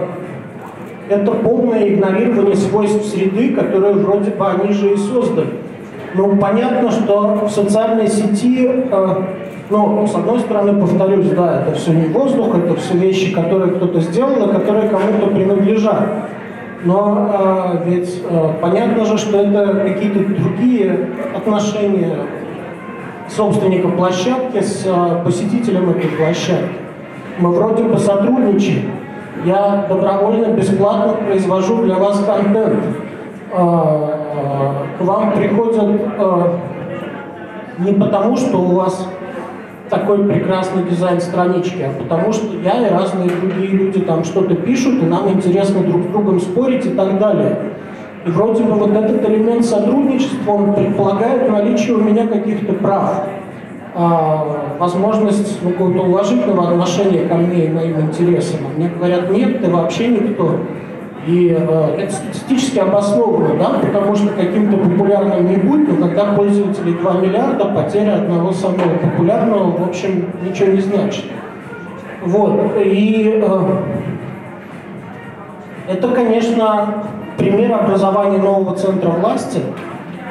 это 1.09 1.33
полное 1.33 1.89
игнорирование 1.89 2.57
свойств 2.57 3.05
среды, 3.07 3.55
которые 3.55 3.95
вроде 3.95 4.31
бы 4.31 4.47
они 4.47 4.73
же 4.73 4.95
и 4.95 4.97
создали. 4.97 5.49
Но 6.15 6.35
понятно, 6.37 6.91
что 6.91 7.47
в 7.47 7.51
социальной 7.51 8.09
сети 8.09 8.67
э, 8.67 9.15
Но, 9.69 10.07
с 10.07 10.15
одной 10.15 10.41
стороны, 10.41 10.81
повторюсь, 10.81 11.31
да, 11.31 11.63
это 11.63 11.77
все 11.77 11.93
не 11.93 12.07
воздух, 12.07 12.57
это 12.57 12.77
все 12.77 12.97
вещи, 12.97 13.35
которые 13.35 13.73
кто-то 13.73 14.01
сделал, 14.01 14.49
и 14.49 14.53
которые 14.53 14.89
кому-то 14.89 15.27
принадлежат. 15.35 16.09
Но 16.85 17.31
э, 17.33 17.91
ведь 17.91 18.23
э, 18.31 18.49
понятно 18.61 19.05
же, 19.05 19.19
что 19.19 19.41
это 19.41 19.81
какие-то 19.85 20.21
другие 20.21 21.09
отношения 21.35 22.17
собственника 23.29 23.89
площадки 23.89 24.61
с 24.61 24.85
э, 24.87 25.23
посетителем 25.25 25.91
этой 25.91 26.09
площадки. 26.11 26.77
Мы 27.39 27.51
вроде 27.51 27.83
бы 27.85 27.99
сотрудничаем. 27.99 28.91
Я 29.45 29.87
добровольно, 29.89 30.47
бесплатно 30.47 31.15
произвожу 31.15 31.83
для 31.83 31.97
вас 31.97 32.25
контент. 32.25 32.83
Э, 33.53 34.09
к 34.99 35.01
вам 35.01 35.33
приходят 35.33 36.01
э, 36.19 36.59
не 37.79 37.93
потому, 37.93 38.37
что 38.37 38.59
у 38.59 38.75
вас 38.75 39.07
такой 39.91 40.25
прекрасный 40.25 40.85
дизайн 40.85 41.21
странички, 41.21 41.83
а 41.83 42.03
потому 42.03 42.33
что 42.33 42.57
я 42.57 42.87
и 42.87 42.91
разные 42.91 43.29
другие 43.29 43.69
люди 43.69 44.01
там 44.01 44.25
что-то 44.25 44.55
пишут, 44.55 45.03
и 45.03 45.07
нам 45.07 45.29
интересно 45.29 45.83
друг 45.83 46.03
с 46.05 46.07
другом 46.07 46.41
спорить 46.41 46.87
и 46.87 46.91
так 46.91 47.19
далее. 47.19 47.59
И 48.27 48.31
вроде 48.31 48.65
бы 48.65 48.73
вот 48.73 48.91
этот 48.91 49.29
элемент 49.29 49.65
сотрудничества, 49.65 50.51
он 50.51 50.75
предполагает 50.75 51.49
наличие 51.49 51.95
у 51.95 52.01
меня 52.01 52.27
каких-то 52.27 52.73
прав, 52.73 53.23
а, 53.95 54.75
возможность 54.81 55.63
ну, 55.63 55.71
какого-то 55.71 56.03
уважительного 56.03 56.71
отношения 56.71 57.29
ко 57.29 57.37
мне 57.37 57.67
и 57.67 57.71
моим 57.71 58.01
интересам. 58.01 58.59
Мне 58.77 58.89
говорят, 58.89 59.31
нет, 59.31 59.63
ты 59.63 59.71
вообще 59.71 60.09
никто. 60.09 60.57
И 61.27 61.57
э, 61.59 61.97
это 61.99 62.13
статистически 62.13 62.79
обосновано, 62.79 63.57
да, 63.59 63.81
потому 63.81 64.15
что 64.15 64.29
каким-то 64.29 64.77
популярным 64.77 65.49
не 65.49 65.57
будет, 65.57 65.99
но 65.99 66.07
когда 66.07 66.35
пользователей 66.35 66.95
2 66.95 67.13
миллиарда, 67.21 67.65
потеря 67.65 68.17
одного 68.17 68.53
самого 68.53 68.97
популярного, 69.03 69.71
в 69.71 69.89
общем, 69.89 70.27
ничего 70.45 70.73
не 70.73 70.81
значит. 70.81 71.25
Вот. 72.25 72.77
И 72.85 73.41
э, 73.43 73.61
это, 75.89 76.09
конечно, 76.09 77.05
пример 77.37 77.73
образования 77.73 78.39
нового 78.39 78.77
центра 78.77 79.11
власти. 79.11 79.61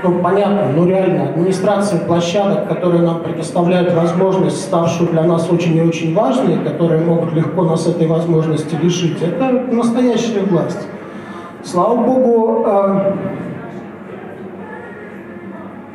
Ну, 0.03 0.19
понятно, 0.19 0.67
ну 0.75 0.85
реально, 0.85 1.29
администрация 1.29 1.99
площадок, 1.99 2.67
которые 2.67 3.01
нам 3.01 3.21
предоставляют 3.21 3.93
возможность, 3.93 4.61
ставшую 4.61 5.09
для 5.09 5.23
нас 5.23 5.49
очень 5.49 5.75
и 5.75 5.81
очень 5.81 6.13
важной, 6.13 6.57
которые 6.57 7.01
могут 7.01 7.33
легко 7.33 7.63
нас 7.63 7.87
этой 7.87 8.05
возможности 8.05 8.75
лишить, 8.75 9.21
это 9.21 9.49
настоящая 9.73 10.41
власть. 10.41 10.87
Слава 11.63 11.95
богу, 11.95 12.63
э, 12.67 13.13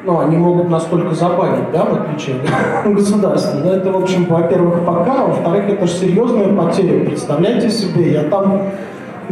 ну, 0.03 0.19
они 0.19 0.37
могут 0.37 0.71
нас 0.71 0.85
только 0.85 1.15
забанить, 1.15 1.71
да, 1.73 1.85
в 1.85 1.93
отличие 1.93 2.37
от 2.85 2.93
государства. 2.95 3.61
Но 3.61 3.73
это, 3.75 3.93
в 3.93 4.03
общем, 4.03 4.25
во-первых, 4.25 4.85
пока, 4.85 5.27
во-вторых, 5.27 5.69
это 5.69 5.87
же 5.87 5.93
серьезная 5.93 6.53
потеря. 6.53 7.05
Представляете 7.05 7.71
себе, 7.71 8.13
я 8.13 8.25
там 8.25 8.63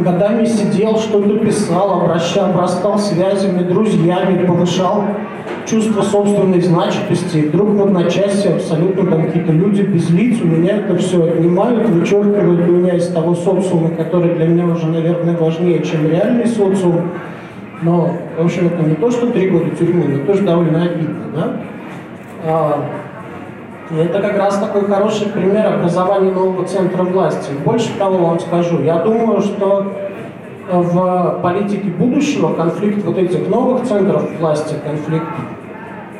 годами 0.03 0.45
сидел, 0.45 0.97
что-то 0.97 1.37
писал, 1.37 2.01
обращал, 2.01 2.51
обрастал 2.51 2.97
связями, 2.97 3.63
друзьями, 3.63 4.45
повышал 4.45 5.03
чувство 5.65 6.01
собственной 6.01 6.61
значимости. 6.61 7.37
И 7.37 7.47
вдруг 7.47 7.69
в 7.69 7.81
одночасье 7.81 8.55
абсолютно 8.55 9.09
там 9.09 9.25
какие-то 9.25 9.51
люди 9.51 9.81
без 9.81 10.09
лиц 10.09 10.39
у 10.41 10.47
меня 10.47 10.77
это 10.77 10.97
все 10.97 11.23
отнимают, 11.23 11.87
вычеркивают 11.89 12.67
меня 12.67 12.95
из 12.95 13.07
того 13.07 13.35
социума, 13.35 13.89
который 13.89 14.35
для 14.35 14.47
меня 14.47 14.65
уже, 14.65 14.87
наверное, 14.87 15.37
важнее, 15.37 15.83
чем 15.83 16.09
реальный 16.09 16.47
социум. 16.47 17.11
Но, 17.81 18.11
в 18.37 18.43
общем, 18.43 18.67
это 18.67 18.83
не 18.83 18.95
то, 18.95 19.09
что 19.11 19.27
три 19.27 19.49
года 19.49 19.69
тюрьмы, 19.75 20.05
но 20.05 20.25
тоже 20.25 20.43
довольно 20.43 20.83
обидно, 20.83 21.25
да? 21.33 22.77
А, 23.91 23.95
это 23.95 24.21
как 24.21 24.37
раз 24.37 24.57
такой 24.57 24.85
хороший 24.85 25.29
пример 25.29 25.67
образования 25.67 26.31
нового 26.31 26.65
центра 26.65 27.03
власти. 27.03 27.51
Больше 27.65 27.97
того 27.97 28.17
вам 28.17 28.39
скажу, 28.39 28.81
я 28.81 28.99
думаю, 28.99 29.41
что 29.41 29.85
в 30.71 31.39
политике 31.41 31.89
будущего 31.89 32.53
конфликт 32.53 33.03
вот 33.03 33.17
этих 33.17 33.47
новых 33.49 33.87
центров 33.87 34.29
власти, 34.39 34.75
конфликт, 34.83 35.25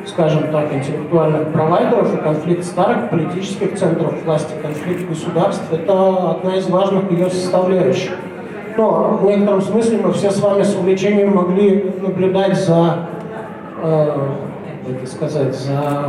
скажем 0.06 0.52
так, 0.52 0.74
интеллектуальных 0.74 1.50
провайдеров 1.50 2.14
и 2.16 2.18
конфликт 2.18 2.66
старых 2.66 3.10
политических 3.12 3.78
центров 3.78 4.14
власти, 4.26 4.54
конфликт 4.62 5.08
государств, 5.08 5.66
это 5.72 6.32
одна 6.32 6.56
из 6.56 6.68
важных 6.68 7.12
ее 7.12 7.30
составляющих. 7.30 8.14
Но 8.78 9.20
в 9.22 9.26
некотором 9.26 9.62
смысле 9.62 10.00
мы 10.04 10.14
все 10.14 10.32
с 10.32 10.40
вами 10.40 10.64
с 10.64 10.74
увлечением 10.76 11.36
могли 11.36 11.94
наблюдать 12.02 12.58
за, 12.58 13.10
э, 13.84 14.18
как 14.88 15.08
сказать, 15.08 15.54
за 15.54 16.08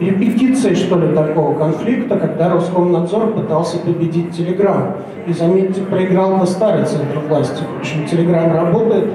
репетицией, 0.00 0.74
что 0.74 0.98
ли, 0.98 1.14
такого 1.14 1.58
конфликта, 1.58 2.16
когда 2.16 2.48
Роскомнадзор 2.50 3.32
пытался 3.32 3.78
победить 3.78 4.36
Телеграм. 4.36 4.96
И, 5.26 5.32
заметьте, 5.32 5.82
проиграл 5.82 6.36
на 6.36 6.46
старый 6.46 6.84
центр 6.84 7.18
власти. 7.28 7.62
В 7.76 7.80
общем, 7.80 8.06
Телеграм 8.06 8.52
работает. 8.52 9.12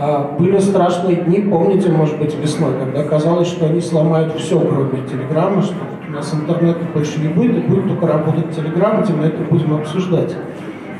А 0.00 0.36
были 0.38 0.58
страшные 0.60 1.16
дни, 1.16 1.40
помните, 1.40 1.90
может 1.90 2.18
быть, 2.18 2.36
весной, 2.40 2.72
когда 2.78 3.02
казалось, 3.02 3.48
что 3.48 3.66
они 3.66 3.80
сломают 3.80 4.32
все, 4.34 4.60
кроме 4.60 5.02
Телеграма, 5.08 5.60
что 5.62 5.74
у 6.08 6.12
нас 6.12 6.32
интернета 6.32 6.78
больше 6.94 7.20
не 7.20 7.28
будет, 7.28 7.58
и 7.58 7.66
будет 7.66 7.88
только 7.88 8.06
работать 8.06 8.54
Телеграм, 8.54 9.02
где 9.02 9.12
мы 9.12 9.24
это 9.24 9.42
будем 9.50 9.74
обсуждать. 9.74 10.36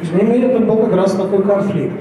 С 0.03 0.13
ними 0.13 0.45
это 0.45 0.59
был 0.59 0.79
как 0.79 0.97
раз 0.97 1.13
такой 1.13 1.43
конфликт. 1.43 1.95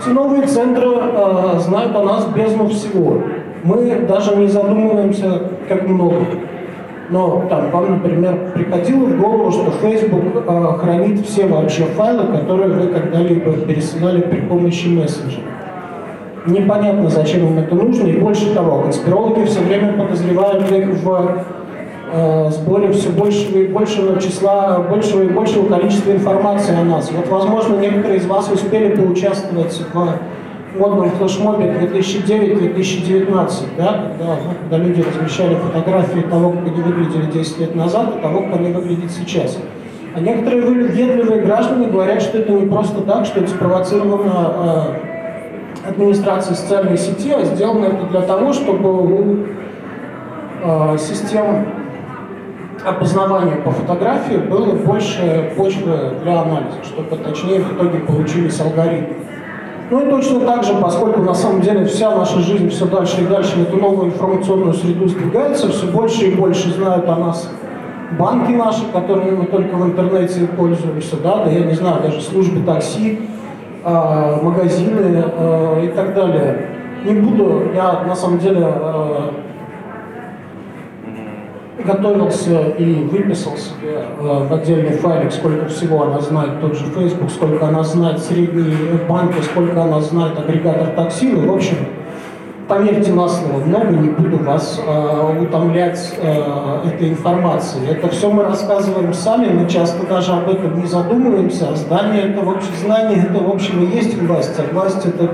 Эти 0.00 0.08
новые 0.08 0.46
центры 0.46 0.86
э, 0.86 1.58
знают 1.60 1.94
о 1.94 2.02
нас 2.02 2.26
бездну 2.34 2.68
всего 2.68 3.20
мы 3.64 4.04
даже 4.08 4.36
не 4.36 4.48
задумываемся, 4.48 5.42
как 5.68 5.88
много. 5.88 6.24
Но 7.10 7.44
там 7.50 7.70
вам, 7.70 7.90
например, 7.90 8.52
приходило 8.54 9.04
в 9.04 9.20
голову, 9.20 9.50
что 9.50 9.70
Facebook 9.82 10.22
э, 10.46 10.78
хранит 10.78 11.26
все 11.26 11.46
вообще 11.46 11.84
файлы, 11.84 12.38
которые 12.38 12.72
вы 12.72 12.86
когда-либо 12.88 13.52
пересылали 13.52 14.22
при 14.22 14.40
помощи 14.40 14.86
мессенджера. 14.88 15.42
Непонятно, 16.46 17.08
зачем 17.08 17.46
им 17.46 17.58
это 17.58 17.74
нужно, 17.74 18.06
и 18.08 18.18
больше 18.18 18.54
того, 18.54 18.82
конспирологи 18.82 19.44
все 19.44 19.60
время 19.60 19.92
подозревают 19.92 20.72
их 20.72 20.88
в 21.02 21.44
э, 22.12 22.50
сборе 22.50 22.92
все 22.92 23.10
большего 23.10 23.58
и 23.58 23.68
большего 23.68 24.20
числа, 24.20 24.78
большего 24.78 25.22
и 25.22 25.28
большего 25.28 25.68
количества 25.68 26.12
информации 26.12 26.74
о 26.74 26.82
нас. 26.82 27.12
Вот, 27.12 27.28
возможно, 27.28 27.76
некоторые 27.76 28.18
из 28.18 28.26
вас 28.26 28.50
успели 28.50 28.96
поучаствовать 28.96 29.84
в 29.92 30.18
модном 30.78 31.10
флешмобе 31.10 31.66
2009-2019, 31.66 33.64
да, 33.76 34.12
когда, 34.18 34.36
ну, 34.36 34.54
когда 34.62 34.78
люди 34.78 35.02
размещали 35.02 35.54
фотографии 35.54 36.20
того, 36.20 36.50
как 36.52 36.66
они 36.66 36.82
выглядели 36.82 37.30
10 37.30 37.58
лет 37.58 37.74
назад, 37.74 38.16
и 38.16 38.22
того, 38.22 38.42
как 38.42 38.56
они 38.56 38.72
выглядят 38.72 39.10
сейчас. 39.10 39.58
А 40.14 40.20
некоторые 40.20 40.62
въедливые 40.62 41.42
граждане 41.42 41.88
говорят, 41.88 42.22
что 42.22 42.38
это 42.38 42.52
не 42.52 42.66
просто 42.66 43.00
так, 43.02 43.24
что 43.24 43.40
это 43.40 43.48
спровоцировано 43.48 44.98
э, 45.84 45.88
администрацией 45.88 46.56
социальной 46.56 46.98
сети, 46.98 47.32
а 47.32 47.44
сделано 47.44 47.86
это 47.86 48.06
для 48.06 48.22
того, 48.22 48.52
чтобы 48.52 49.02
у 49.02 49.36
э, 50.62 50.98
систем 50.98 51.66
опознавания 52.84 53.56
по 53.56 53.70
фотографии 53.70 54.36
было 54.36 54.72
больше 54.72 55.52
почвы 55.56 56.14
для 56.22 56.42
анализа, 56.42 56.82
чтобы 56.84 57.16
точнее 57.16 57.60
в 57.60 57.74
итоге 57.74 58.00
получились 58.00 58.60
алгоритмы. 58.60 59.16
Ну 59.92 60.06
и 60.06 60.10
точно 60.10 60.40
так 60.40 60.64
же, 60.64 60.72
поскольку 60.80 61.20
на 61.20 61.34
самом 61.34 61.60
деле 61.60 61.84
вся 61.84 62.16
наша 62.16 62.38
жизнь 62.38 62.70
все 62.70 62.86
дальше 62.86 63.20
и 63.20 63.26
дальше 63.26 63.56
в 63.56 63.62
эту 63.64 63.76
новую 63.76 64.06
информационную 64.06 64.72
среду 64.72 65.06
сдвигается, 65.06 65.68
все 65.68 65.86
больше 65.86 66.28
и 66.28 66.34
больше 66.34 66.72
знают 66.72 67.06
о 67.10 67.16
нас 67.16 67.46
банки 68.18 68.52
наши, 68.52 68.86
которыми 68.90 69.36
мы 69.36 69.44
только 69.44 69.74
в 69.74 69.84
интернете 69.84 70.46
пользуемся, 70.56 71.16
да, 71.22 71.44
да 71.44 71.50
я 71.50 71.66
не 71.66 71.74
знаю, 71.74 72.00
даже 72.02 72.22
службы 72.22 72.64
такси, 72.64 73.20
э, 73.84 74.36
магазины 74.42 75.24
э, 75.26 75.84
и 75.84 75.88
так 75.88 76.14
далее. 76.14 76.68
Не 77.04 77.12
буду, 77.12 77.64
я 77.74 78.02
на 78.06 78.14
самом 78.14 78.38
деле 78.38 78.66
э, 78.66 79.30
готовился 81.84 82.68
и 82.78 82.94
выписал 83.04 83.56
себе 83.56 84.04
э, 84.18 84.46
в 84.48 84.52
отдельный 84.52 84.92
файлик, 84.92 85.32
сколько 85.32 85.66
всего 85.68 86.02
она 86.04 86.20
знает, 86.20 86.60
тот 86.60 86.74
же 86.74 86.84
Facebook, 86.86 87.30
сколько 87.30 87.68
она 87.68 87.82
знает 87.82 88.18
средние 88.20 88.74
банки, 89.08 89.40
сколько 89.42 89.82
она 89.82 90.00
знает 90.00 90.38
агрегатор 90.38 90.88
такси. 90.88 91.32
Ну, 91.32 91.52
в 91.52 91.56
общем, 91.56 91.76
поверьте 92.68 93.12
на 93.12 93.28
слово, 93.28 93.64
много 93.64 93.90
не 93.90 94.08
буду 94.08 94.38
вас 94.38 94.80
э, 94.84 95.42
утомлять 95.42 96.14
э, 96.18 96.88
этой 96.88 97.10
информацией. 97.10 97.86
Это 97.90 98.08
все 98.08 98.30
мы 98.30 98.44
рассказываем 98.44 99.12
сами, 99.12 99.52
мы 99.52 99.68
часто 99.68 100.06
даже 100.06 100.32
об 100.32 100.48
этом 100.48 100.80
не 100.80 100.86
задумываемся, 100.86 101.70
а 101.70 101.76
знание 101.76 102.30
это, 102.30 102.44
в 102.44 102.50
общем, 102.50 102.70
знание 102.82 103.26
это, 103.28 103.42
в 103.42 103.50
общем, 103.50 103.82
и 103.82 103.96
есть 103.96 104.16
власть, 104.20 104.58
а 104.58 104.74
власть 104.74 105.04
это 105.04 105.30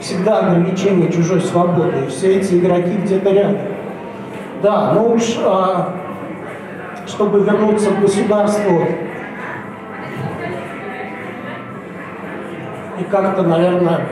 всегда 0.00 0.40
ограничение 0.40 1.10
чужой 1.10 1.40
свободы, 1.40 2.04
и 2.06 2.10
все 2.10 2.36
эти 2.36 2.54
игроки 2.54 2.96
где-то 3.04 3.30
рядом. 3.30 3.58
Да, 4.62 4.92
ну 4.94 5.14
уж, 5.14 5.22
а, 5.44 5.92
чтобы 7.08 7.40
вернуться 7.40 7.90
к 7.90 8.00
государству 8.00 8.82
и 13.00 13.04
как-то, 13.10 13.42
наверное, 13.42 14.02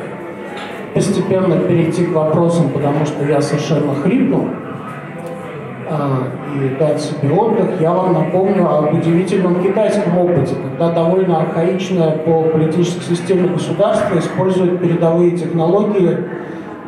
постепенно 0.93 1.57
перейти 1.57 2.07
к 2.07 2.13
вопросам, 2.13 2.71
потому 2.71 3.07
что 3.07 3.25
я 3.25 3.41
совершенно 3.41 3.95
хрипнул. 3.95 4.49
и 6.57 6.77
дать 6.81 7.01
себе 7.01 7.33
отдых, 7.33 7.81
я 7.81 7.93
вам 7.93 8.13
напомню 8.13 8.69
об 8.69 8.93
удивительном 8.93 9.63
китайском 9.63 10.19
опыте, 10.19 10.57
когда 10.57 10.91
довольно 10.91 11.43
архаичное 11.43 12.19
по 12.19 12.43
политической 12.43 13.03
системе 13.03 13.49
государства 13.49 14.19
использует 14.19 14.81
передовые 14.81 15.33
технологии 15.33 16.19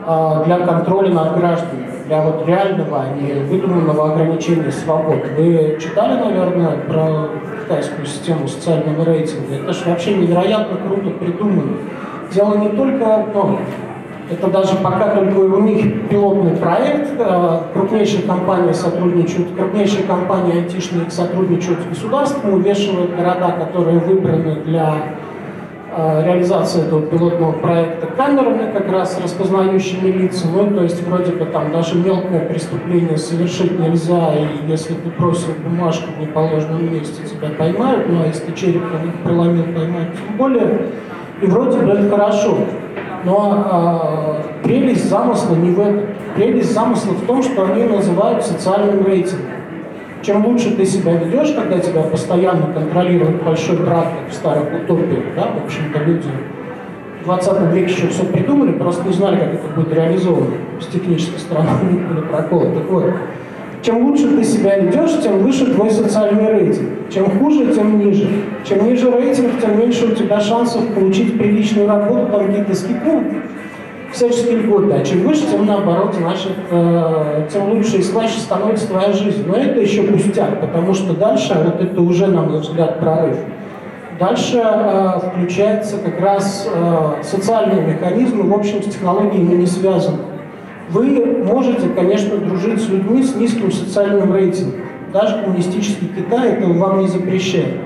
а, 0.05 0.43
для 0.45 0.59
контроля 0.59 1.13
над 1.13 1.37
гражданами, 1.37 1.92
для 2.07 2.23
вот 2.23 2.47
реального, 2.47 3.03
а 3.03 3.21
не 3.21 3.33
выдуманного 3.33 4.13
ограничения 4.13 4.71
свобод. 4.71 5.25
Вы 5.37 5.79
читали, 5.81 6.23
наверное, 6.23 6.77
про 6.89 7.29
китайскую 7.63 8.07
систему 8.07 8.49
социального 8.49 9.05
рейтинга? 9.05 9.55
Это 9.63 9.73
же 9.73 9.85
вообще 9.87 10.15
невероятно 10.15 10.77
круто 10.77 11.11
придумано. 11.11 11.77
Дело 12.33 12.57
не 12.57 12.71
только, 12.71 13.27
ну, 13.35 13.59
это 14.31 14.47
даже 14.49 14.77
пока 14.77 15.15
только 15.15 15.37
у 15.39 15.61
них 15.61 16.09
пилотный 16.09 16.57
проект. 16.57 17.13
Э, 17.19 17.61
крупнейшие 17.75 18.23
компании 18.23 18.73
сотрудничают, 18.73 19.49
крупнейшие 19.57 20.05
компании 20.05 20.63
айтишные 20.63 21.11
сотрудничают 21.11 21.81
с 21.81 21.85
государством, 21.87 22.55
увешивают 22.55 23.15
города, 23.15 23.53
которые 23.59 23.99
выбраны 23.99 24.57
для 24.65 24.95
э, 25.95 26.23
реализации 26.25 26.83
этого 26.87 27.03
пилотного 27.03 27.53
проекта 27.53 28.07
камерами, 28.07 28.73
как 28.73 28.91
раз 28.91 29.21
распознающими 29.23 30.11
лица. 30.11 30.47
Ну, 30.49 30.71
то 30.75 30.83
есть 30.83 31.07
вроде 31.07 31.33
бы 31.33 31.45
там 31.47 31.73
даже 31.73 31.97
мелкое 31.97 32.47
преступление 32.47 33.17
совершить 33.17 33.79
нельзя, 33.79 34.35
и 34.35 34.71
если 34.71 34.95
ты 34.95 35.11
бросил 35.19 35.53
бумажку 35.65 36.11
в 36.17 36.21
неположенном 36.21 36.93
месте, 36.93 37.23
тебя 37.25 37.49
поймают, 37.57 38.09
ну 38.09 38.23
а 38.23 38.27
если 38.27 38.47
ты 38.47 38.53
череп 38.53 38.83
проломил, 39.23 39.65
поймают 39.65 40.11
тем 40.15 40.37
более. 40.37 40.87
И 41.41 41.47
вроде 41.47 41.79
бы 41.79 41.91
это 41.93 42.09
хорошо. 42.09 42.57
Но 43.25 44.43
э, 44.53 44.65
прелесть 44.65 45.09
замысла 45.09 45.55
не 45.55 45.71
в 45.71 45.81
этом. 45.81 46.07
Прелесть 46.35 46.73
замысла 46.73 47.13
в 47.13 47.27
том, 47.27 47.43
что 47.43 47.65
они 47.65 47.85
называют 47.85 48.45
социальным 48.45 49.05
рейтингом. 49.05 49.52
Чем 50.23 50.47
лучше 50.47 50.77
ты 50.77 50.87
себя 50.87 51.15
ведешь, 51.15 51.53
когда 51.53 51.81
тебя 51.81 52.03
постоянно 52.03 52.73
контролирует 52.73 53.43
большой 53.43 53.77
брат, 53.79 54.07
как 54.07 54.31
в 54.31 54.33
старых 54.33 54.69
утопиях, 54.73 55.25
да, 55.35 55.49
в 55.49 55.65
общем-то, 55.65 55.99
люди 56.05 56.29
в 57.21 57.25
20 57.25 57.75
веке 57.75 57.93
еще 57.93 58.07
все 58.07 58.25
придумали, 58.27 58.71
просто 58.73 59.07
не 59.09 59.15
знали, 59.15 59.41
как 59.41 59.55
это 59.55 59.69
будет 59.75 59.93
реализовано 59.93 60.53
с 60.81 60.87
технической 60.87 61.41
стороны, 61.41 61.69
были 62.09 62.21
проколы. 62.31 62.67
Так 62.73 62.89
вот, 62.89 63.05
чем 63.83 64.07
лучше 64.07 64.29
ты 64.29 64.45
себя 64.45 64.79
ведешь, 64.79 65.21
тем 65.21 65.39
выше 65.39 65.75
твой 65.75 65.91
социальный 65.91 66.53
рейтинг. 66.53 66.89
Чем 67.13 67.29
хуже, 67.39 67.75
тем 67.75 67.99
ниже. 67.99 68.29
Чем 68.65 68.87
ниже 68.87 69.11
рейтинг, 69.11 69.61
тем 69.61 69.77
меньше 69.77 70.07
у 70.07 70.15
тебя 70.15 70.39
шансов 70.39 70.87
получить 70.95 71.37
приличную 71.37 71.89
работу, 71.89 72.31
там 72.31 72.47
какие-то 72.47 72.75
скидку, 72.77 73.25
всяческие 74.13 74.59
льготы. 74.59 74.93
А 74.93 75.05
чем 75.05 75.23
выше, 75.23 75.47
тем 75.51 75.67
наоборот, 75.67 76.15
значит, 76.15 76.53
э, 76.71 77.49
тем 77.53 77.71
лучше 77.71 77.99
и 77.99 78.03
слаще 78.03 78.39
становится 78.39 78.89
твоя 78.89 79.13
жизнь. 79.13 79.45
Но 79.47 79.57
это 79.57 79.81
еще 79.81 80.03
пустяк, 80.03 80.61
потому 80.61 80.95
что 80.95 81.15
дальше, 81.15 81.55
вот 81.65 81.81
это 81.81 82.01
уже, 82.01 82.27
на 82.27 82.43
мой 82.43 82.61
взгляд, 82.61 83.01
прорыв. 83.01 83.37
Дальше 84.19 84.63
э, 84.63 85.21
включается 85.31 85.97
как 85.99 86.21
раз 86.21 86.69
э, 86.73 87.23
социальные 87.23 87.95
механизмы, 87.95 88.49
в 88.49 88.55
общем, 88.55 88.83
с 88.83 88.87
технологиями 88.87 89.55
не 89.55 89.67
связаны. 89.67 90.19
Вы 90.91 91.43
можете, 91.45 91.89
конечно, 91.89 92.37
дружить 92.37 92.83
с 92.83 92.89
людьми 92.89 93.23
с 93.23 93.35
низким 93.35 93.73
социальным 93.73 94.35
рейтингом. 94.35 94.83
Даже 95.13 95.43
коммунистический 95.43 96.07
Китай 96.07 96.53
этого 96.53 96.73
вам 96.75 97.01
не 97.01 97.09
запрещает. 97.09 97.81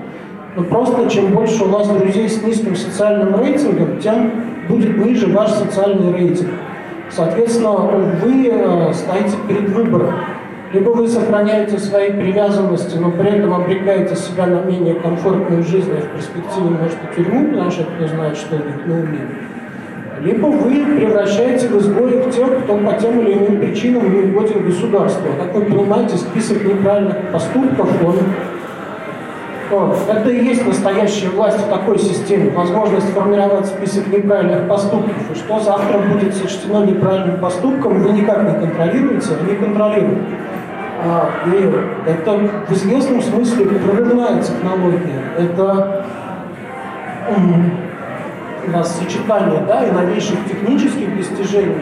Но 0.57 0.64
просто 0.64 1.09
чем 1.09 1.33
больше 1.33 1.64
у 1.64 1.68
вас 1.68 1.89
друзей 1.89 2.29
с 2.29 2.43
низким 2.43 2.74
социальным 2.74 3.39
рейтингом, 3.39 3.99
тем 3.99 4.33
будет 4.69 4.97
ниже 4.99 5.27
ваш 5.29 5.51
социальный 5.51 6.12
рейтинг. 6.12 6.51
Соответственно, 7.11 7.73
вы 7.73 8.49
э, 8.49 8.93
стоите 8.93 9.37
перед 9.49 9.69
выбором. 9.71 10.14
Либо 10.73 10.91
вы 10.91 11.09
сохраняете 11.09 11.79
свои 11.79 12.11
привязанности, 12.11 12.97
но 12.97 13.11
при 13.12 13.31
этом 13.31 13.55
обрекаете 13.55 14.17
себя 14.17 14.47
на 14.47 14.62
менее 14.62 14.97
комфортную 14.97 15.62
жизнь, 15.62 15.91
а 15.93 16.01
в 16.01 16.17
перспективе, 16.17 16.71
может, 16.71 16.99
и 17.11 17.14
тюрьму, 17.14 17.51
потому 17.51 17.71
что 17.71 17.85
кто 17.85 18.09
знает, 18.09 18.37
что 18.37 18.57
у 18.57 18.59
них 18.59 18.87
на 18.87 18.95
уме 18.95 19.21
либо 20.23 20.47
вы 20.47 20.85
превращаете 20.97 21.69
в 21.69 21.79
изгоев 21.79 22.35
тех, 22.35 22.64
кто 22.64 22.77
по 22.79 22.93
тем 22.95 23.21
или 23.21 23.35
иным 23.35 23.61
причинам 23.61 24.12
не 24.12 24.31
угоден 24.31 24.64
государству. 24.64 25.27
Как 25.39 25.55
вы 25.55 25.64
понимаете, 25.64 26.17
список 26.17 26.64
неправильных 26.64 27.17
поступков, 27.33 27.89
он 28.05 28.17
это 30.09 30.31
и 30.31 30.45
есть 30.45 30.67
настоящая 30.67 31.29
власть 31.31 31.59
в 31.59 31.69
такой 31.69 31.99
системе, 31.99 32.51
возможность 32.51 33.12
формировать 33.12 33.67
список 33.67 34.07
неправильных 34.09 34.69
поступков. 34.69 35.31
И 35.33 35.35
что 35.35 35.61
завтра 35.61 35.99
будет 35.99 36.35
сочтено 36.35 36.85
неправильным 36.85 37.41
поступком, 37.41 38.01
вы 38.01 38.12
никак 38.12 38.43
не 38.43 38.67
контролируете, 38.67 39.29
они 39.41 39.57
контролируют. 39.57 40.19
А, 41.05 41.31
и 41.47 42.11
это 42.11 42.33
в 42.69 42.73
известном 42.73 43.23
смысле 43.23 43.67
прорывная 43.67 44.43
технология. 44.43 45.23
Это 45.39 46.05
у 48.67 48.71
нас 48.71 48.99
сочетание 48.99 49.61
да, 49.67 49.85
и 49.85 49.91
новейших 49.91 50.45
технических 50.49 51.17
достижений, 51.17 51.75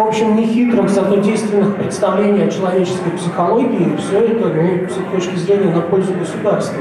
в 0.00 0.08
общем, 0.08 0.34
не 0.34 0.46
хитрых, 0.46 0.88
зато 0.88 1.16
действенных 1.16 1.76
представлений 1.76 2.44
о 2.44 2.50
человеческой 2.50 3.10
психологии, 3.10 3.96
все 3.98 4.20
это, 4.20 4.48
ну, 4.48 4.88
с 4.88 5.14
точки 5.14 5.36
зрения 5.36 5.74
на 5.74 5.82
пользу 5.82 6.14
государства. 6.14 6.80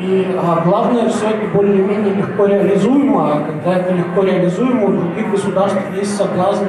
И 0.00 0.24
а 0.38 0.62
главное, 0.64 1.08
все 1.08 1.30
это 1.30 1.48
более-менее 1.52 2.14
легко 2.14 2.46
реализуемо, 2.46 3.32
а 3.32 3.44
когда 3.44 3.78
это 3.78 3.92
легко 3.92 4.22
реализуемо, 4.22 4.84
у 4.84 4.92
других 4.92 5.30
государств 5.32 5.80
есть 5.96 6.16
соблазн 6.16 6.66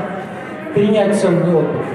перенять 0.74 1.16
ценный 1.20 1.54
опыт. 1.54 1.86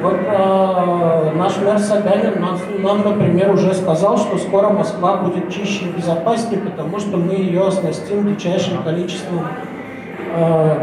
Вот 0.00 0.14
э, 0.14 1.32
наш 1.34 1.56
мэр 1.56 1.80
Собянин 1.80 2.40
нам, 2.40 2.56
нам, 2.78 3.02
например, 3.02 3.50
уже 3.50 3.74
сказал, 3.74 4.16
что 4.16 4.38
скоро 4.38 4.68
Москва 4.68 5.16
будет 5.16 5.50
чище 5.50 5.86
и 5.86 5.92
безопаснее, 5.96 6.60
потому 6.60 7.00
что 7.00 7.16
мы 7.16 7.34
ее 7.34 7.66
оснастим 7.66 8.32
дичайшим 8.32 8.84
количеством 8.84 9.40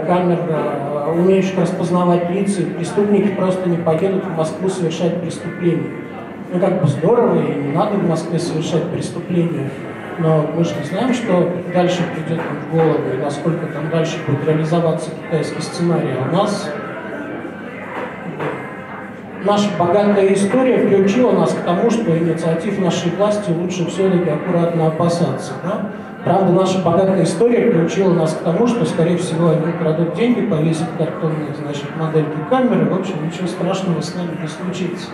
камер, 0.07 0.39
э, 0.49 1.13
умеющих 1.17 1.59
распознавать 1.59 2.29
лица, 2.29 2.61
преступники 2.77 3.29
просто 3.29 3.69
не 3.69 3.77
поедут 3.77 4.25
в 4.25 4.37
Москву 4.37 4.69
совершать 4.69 5.21
преступления. 5.21 5.89
Ну, 6.53 6.59
как 6.59 6.81
бы 6.81 6.87
здорово, 6.87 7.41
и 7.41 7.55
не 7.55 7.73
надо 7.73 7.97
в 7.97 8.07
Москве 8.07 8.39
совершать 8.39 8.83
преступления, 8.89 9.69
но 10.19 10.45
мы 10.55 10.63
же 10.63 10.71
не 10.79 10.85
знаем, 10.85 11.13
что 11.13 11.51
дальше 11.73 12.03
придет 12.13 12.37
нам 12.37 12.57
в 12.57 12.71
голову, 12.71 13.03
и 13.13 13.21
насколько 13.21 13.65
там 13.67 13.89
дальше 13.89 14.17
будет 14.27 14.47
реализоваться 14.47 15.09
китайский 15.11 15.61
сценарий. 15.61 16.09
А 16.17 16.29
у 16.29 16.35
нас 16.35 16.69
наша 19.43 19.69
богатая 19.77 20.33
история 20.33 20.77
приучила 20.79 21.31
нас 21.31 21.53
к 21.53 21.61
тому, 21.63 21.89
что 21.89 22.17
инициатив 22.17 22.79
нашей 22.79 23.11
власти 23.11 23.51
лучше 23.51 23.85
все-таки 23.87 24.29
аккуратно 24.29 24.87
опасаться. 24.87 25.53
Да? 25.63 25.91
Правда, 26.25 26.51
наша 26.53 26.79
богатая 26.79 27.23
история 27.23 27.69
приучила 27.69 28.11
нас 28.11 28.33
к 28.33 28.39
тому, 28.39 28.65
что, 28.65 28.83
скорее 28.83 29.15
всего, 29.15 29.49
они 29.49 29.67
украдут 29.67 30.15
деньги, 30.15 30.41
повесят 30.41 30.87
картонные, 30.97 31.53
значит, 31.61 31.85
модельки 31.97 32.35
камеры, 32.49 32.89
в 32.89 32.99
общем, 32.99 33.27
ничего 33.27 33.47
страшного 33.47 34.01
с 34.01 34.15
нами 34.15 34.31
не 34.41 34.47
случится. 34.47 35.09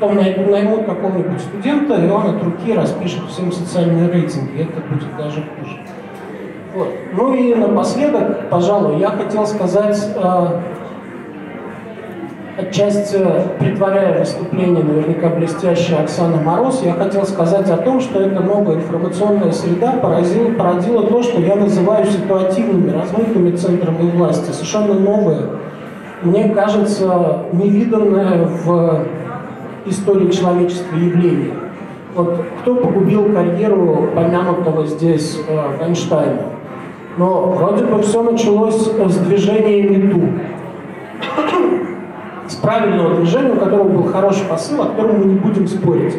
Потом 0.00 0.16
наймут 0.16 0.86
какого-нибудь 0.86 1.42
студента, 1.42 1.96
и 1.96 2.08
он 2.08 2.36
от 2.36 2.42
руки 2.42 2.72
распишет 2.72 3.26
всем 3.28 3.52
социальные 3.52 4.10
рейтинги, 4.10 4.62
это 4.62 4.80
будет 4.80 5.14
даже 5.18 5.42
хуже. 5.42 5.78
Вот. 6.74 6.88
Ну 7.12 7.34
и 7.34 7.54
напоследок, 7.54 8.48
пожалуй, 8.48 8.98
я 8.98 9.10
хотел 9.10 9.46
сказать 9.46 10.10
э, 10.16 10.46
отчасти 12.58 13.18
предваряя 13.58 14.20
выступление 14.20 14.82
наверняка 14.82 15.28
блестящей 15.28 15.94
Оксаны 15.94 16.42
Мороз, 16.42 16.82
я 16.82 16.94
хотел 16.94 17.24
сказать 17.26 17.68
о 17.70 17.76
том, 17.76 18.00
что 18.00 18.20
эта 18.20 18.40
новая 18.40 18.76
информационная 18.76 19.52
среда 19.52 19.92
поразила, 19.92 20.50
породила 20.52 21.06
то, 21.06 21.22
что 21.22 21.40
я 21.40 21.56
называю 21.56 22.06
ситуативными, 22.06 22.90
размытыми 22.90 23.54
центрами 23.56 24.10
власти. 24.10 24.50
Совершенно 24.52 24.94
новое, 24.94 25.42
мне 26.22 26.48
кажется, 26.50 27.40
невиданное 27.52 28.46
в 28.46 29.06
истории 29.84 30.30
человечества 30.30 30.96
явление. 30.96 31.54
Вот 32.14 32.42
кто 32.62 32.76
погубил 32.76 33.30
карьеру 33.34 34.08
помянутого 34.14 34.86
здесь 34.86 35.38
э, 35.46 35.84
Эйнштейна? 35.84 36.44
Но 37.18 37.50
вроде 37.50 37.84
бы 37.84 38.00
все 38.02 38.22
началось 38.22 38.76
с 38.76 39.16
движения 39.18 39.82
МИТУ 39.82 40.28
с 42.48 42.54
правильного 42.54 43.16
движения, 43.16 43.52
у 43.52 43.56
которого 43.56 43.88
был 43.88 44.04
хороший 44.04 44.44
посыл, 44.46 44.82
о 44.82 44.86
котором 44.86 45.20
мы 45.20 45.24
не 45.26 45.38
будем 45.38 45.66
спорить. 45.66 46.16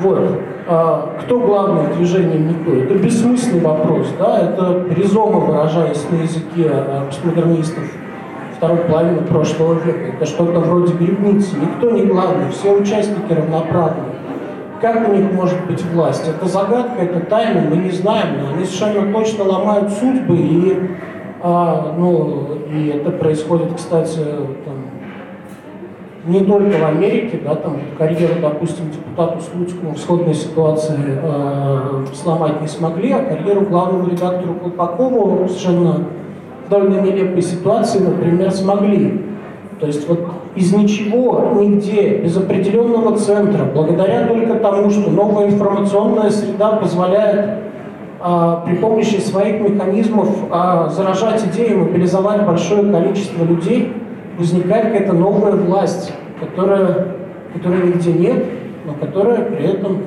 Вот. 0.00 0.40
А, 0.66 1.16
кто 1.20 1.40
главное 1.40 1.88
в 1.88 1.96
движении 1.96 2.38
МИТО? 2.38 2.84
Это 2.84 2.94
бессмысленный 2.94 3.60
вопрос, 3.60 4.08
да, 4.18 4.38
это 4.38 4.84
резомо 4.94 5.40
выражаясь 5.40 6.04
на 6.10 6.22
языке 6.22 6.70
а, 6.70 7.06
постмодернистов 7.06 7.84
второй 8.56 8.78
половины 8.78 9.22
прошлого 9.22 9.74
века. 9.74 10.12
Это 10.14 10.24
что-то 10.24 10.60
вроде 10.60 10.92
грибницы. 10.92 11.56
Никто 11.56 11.90
не 11.90 12.02
главный, 12.02 12.48
все 12.52 12.72
участники 12.72 13.32
равноправны. 13.32 14.04
Как 14.80 15.08
у 15.08 15.12
них 15.12 15.32
может 15.32 15.66
быть 15.66 15.84
власть? 15.86 16.28
Это 16.28 16.46
загадка, 16.46 17.02
это 17.02 17.20
тайна, 17.20 17.62
мы 17.68 17.76
не 17.76 17.90
знаем, 17.90 18.40
но 18.40 18.54
они 18.54 18.64
совершенно 18.64 19.12
точно 19.12 19.44
ломают 19.44 19.90
судьбы, 19.90 20.36
и, 20.36 20.90
а, 21.40 21.94
ну, 21.98 22.58
и 22.72 22.88
это 22.88 23.10
происходит, 23.10 23.74
кстати, 23.76 24.18
там, 24.64 24.74
не 26.24 26.40
только 26.40 26.78
в 26.78 26.84
Америке, 26.84 27.40
да, 27.44 27.54
там 27.56 27.78
карьеру, 27.98 28.34
допустим, 28.40 28.90
депутату 28.90 29.40
Слуцкому 29.40 29.94
в 29.94 29.98
сходной 29.98 30.34
ситуации 30.34 30.98
э, 30.98 32.04
сломать 32.14 32.60
не 32.60 32.68
смогли, 32.68 33.12
а 33.12 33.24
карьеру 33.24 33.62
главному 33.62 34.08
редактору 34.08 34.54
Колпакову 34.54 35.48
совершенно 35.48 36.04
довольно 36.70 37.00
нелепой 37.00 37.42
ситуации, 37.42 37.98
например, 37.98 38.52
смогли. 38.52 39.20
То 39.80 39.86
есть 39.86 40.08
вот 40.08 40.20
из 40.54 40.72
ничего, 40.72 41.54
нигде, 41.56 42.18
без 42.18 42.36
определенного 42.36 43.16
центра, 43.16 43.64
благодаря 43.64 44.28
только 44.28 44.54
тому, 44.54 44.90
что 44.90 45.10
новая 45.10 45.48
информационная 45.48 46.30
среда 46.30 46.76
позволяет 46.76 47.62
а, 48.20 48.62
при 48.64 48.76
помощи 48.76 49.16
своих 49.16 49.60
механизмов 49.60 50.28
а, 50.52 50.88
заражать 50.88 51.44
идеи, 51.46 51.74
мобилизовать 51.74 52.46
большое 52.46 52.92
количество 52.92 53.42
людей, 53.44 53.92
возникает 54.42 54.86
какая-то 54.86 55.12
новая 55.12 55.52
власть, 55.52 56.12
которая, 56.40 57.14
которой 57.54 57.86
нигде 57.86 58.12
нет, 58.12 58.44
но 58.84 58.94
которая 58.94 59.44
при 59.44 59.66
этом 59.66 59.98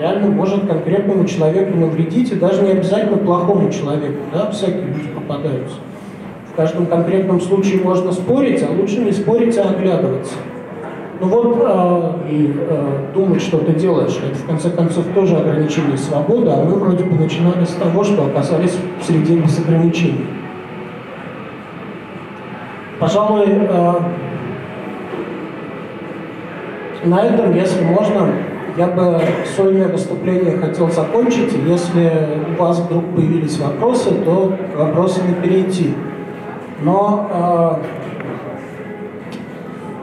реально 0.00 0.28
может 0.28 0.66
конкретному 0.66 1.26
человеку 1.26 1.76
навредить, 1.76 2.32
и 2.32 2.36
даже 2.36 2.62
не 2.62 2.70
обязательно 2.70 3.18
плохому 3.18 3.70
человеку, 3.70 4.20
да, 4.32 4.50
всякие 4.50 4.86
люди 4.86 5.08
попадаются. 5.14 5.76
В 6.50 6.56
каждом 6.56 6.86
конкретном 6.86 7.42
случае 7.42 7.82
можно 7.82 8.10
спорить, 8.12 8.62
а 8.62 8.72
лучше 8.72 9.00
не 9.00 9.12
спорить, 9.12 9.58
а 9.58 9.68
оглядываться. 9.68 10.34
Ну 11.20 11.28
вот 11.28 11.58
э, 11.60 12.30
и 12.30 12.54
э, 12.56 13.12
думать, 13.12 13.42
что 13.42 13.58
ты 13.58 13.72
делаешь, 13.72 14.18
это 14.24 14.38
в 14.38 14.46
конце 14.46 14.70
концов 14.70 15.04
тоже 15.14 15.36
ограничение 15.36 15.98
свободы, 15.98 16.50
а 16.50 16.64
мы 16.64 16.76
вроде 16.76 17.04
бы 17.04 17.16
начинали 17.16 17.64
с 17.64 17.74
того, 17.74 18.02
что 18.02 18.24
оказались 18.24 18.76
в 19.00 19.04
среде 19.04 19.36
без 19.36 19.58
ограничений. 19.58 20.26
Пожалуй, 22.98 23.46
э, 23.46 23.92
на 27.04 27.22
этом, 27.22 27.54
если 27.54 27.84
можно, 27.84 28.32
я 28.76 28.88
бы 28.88 29.20
сольное 29.56 29.86
выступление 29.86 30.56
хотел 30.56 30.90
закончить, 30.90 31.52
если 31.64 32.12
у 32.52 32.60
вас 32.60 32.80
вдруг 32.80 33.14
появились 33.14 33.56
вопросы, 33.58 34.10
то 34.24 34.52
к 34.74 34.76
вопросам 34.76 35.34
перейти. 35.40 35.94
Но 36.82 37.78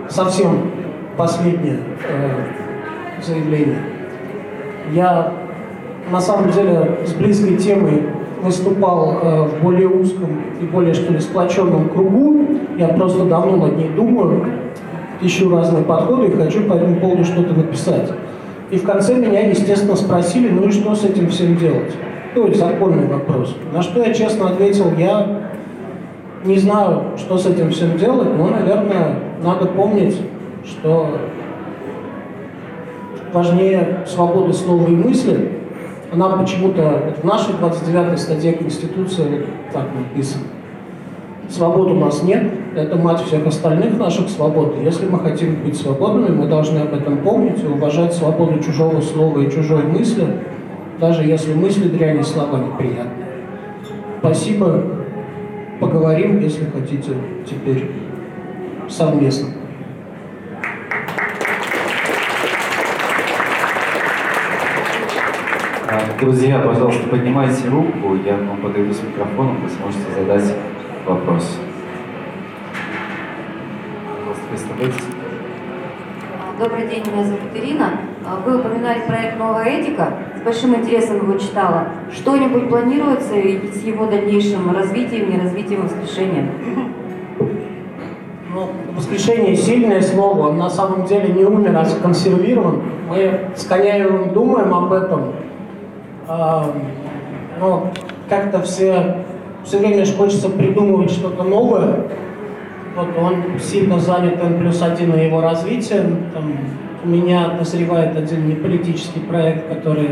э, 0.07 0.09
совсем 0.09 0.71
последнее 1.17 1.79
э, 2.07 2.45
заявление. 3.21 3.79
Я 4.93 5.33
на 6.09 6.21
самом 6.21 6.49
деле 6.51 6.99
с 7.05 7.13
близкой 7.13 7.57
темой 7.57 8.03
выступал 8.41 9.19
э, 9.21 9.47
в 9.47 9.63
более 9.63 9.87
узком 9.87 10.41
и 10.61 10.65
более, 10.65 10.93
что 10.93 11.13
ли, 11.13 11.19
сплоченном 11.19 11.89
кругу. 11.89 12.45
Я 12.77 12.89
просто 12.89 13.25
давно 13.25 13.57
над 13.57 13.77
ней 13.77 13.89
думаю, 13.89 14.45
ищу 15.21 15.49
разные 15.49 15.83
подходы 15.83 16.27
и 16.27 16.31
хочу 16.31 16.63
по 16.63 16.73
этому 16.73 16.95
поводу 16.97 17.23
что-то 17.23 17.53
написать. 17.53 18.11
И 18.71 18.77
в 18.77 18.83
конце 18.83 19.15
меня, 19.15 19.47
естественно, 19.47 19.95
спросили, 19.95 20.49
ну 20.49 20.67
и 20.67 20.71
что 20.71 20.95
с 20.95 21.03
этим 21.05 21.29
всем 21.29 21.55
делать? 21.57 21.93
То 22.33 22.47
есть 22.47 22.59
законный 22.59 23.07
вопрос. 23.07 23.55
На 23.73 23.81
что 23.81 24.03
я 24.03 24.13
честно 24.13 24.49
ответил, 24.49 24.91
я 24.97 25.41
не 26.43 26.57
знаю, 26.57 27.03
что 27.17 27.37
с 27.37 27.45
этим 27.45 27.71
всем 27.71 27.97
делать, 27.97 28.29
но, 28.37 28.47
наверное, 28.47 29.19
надо 29.43 29.65
помнить, 29.65 30.19
что 30.65 31.07
важнее 33.31 33.99
свободы 34.05 34.53
слова 34.53 34.87
и 34.87 34.95
мысли. 34.95 35.51
Она 36.15 36.29
почему-то 36.29 37.13
в 37.21 37.25
нашей 37.25 37.55
29 37.55 38.17
статье 38.17 38.53
Конституции 38.53 39.47
так 39.73 39.87
написана. 39.93 40.45
Свобод 41.49 41.91
у 41.91 41.95
нас 41.95 42.23
нет, 42.23 42.53
это 42.73 42.95
мать 42.95 43.21
всех 43.21 43.45
остальных 43.45 43.97
наших 43.99 44.29
свобод. 44.29 44.77
Если 44.81 45.07
мы 45.07 45.19
хотим 45.19 45.61
быть 45.61 45.77
свободными, 45.77 46.33
мы 46.33 46.47
должны 46.47 46.79
об 46.79 46.93
этом 46.93 47.17
помнить 47.17 47.61
и 47.61 47.67
уважать 47.67 48.13
свободу 48.13 48.63
чужого 48.63 49.01
слова 49.01 49.39
и 49.39 49.51
чужой 49.51 49.83
мысли, 49.83 50.25
даже 51.01 51.23
если 51.23 51.53
мысли 51.53 51.89
дряни, 51.89 52.21
слова 52.21 52.59
неприятные. 52.59 53.27
Спасибо. 54.19 54.83
Поговорим, 55.81 56.39
если 56.39 56.63
хотите, 56.65 57.11
теперь 57.45 57.91
совместно. 58.87 59.49
Друзья, 66.19 66.59
пожалуйста, 66.59 67.07
поднимайте 67.09 67.69
руку, 67.69 68.15
я 68.25 68.37
вам 68.37 68.57
подойду 68.57 68.91
с 68.91 69.03
микрофоном, 69.03 69.57
вы 69.61 69.69
сможете 69.69 70.03
задать 70.17 70.55
вопрос. 71.05 71.59
Пожалуйста, 74.17 74.43
представляйтесь. 74.49 75.03
Добрый 76.57 76.87
день, 76.87 77.03
меня 77.05 77.23
зовут 77.23 77.51
Ирина. 77.53 77.99
Вы 78.43 78.57
упоминали 78.57 79.01
проект 79.05 79.37
«Новая 79.37 79.65
этика». 79.65 80.13
С 80.39 80.41
большим 80.41 80.75
интересом 80.75 81.17
его 81.17 81.37
читала. 81.37 81.89
Что-нибудь 82.11 82.67
планируется 82.67 83.33
с 83.33 83.83
его 83.83 84.07
дальнейшим 84.07 84.75
развитием, 84.75 85.29
неразвитием, 85.29 85.83
воскрешением? 85.83 86.49
Ну, 88.51 88.69
воскрешение 88.95 89.55
сильное 89.55 90.01
слово, 90.01 90.49
он 90.49 90.57
на 90.57 90.69
самом 90.69 91.05
деле 91.05 91.31
не 91.31 91.43
умер, 91.43 91.75
а 91.77 91.85
законсервирован. 91.85 92.81
Мы 93.07 93.51
с 93.55 93.65
Коняевым 93.65 94.33
думаем 94.33 94.73
об 94.73 94.91
этом, 94.91 95.33
но 96.27 97.91
как-то 98.29 98.61
все, 98.61 99.17
все 99.63 99.77
время 99.77 100.05
хочется 100.05 100.49
придумывать 100.49 101.11
что-то 101.11 101.43
новое. 101.43 102.07
Вот 102.95 103.07
он 103.21 103.59
сильно 103.59 103.99
занят 103.99 104.41
N 104.41 104.59
плюс 104.59 104.81
один 104.81 105.11
на 105.11 105.15
его 105.15 105.41
развитием. 105.41 106.31
Там, 106.33 106.51
у 107.03 107.07
меня 107.07 107.51
назревает 107.59 108.17
один 108.17 108.49
неполитический 108.49 109.21
проект, 109.21 109.67
который 109.69 110.09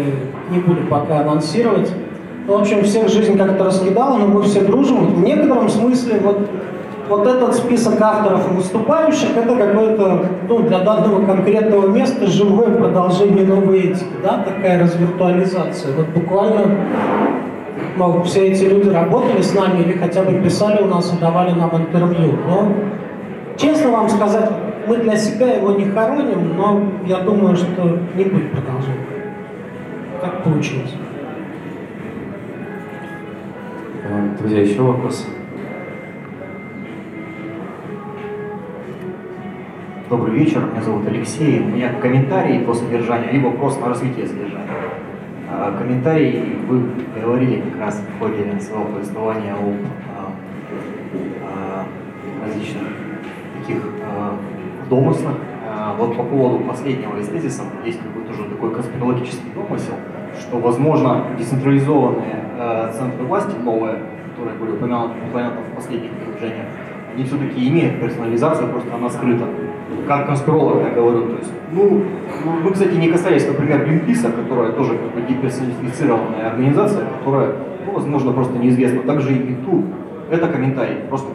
не 0.51 0.59
буду 0.59 0.81
пока 0.89 1.21
анонсировать. 1.21 1.91
Ну, 2.45 2.57
в 2.57 2.61
общем, 2.61 2.83
всех 2.83 3.07
жизнь 3.09 3.37
как-то 3.37 3.63
раскидала, 3.63 4.17
но 4.17 4.27
мы 4.27 4.43
все 4.43 4.61
дружим. 4.61 5.15
В 5.15 5.23
некотором 5.23 5.69
смысле 5.69 6.19
вот 6.19 6.49
вот 7.09 7.27
этот 7.27 7.55
список 7.55 7.99
авторов 8.01 8.51
и 8.51 8.55
выступающих, 8.55 9.35
это 9.35 9.55
какое-то, 9.55 10.25
ну, 10.47 10.59
для 10.63 10.79
данного 10.79 11.25
конкретного 11.25 11.87
места 11.87 12.27
живое 12.27 12.71
продолжение 12.71 13.45
новой 13.45 13.79
этики, 13.79 14.05
да, 14.23 14.43
такая 14.43 14.81
развиртуализация. 14.81 15.93
Вот 15.95 16.07
буквально 16.09 16.65
ну, 17.97 18.23
все 18.23 18.47
эти 18.47 18.63
люди 18.63 18.89
работали 18.89 19.41
с 19.41 19.53
нами 19.53 19.83
или 19.83 19.97
хотя 19.97 20.23
бы 20.23 20.33
писали 20.41 20.81
у 20.81 20.87
нас 20.87 21.13
и 21.13 21.19
давали 21.19 21.51
нам 21.51 21.75
интервью. 21.75 22.33
Но, 22.47 22.73
честно 23.57 23.91
вам 23.91 24.09
сказать, 24.09 24.49
мы 24.87 24.97
для 24.97 25.15
себя 25.15 25.53
его 25.53 25.71
не 25.71 25.85
хороним, 25.85 26.55
но 26.55 26.81
я 27.05 27.19
думаю, 27.19 27.55
что 27.55 27.99
не 28.15 28.23
будет 28.25 28.51
продолжения. 28.51 29.05
Так 30.21 30.43
получилось. 30.43 30.93
Друзья, 34.39 34.61
еще 34.61 34.81
вопросы? 34.81 35.25
Добрый 40.13 40.35
вечер, 40.35 40.61
меня 40.71 40.83
зовут 40.83 41.07
Алексей. 41.07 41.59
У 41.59 41.69
меня 41.69 41.91
комментарий 41.93 42.59
по 42.59 42.75
содержанию 42.75 43.33
и 43.33 43.39
вопрос 43.39 43.79
на 43.79 43.87
развитие 43.89 44.27
содержания. 44.27 44.69
А, 45.49 45.75
комментарий 45.75 46.55
вы 46.67 46.83
говорили 47.19 47.61
как 47.61 47.79
раз 47.79 47.99
в 47.99 48.19
ходе 48.19 48.59
своего 48.59 48.85
повествования 48.85 49.55
о, 49.55 49.73
о, 50.19 50.29
о 51.49 52.45
различных 52.45 52.83
таких 53.59 53.81
домыслах. 54.87 55.33
А, 55.67 55.95
вот 55.97 56.15
по 56.15 56.21
поводу 56.21 56.63
последнего 56.63 57.17
из 57.17 57.29
тезисов 57.29 57.65
есть 57.83 57.99
какой-то 57.99 58.33
уже 58.33 58.43
такой 58.51 58.69
конспирологический 58.69 59.49
домысел, 59.55 59.95
что, 60.39 60.59
возможно, 60.59 61.25
децентрализованные 61.39 62.91
центры 62.93 63.25
власти, 63.25 63.55
новые, 63.63 63.97
которые 64.29 64.59
были 64.59 64.73
упомянуты 64.73 65.15
в 65.31 65.75
последних 65.75 66.11
предложениях, 66.11 66.67
они 67.15 67.23
все-таки 67.25 67.67
имеют 67.67 67.99
персонализацию, 67.99 68.69
просто 68.69 68.93
она 68.95 69.09
скрыта 69.09 69.45
как 70.07 70.27
конспиролог 70.27 70.83
я 70.83 70.89
говорю, 70.89 71.27
то 71.27 71.37
есть, 71.37 71.51
ну, 71.71 72.03
мы, 72.63 72.71
кстати, 72.71 72.95
не 72.95 73.09
касались, 73.09 73.47
например, 73.47 73.85
Гринписа, 73.85 74.31
которая 74.31 74.71
тоже 74.71 74.97
как 74.97 75.13
бы 75.13 75.21
деперсонифицированная 75.27 76.49
организация, 76.49 77.05
которая, 77.19 77.53
ну, 77.85 77.93
возможно, 77.93 78.33
просто 78.33 78.57
неизвестна. 78.57 79.01
Также 79.03 79.33
и 79.33 79.55
тут 79.65 79.85
это 80.29 80.47
комментарий, 80.47 80.97
просто. 81.09 81.29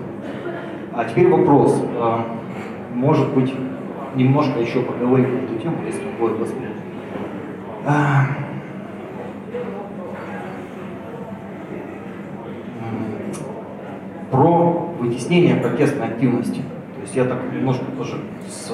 А 0.93 1.05
теперь 1.05 1.29
вопрос, 1.29 1.83
а, 1.97 2.27
может 2.95 3.33
быть, 3.33 3.55
немножко 4.17 4.59
еще 4.61 4.81
поговорим 4.81 5.33
на 5.35 5.39
эту 5.39 5.55
тему, 5.63 5.77
если 5.87 6.03
будет 6.19 6.39
возможно. 6.39 6.69
Про 14.31 14.95
вытеснение 14.99 15.57
протестной 15.57 16.09
активности 16.09 16.63
есть 17.09 17.17
я 17.17 17.25
так 17.25 17.39
немножко 17.53 17.85
тоже 17.97 18.17
с 18.49 18.71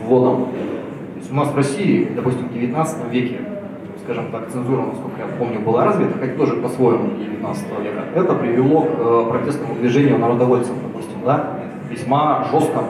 вводом. 0.00 0.46
То 0.46 1.18
есть 1.18 1.30
у 1.30 1.34
нас 1.34 1.48
в 1.48 1.56
России, 1.56 2.08
допустим, 2.16 2.48
в 2.48 2.52
19 2.52 3.12
веке, 3.12 3.40
скажем 4.02 4.30
так, 4.32 4.48
цензура, 4.50 4.82
насколько 4.86 5.20
я 5.20 5.26
помню, 5.38 5.60
была 5.60 5.84
развита, 5.84 6.18
хоть 6.18 6.36
тоже 6.36 6.56
по-своему 6.56 7.16
19 7.18 7.64
века. 7.82 8.04
Это 8.14 8.34
привело 8.34 8.82
к 8.82 8.90
э, 8.96 9.26
протестному 9.30 9.74
движению 9.74 10.18
народовольцев, 10.18 10.74
допустим, 10.82 11.18
да, 11.24 11.58
весьма 11.90 12.46
жестко. 12.50 12.84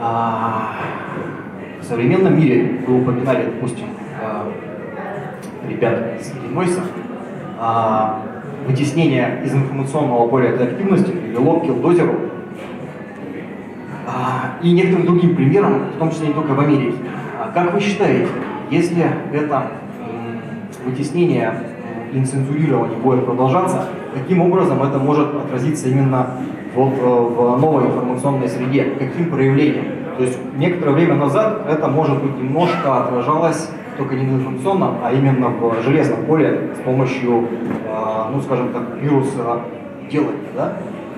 А, 0.00 0.72
в 1.80 1.84
современном 1.84 2.36
мире, 2.36 2.80
вы 2.86 3.00
упоминали, 3.00 3.44
допустим, 3.46 3.86
а, 4.20 4.50
ребят 5.68 6.20
из 6.20 6.32
Illinois, 6.32 6.80
а, 7.58 8.20
вытеснение 8.66 9.42
из 9.44 9.54
информационного 9.54 10.28
поля 10.28 10.50
этой 10.50 10.68
активности 10.68 11.10
привело 11.10 11.60
к 11.60 11.64
килдозеру 11.64 12.14
а, 14.06 14.58
и 14.62 14.72
некоторым 14.72 15.06
другим 15.06 15.36
примерам, 15.36 15.90
в 15.94 15.98
том 15.98 16.10
числе 16.10 16.28
не 16.28 16.34
только 16.34 16.52
в 16.52 16.60
Америке. 16.60 16.96
А 17.38 17.50
как 17.52 17.72
вы 17.72 17.80
считаете, 17.80 18.28
если 18.70 19.06
это 19.32 19.68
вытеснение 20.84 21.54
и 22.12 22.24
цензурирование 22.24 22.98
будет 22.98 23.24
продолжаться, 23.24 23.86
каким 24.14 24.40
образом 24.42 24.82
это 24.82 24.98
может 24.98 25.34
отразиться 25.34 25.88
именно 25.88 26.30
вот 26.74 26.92
э, 26.92 27.04
в 27.04 27.60
новой 27.60 27.86
информационной 27.86 28.48
среде, 28.48 28.84
каким 28.98 29.30
проявлением? 29.30 29.86
То 30.16 30.22
есть 30.22 30.38
некоторое 30.56 30.92
время 30.92 31.16
назад 31.16 31.66
это, 31.68 31.88
может 31.88 32.22
быть, 32.22 32.36
немножко 32.38 33.04
отражалось 33.04 33.68
только 33.96 34.14
не 34.14 34.24
информационном, 34.24 34.96
а 35.02 35.12
именно 35.12 35.48
в 35.48 35.82
железном 35.82 36.24
поле 36.26 36.70
с 36.74 36.84
помощью, 36.84 37.48
э, 37.86 38.24
ну, 38.32 38.40
скажем 38.40 38.72
так, 38.72 38.82
вируса 39.00 39.60
делания, 40.10 40.50
да? 40.54 40.72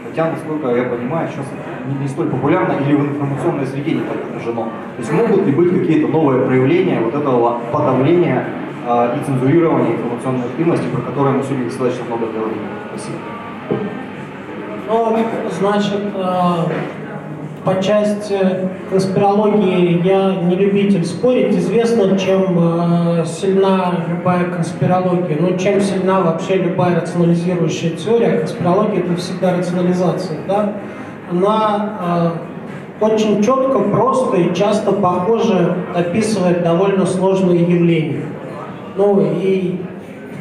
Хотя, 0.08 0.30
насколько 0.30 0.74
я 0.74 0.84
понимаю, 0.84 1.28
сейчас 1.28 1.46
не, 1.86 2.02
не 2.02 2.08
столь 2.08 2.28
популярно 2.28 2.74
или 2.84 2.94
в 2.94 3.06
информационной 3.06 3.66
среде 3.66 3.92
не 3.92 4.00
так 4.00 4.16
отражено. 4.16 4.64
То 4.96 4.98
есть 4.98 5.12
могут 5.12 5.46
ли 5.46 5.52
быть 5.52 5.70
какие-то 5.70 6.08
новые 6.08 6.46
проявления 6.46 7.00
вот 7.00 7.14
этого 7.14 7.58
подавления 7.72 8.46
э, 8.86 9.16
и 9.20 9.24
цензурирования 9.24 9.92
информационной 9.92 10.46
активности, 10.46 10.86
про 10.86 11.02
которые 11.02 11.36
мы 11.36 11.42
сегодня 11.42 11.64
достаточно 11.64 12.04
много 12.04 12.26
говорили? 12.26 12.60
Спасибо. 12.90 13.18
Ну, 14.88 15.18
значит, 15.50 16.00
э, 16.14 17.05
по 17.66 17.82
части 17.82 18.38
конспирологии 18.88 20.00
я 20.06 20.36
не 20.36 20.54
любитель 20.54 21.04
спорить. 21.04 21.52
Известно, 21.58 22.16
чем 22.16 22.56
э, 22.60 23.24
сильна 23.26 24.04
любая 24.08 24.44
конспирология. 24.44 25.36
Ну, 25.40 25.58
чем 25.58 25.80
сильна 25.80 26.20
вообще 26.20 26.58
любая 26.58 27.00
рационализирующая 27.00 27.96
теория. 27.96 28.38
Конспирология 28.38 29.00
это 29.00 29.16
всегда 29.16 29.56
рационализация, 29.56 30.38
да? 30.46 30.74
Она 31.28 32.38
э, 33.00 33.04
очень 33.04 33.42
четко, 33.42 33.80
просто 33.80 34.36
и 34.36 34.54
часто 34.54 34.92
похоже 34.92 35.76
описывает 35.92 36.62
довольно 36.62 37.04
сложные 37.04 37.62
явления. 37.62 38.26
Ну 38.96 39.26
и 39.42 39.80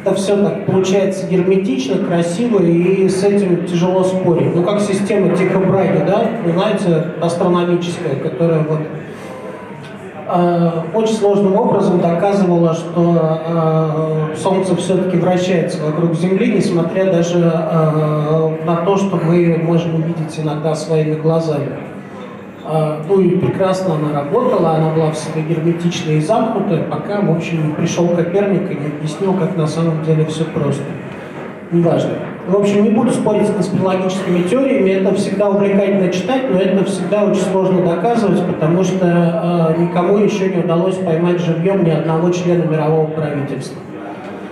это 0.06 0.14
все 0.14 0.36
так 0.36 0.66
получается 0.66 1.26
герметично, 1.26 1.98
красиво, 1.98 2.60
и 2.60 3.08
с 3.08 3.24
этим 3.24 3.66
тяжело 3.66 4.04
спорить. 4.04 4.54
Ну, 4.54 4.62
как 4.62 4.80
система 4.80 5.36
Тихо 5.36 5.58
Браги, 5.58 6.04
да, 6.06 6.30
вы 6.44 6.52
знаете, 6.52 7.06
астрономическая, 7.20 8.14
которая 8.14 8.60
вот 8.60 8.78
э, 10.28 10.70
очень 10.94 11.14
сложным 11.14 11.56
образом 11.56 12.00
доказывала, 12.00 12.74
что 12.74 13.40
э, 14.32 14.36
Солнце 14.36 14.76
все-таки 14.76 15.16
вращается 15.16 15.82
вокруг 15.82 16.14
Земли, 16.14 16.52
несмотря 16.52 17.06
даже 17.10 17.40
э, 17.40 18.64
на 18.64 18.76
то, 18.84 18.96
что 18.96 19.16
мы 19.16 19.60
можем 19.60 19.96
увидеть 19.96 20.38
иногда 20.38 20.76
своими 20.76 21.16
глазами. 21.16 21.85
А, 22.68 23.00
ну 23.08 23.20
и 23.20 23.36
прекрасно 23.36 23.94
она 23.94 24.12
работала, 24.12 24.70
она 24.76 24.90
была 24.90 25.12
всегда 25.12 25.40
герметичная 25.40 26.16
и 26.16 26.20
замкнутая, 26.20 26.82
пока, 26.84 27.20
в 27.20 27.30
общем, 27.30 27.74
пришел 27.76 28.08
Коперник 28.08 28.70
и 28.70 28.74
не 28.74 28.86
объяснил, 28.88 29.34
как 29.34 29.56
на 29.56 29.66
самом 29.66 30.02
деле 30.04 30.24
все 30.24 30.44
просто. 30.44 30.82
Неважно. 31.70 32.10
В 32.48 32.56
общем, 32.56 32.84
не 32.84 32.90
буду 32.90 33.10
спорить 33.10 33.48
с 33.48 33.52
конспирологическими 33.52 34.42
теориями, 34.42 34.90
это 34.90 35.14
всегда 35.14 35.48
увлекательно 35.50 36.12
читать, 36.12 36.50
но 36.50 36.58
это 36.58 36.84
всегда 36.84 37.24
очень 37.24 37.42
сложно 37.42 37.82
доказывать, 37.82 38.44
потому 38.46 38.84
что 38.84 39.74
э, 39.76 39.80
никому 39.82 40.18
еще 40.18 40.48
не 40.48 40.58
удалось 40.58 40.96
поймать 40.96 41.40
живьем 41.40 41.84
ни 41.84 41.90
одного 41.90 42.30
члена 42.30 42.62
мирового 42.64 43.06
правительства. 43.06 43.80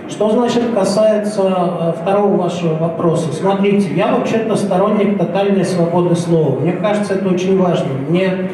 Что 0.07 0.29
значит 0.29 0.63
касается 0.75 1.41
э, 1.41 1.93
второго 1.99 2.37
вашего 2.37 2.75
вопроса? 2.75 3.33
Смотрите, 3.33 3.91
я 3.95 4.15
вообще-то 4.15 4.55
сторонник 4.55 5.17
тотальной 5.17 5.65
свободы 5.65 6.15
слова. 6.15 6.59
Мне 6.59 6.73
кажется, 6.73 7.15
это 7.15 7.29
очень 7.29 7.59
важно. 7.59 7.87
Мне, 8.07 8.51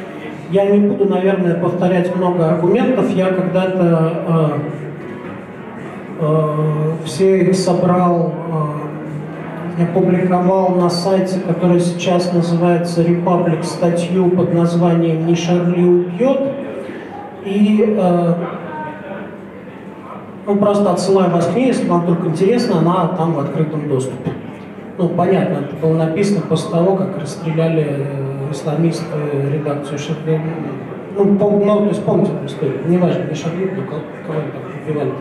я 0.49 0.65
не 0.65 0.87
буду, 0.87 1.09
наверное, 1.09 1.55
повторять 1.55 2.15
много 2.15 2.47
аргументов. 2.47 3.13
Я 3.13 3.27
когда-то 3.27 4.13
э, 4.27 4.49
э, 6.21 6.93
все 7.05 7.41
их 7.41 7.55
собрал, 7.55 8.33
э, 9.77 9.83
опубликовал 9.83 10.69
на 10.69 10.89
сайте, 10.89 11.39
который 11.39 11.81
сейчас 11.81 12.31
называется 12.31 13.01
Republic, 13.01 13.63
статью 13.63 14.29
под 14.29 14.53
названием 14.53 15.27
«Не 15.27 15.35
Шарли 15.35 15.83
убьет». 15.83 16.39
И 17.43 17.83
э, 17.97 18.33
ну, 20.53 20.59
просто 20.59 20.91
отсылаю 20.91 21.31
вас 21.31 21.47
к 21.47 21.55
ней, 21.55 21.67
если 21.67 21.87
вам 21.87 22.01
вдруг 22.01 22.25
интересно, 22.25 22.79
она 22.79 23.07
там 23.17 23.33
в 23.33 23.39
открытом 23.39 23.87
доступе. 23.87 24.31
Ну, 24.97 25.09
понятно, 25.09 25.65
это 25.65 25.75
было 25.81 25.95
написано 25.95 26.41
после 26.41 26.71
того, 26.71 26.95
как 26.95 27.17
расстреляли 27.19 27.85
э, 27.87 28.51
исламисты 28.51 29.05
редакцию 29.53 29.97
Шарли. 29.97 30.41
Ну, 31.17 31.35
пом, 31.37 31.65
ну, 31.65 31.79
то 31.79 31.87
есть 31.87 32.03
помните 32.03 32.31
эту 32.33 32.45
историю, 32.47 32.79
неважно, 32.85 33.23
не 33.29 33.35
Шарли, 33.35 33.71
но 33.75 33.83
кого-нибудь 33.83 34.53
там 34.53 34.61
убивали. 34.85 35.11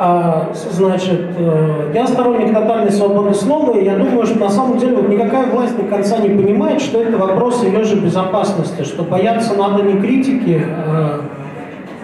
А, 0.00 0.48
значит, 0.52 1.20
э, 1.38 1.90
я 1.94 2.06
сторонник 2.06 2.52
тотальной 2.52 2.90
свободы 2.90 3.34
слова, 3.34 3.76
и 3.76 3.84
я 3.84 3.96
думаю, 3.96 4.26
что 4.26 4.38
на 4.38 4.50
самом 4.50 4.78
деле 4.78 4.96
вот 4.96 5.08
никакая 5.08 5.46
власть 5.46 5.76
до 5.76 5.84
конца 5.84 6.18
не 6.18 6.28
понимает, 6.28 6.80
что 6.80 7.02
это 7.02 7.16
вопрос 7.16 7.64
ее 7.64 7.84
же 7.84 7.96
безопасности, 7.96 8.82
что 8.82 9.02
бояться 9.02 9.54
надо 9.54 9.82
не 9.82 10.00
критики, 10.00 10.64
а 10.86 11.20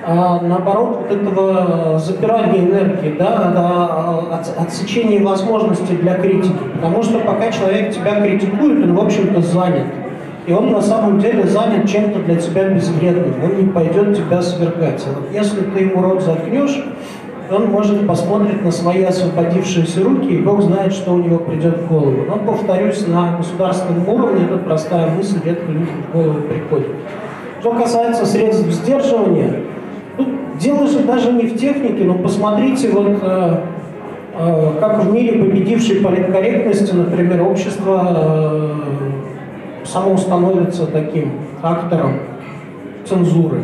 а 0.06 0.40
наоборот 0.40 0.98
вот 1.02 1.12
этого 1.12 1.98
запирания 1.98 2.60
энергии, 2.60 3.16
да, 3.18 4.20
отсечения 4.58 5.24
возможностей 5.24 5.96
для 5.96 6.14
критики. 6.14 6.52
Потому 6.74 7.02
что 7.02 7.20
пока 7.20 7.50
человек 7.50 7.94
тебя 7.94 8.20
критикует, 8.20 8.84
он, 8.84 8.94
в 8.94 9.00
общем-то, 9.00 9.40
занят. 9.40 9.86
И 10.46 10.52
он 10.52 10.72
на 10.72 10.82
самом 10.82 11.20
деле 11.20 11.44
занят 11.44 11.88
чем-то 11.88 12.18
для 12.20 12.36
тебя 12.36 12.68
безвредным. 12.68 13.32
Он 13.42 13.56
не 13.56 13.72
пойдет 13.72 14.14
тебя 14.16 14.42
свергать. 14.42 15.02
А 15.06 15.18
вот 15.18 15.32
если 15.32 15.62
ты 15.62 15.84
ему 15.84 16.02
рот 16.02 16.22
заткнешь, 16.22 16.84
он 17.50 17.66
может 17.70 18.06
посмотреть 18.06 18.62
на 18.62 18.70
свои 18.70 19.04
освободившиеся 19.04 20.02
руки, 20.02 20.28
и 20.28 20.42
Бог 20.42 20.62
знает, 20.62 20.92
что 20.92 21.12
у 21.14 21.18
него 21.18 21.38
придет 21.38 21.78
в 21.78 21.88
голову. 21.88 22.24
Но, 22.26 22.36
повторюсь, 22.36 23.06
на 23.06 23.36
государственном 23.38 24.08
уровне 24.08 24.44
эта 24.44 24.58
простая 24.58 25.10
мысль 25.14 25.38
редко 25.44 25.70
людям 25.70 26.02
в 26.08 26.16
голову 26.16 26.40
приходит. 26.42 26.88
Что 27.60 27.72
касается 27.72 28.26
средств 28.26 28.68
сдерживания, 28.70 29.62
Дело 30.60 30.86
же 30.86 31.00
даже 31.00 31.32
не 31.32 31.46
в 31.46 31.58
технике, 31.58 32.04
но 32.04 32.14
посмотрите, 32.14 32.90
вот 32.90 33.18
э, 33.20 33.56
э, 34.38 34.72
как 34.78 35.04
в 35.04 35.12
мире 35.12 35.40
победившей 35.40 35.96
политкорректности, 35.96 36.94
например, 36.94 37.42
общество 37.42 38.06
э, 38.16 38.74
само 39.84 40.16
становится 40.16 40.86
таким 40.86 41.32
актором 41.60 42.20
цензуры, 43.04 43.62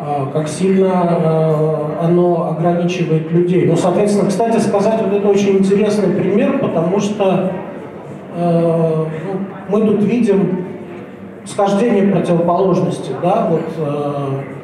э, 0.00 0.26
как 0.32 0.48
сильно 0.48 1.20
э, 1.24 2.04
оно 2.04 2.50
ограничивает 2.50 3.30
людей. 3.30 3.66
Ну, 3.66 3.76
соответственно, 3.76 4.28
кстати 4.28 4.58
сказать, 4.58 5.00
вот 5.02 5.12
это 5.12 5.28
очень 5.28 5.58
интересный 5.58 6.08
пример, 6.08 6.58
потому 6.58 6.98
что 6.98 7.52
э, 8.36 9.04
ну, 9.26 9.40
мы 9.68 9.86
тут 9.86 10.02
видим 10.02 10.64
схождение 11.44 12.08
противоположности, 12.08 13.12
да, 13.22 13.46
вот 13.48 13.62
э, 13.78 14.55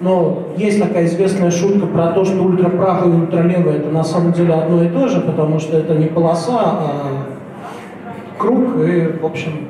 но 0.00 0.44
есть 0.56 0.80
такая 0.80 1.06
известная 1.06 1.50
шутка 1.50 1.86
про 1.86 2.08
то, 2.08 2.24
что 2.24 2.42
ультраправый 2.42 3.12
и 3.12 3.20
ультралевый 3.20 3.76
это 3.76 3.90
на 3.90 4.04
самом 4.04 4.32
деле 4.32 4.54
одно 4.54 4.84
и 4.84 4.88
то 4.88 5.08
же, 5.08 5.20
потому 5.20 5.58
что 5.58 5.76
это 5.76 5.94
не 5.94 6.06
полоса, 6.06 6.58
а 6.60 6.92
круг, 8.38 8.76
и, 8.86 9.18
в 9.20 9.26
общем, 9.26 9.68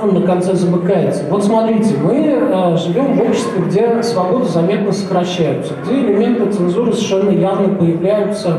он 0.00 0.14
на 0.14 0.26
конце 0.26 0.54
замыкается. 0.54 1.24
Вот 1.30 1.44
смотрите, 1.44 1.94
мы 2.02 2.14
э, 2.14 2.76
живем 2.76 3.14
в 3.14 3.22
обществе, 3.22 3.62
где 3.66 4.02
свободы 4.02 4.46
заметно 4.46 4.92
сокращаются, 4.92 5.72
где 5.84 6.00
элементы 6.00 6.52
цензуры 6.52 6.92
совершенно 6.92 7.30
явно 7.30 7.74
появляются, 7.74 8.58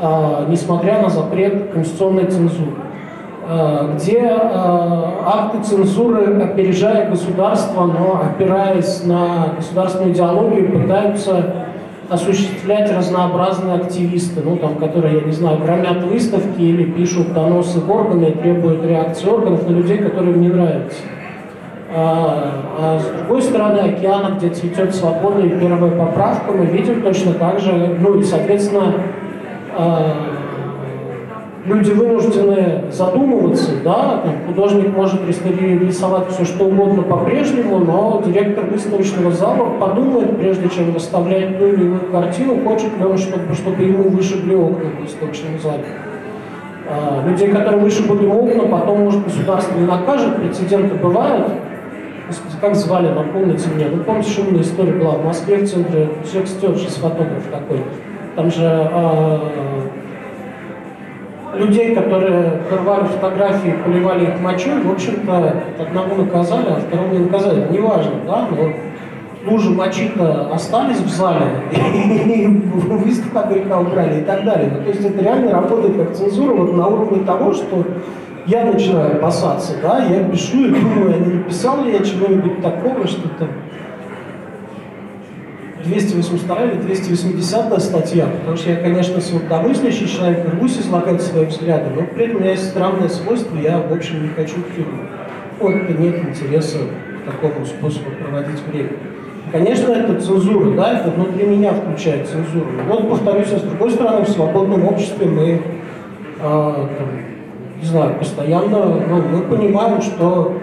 э, 0.00 0.44
несмотря 0.48 1.02
на 1.02 1.10
запрет 1.10 1.72
конституционной 1.72 2.26
цензуры. 2.26 2.72
Э, 3.46 3.90
где 3.94 4.20
э, 4.20 4.32
акты 5.26 5.62
цензуры, 5.62 6.42
опережая 6.42 7.10
государство, 7.10 7.84
но 7.84 8.22
опираясь 8.22 9.04
на 9.04 9.54
государственную 9.56 10.14
идеологию, 10.14 10.72
пытаются 10.72 11.66
осуществлять 12.08 12.90
разнообразные 12.90 13.76
активисты, 13.76 14.40
ну, 14.42 14.56
там, 14.56 14.76
которые, 14.76 15.16
я 15.16 15.20
не 15.22 15.32
знаю, 15.32 15.58
громят 15.58 16.04
выставки 16.04 16.60
или 16.60 16.84
пишут 16.84 17.34
доносы 17.34 17.80
в 17.80 17.90
органы 17.90 18.26
и 18.26 18.32
требуют 18.32 18.84
реакции 18.84 19.28
органов 19.28 19.68
на 19.68 19.74
людей, 19.74 19.98
которые 19.98 20.32
им 20.32 20.40
не 20.40 20.48
нравятся. 20.48 20.98
А, 21.94 22.50
а 22.78 22.98
с 22.98 23.04
другой 23.18 23.42
стороны 23.42 23.78
океана, 23.78 24.36
где 24.36 24.48
цветет 24.48 24.94
свобода 24.94 25.40
и 25.40 25.50
первая 25.50 25.92
поправка, 25.92 26.50
мы 26.52 26.64
видим 26.64 27.02
точно 27.02 27.34
так 27.34 27.60
же, 27.60 27.96
ну 28.00 28.18
и, 28.18 28.22
соответственно, 28.22 28.94
а, 29.76 30.12
люди 31.66 31.90
вынуждены 31.90 32.83
задумываться, 32.94 33.72
да, 33.82 34.22
там, 34.24 34.32
художник 34.46 34.96
может 34.96 35.20
рисовать 35.26 36.28
все 36.30 36.44
что 36.44 36.64
угодно 36.64 37.02
по-прежнему, 37.02 37.78
но 37.78 38.22
директор 38.24 38.64
выставочного 38.64 39.30
зала 39.32 39.78
подумает, 39.78 40.38
прежде 40.38 40.68
чем 40.68 40.92
выставлять 40.92 41.58
ту 41.58 41.66
или 41.66 41.84
иную 41.84 42.10
картину, 42.10 42.60
хочет 42.64 42.96
ли 42.98 43.04
он, 43.04 43.18
чтобы, 43.18 43.54
чтобы 43.54 43.82
ему 43.82 44.04
вышибли 44.04 44.54
окна 44.54 44.90
в 44.90 45.02
выставочном 45.02 45.58
зале. 45.60 45.84
А, 46.88 47.26
людей, 47.26 47.48
которые 47.48 47.80
вышибли 47.80 48.26
окна, 48.26 48.64
потом, 48.64 49.04
может, 49.04 49.24
государство 49.24 49.78
не 49.78 49.86
накажет, 49.86 50.36
прецеденты 50.36 50.94
бывают. 50.94 51.48
Господи, 52.28 52.54
как 52.60 52.74
звали, 52.74 53.08
напомните 53.08 53.68
мне. 53.74 53.86
Вы 53.86 54.02
помните, 54.02 54.30
шумная 54.30 54.62
история 54.62 54.92
была 54.92 55.12
в 55.12 55.24
Москве, 55.24 55.58
в 55.58 55.70
центре, 55.70 56.08
человек 56.30 56.48
Стершис, 56.48 56.94
фотограф 56.94 57.42
такой. 57.50 57.82
Там 58.36 58.50
же 58.50 58.64
а, 58.64 59.40
людей, 61.56 61.94
которые 61.94 62.60
рвали 62.70 63.04
фотографии, 63.04 63.74
поливали 63.84 64.24
их 64.24 64.40
мочой, 64.40 64.82
в 64.82 64.90
общем-то, 64.90 65.62
одного 65.80 66.16
наказали, 66.16 66.66
а 66.68 66.80
второго 66.80 67.12
не 67.12 67.18
наказали. 67.18 67.66
Неважно, 67.70 68.12
да, 68.26 68.48
но 68.50 69.50
лужи 69.50 69.70
мочи-то 69.70 70.50
остались 70.52 70.98
в 70.98 71.08
зале, 71.08 71.46
и 71.72 72.46
выставку 72.46 73.38
от 73.38 73.50
греха 73.50 73.80
убрали 73.80 74.20
и 74.20 74.24
так 74.24 74.44
далее. 74.44 74.70
Ну, 74.72 74.82
то 74.84 74.88
есть 74.88 75.04
это 75.04 75.22
реально 75.22 75.52
работает 75.52 75.96
как 75.96 76.14
цензура 76.14 76.54
вот 76.54 76.74
на 76.74 76.86
уровне 76.86 77.24
того, 77.24 77.52
что 77.52 77.84
я 78.46 78.64
начинаю 78.64 79.16
опасаться, 79.16 79.72
да, 79.82 80.04
я 80.04 80.24
пишу 80.24 80.66
и 80.66 80.68
думаю, 80.68 81.14
а 81.14 81.18
не 81.18 81.34
написал 81.34 81.82
ли 81.82 81.92
я 81.92 82.00
чего-нибудь 82.00 82.60
такого, 82.62 83.06
что 83.06 83.28
там 83.38 83.48
282 85.84 86.64
или 86.64 86.74
280 86.74 87.82
статья, 87.82 88.26
потому 88.26 88.56
что 88.56 88.70
я, 88.70 88.76
конечно, 88.76 89.20
свободомыслящий 89.20 90.08
человек, 90.08 90.46
рвусь 90.52 90.78
излагать 90.78 91.22
свои 91.22 91.46
взгляды, 91.46 91.90
но 91.94 92.06
при 92.06 92.24
этом 92.24 92.36
у 92.36 92.40
меня 92.40 92.52
есть 92.52 92.68
странное 92.68 93.08
свойство, 93.08 93.56
я, 93.56 93.78
в 93.78 93.92
общем, 93.92 94.22
не 94.22 94.28
хочу 94.28 94.56
в 94.56 94.74
тюрьму. 94.74 95.02
Вот 95.60 95.74
нет 95.98 96.16
интереса 96.28 96.78
к 97.26 97.30
такому 97.30 97.64
способу 97.66 98.10
проводить 98.20 98.60
время. 98.70 98.90
Конечно, 99.52 99.92
это 99.92 100.20
цензура, 100.20 100.70
да, 100.74 100.98
это 100.98 101.10
внутри 101.10 101.46
меня 101.46 101.72
включает 101.72 102.28
цензуру. 102.28 102.66
Вот, 102.88 103.08
повторюсь, 103.08 103.52
а 103.52 103.58
с 103.58 103.62
другой 103.62 103.90
стороны, 103.90 104.24
в 104.24 104.28
свободном 104.28 104.84
обществе 104.84 105.26
мы, 105.26 105.48
э, 105.50 105.60
там, 106.40 107.08
не 107.80 107.86
знаю, 107.86 108.14
постоянно, 108.18 109.00
ну, 109.08 109.22
мы 109.22 109.42
понимаем, 109.42 110.00
что 110.02 110.58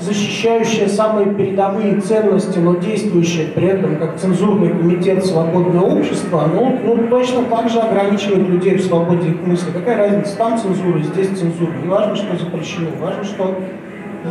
защищающая 0.00 0.88
самые 0.88 1.34
передовые 1.34 2.00
ценности, 2.00 2.58
но 2.58 2.76
действующая 2.76 3.46
при 3.46 3.68
этом 3.68 3.96
как 3.96 4.16
цензурный 4.16 4.70
комитет 4.70 5.24
свободного 5.24 5.86
общества, 5.86 6.44
оно 6.44 6.72
ну, 6.84 7.08
точно 7.08 7.44
так 7.44 7.68
же 7.68 7.80
ограничивает 7.80 8.48
людей 8.48 8.76
в 8.76 8.82
свободе 8.82 9.30
их 9.30 9.46
мысли. 9.46 9.70
Какая 9.72 9.96
разница, 9.96 10.36
там 10.36 10.58
цензура, 10.58 11.00
здесь 11.00 11.28
цензура. 11.28 11.72
Не 11.82 11.88
важно, 11.88 12.16
что 12.16 12.36
запрещено, 12.36 12.88
важно, 13.00 13.24
что 13.24 13.54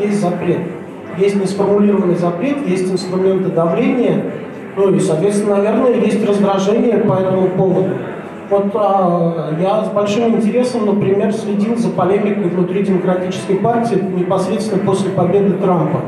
есть 0.01 0.20
запрет. 0.20 0.59
Есть 1.18 1.36
несформулированный 1.36 2.15
запрет, 2.15 2.68
есть 2.68 2.91
инструменты 2.91 3.49
давления, 3.49 4.24
ну 4.76 4.93
и, 4.93 4.99
соответственно, 4.99 5.55
наверное, 5.55 5.95
есть 5.95 6.24
раздражение 6.28 6.97
по 6.99 7.13
этому 7.13 7.47
поводу. 7.49 7.95
Вот 8.49 8.71
а, 8.75 9.53
я 9.59 9.83
с 9.83 9.89
большим 9.89 10.35
интересом, 10.35 10.85
например, 10.85 11.33
следил 11.33 11.75
за 11.75 11.89
полемикой 11.89 12.49
внутри 12.49 12.83
демократической 12.83 13.55
партии 13.55 13.95
непосредственно 13.95 14.83
после 14.85 15.09
победы 15.11 15.55
Трампа. 15.55 15.99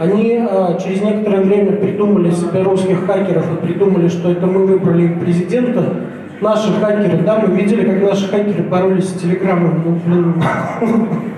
Они 0.00 0.38
а, 0.40 0.76
через 0.82 1.02
некоторое 1.02 1.42
время 1.42 1.76
придумали 1.76 2.32
себе 2.32 2.62
русских 2.62 3.06
хакеров 3.06 3.46
и 3.52 3.64
придумали, 3.64 4.08
что 4.08 4.32
это 4.32 4.46
мы 4.46 4.66
выбрали 4.66 5.14
президента. 5.14 5.84
Наши 6.40 6.72
хакеры, 6.80 7.18
да, 7.18 7.38
мы 7.38 7.54
видели, 7.54 7.84
как 7.84 8.10
наши 8.10 8.28
хакеры 8.28 8.64
боролись 8.64 9.10
с 9.10 9.20
телеграммом. 9.20 9.82
Ну, 9.84 10.00
блин, 10.04 10.42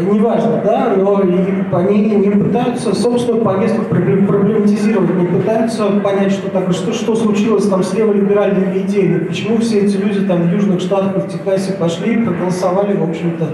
неважно, 0.00 0.60
да, 0.64 0.94
но 0.96 1.18
они 1.18 2.00
не 2.16 2.30
пытаются 2.30 2.94
собственную 2.94 3.44
повестку 3.44 3.84
проблематизировать, 3.84 5.14
не 5.14 5.26
пытаются 5.26 5.86
понять, 6.02 6.32
что, 6.32 6.50
так, 6.50 6.72
что, 6.72 6.92
что 6.92 7.14
случилось 7.14 7.68
там 7.68 7.82
с 7.82 7.94
леволиберальными 7.94 8.78
идеями, 8.78 9.24
почему 9.24 9.58
все 9.58 9.80
эти 9.80 9.96
люди 9.96 10.26
там 10.26 10.42
в 10.42 10.52
Южных 10.52 10.80
Штатах 10.80 11.24
в 11.24 11.28
Техасе 11.28 11.74
пошли 11.74 12.14
и 12.14 12.24
проголосовали, 12.24 12.96
в 12.96 13.08
общем-то, 13.08 13.50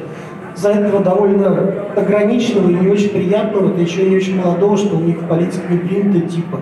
за 0.57 0.71
этого 0.71 1.05
довольно 1.05 1.75
ограниченного 1.95 2.71
и 2.71 2.75
не 2.75 2.89
очень 2.89 3.11
приятного, 3.11 3.75
да 3.75 3.83
еще 3.83 4.07
и 4.07 4.11
не 4.11 4.17
очень 4.17 4.41
молодого, 4.41 4.77
что 4.77 4.97
у 4.97 5.01
них 5.01 5.19
в 5.19 5.29
политике 5.29 5.63
не 5.69 5.79
принято 5.79 6.29
типа. 6.29 6.61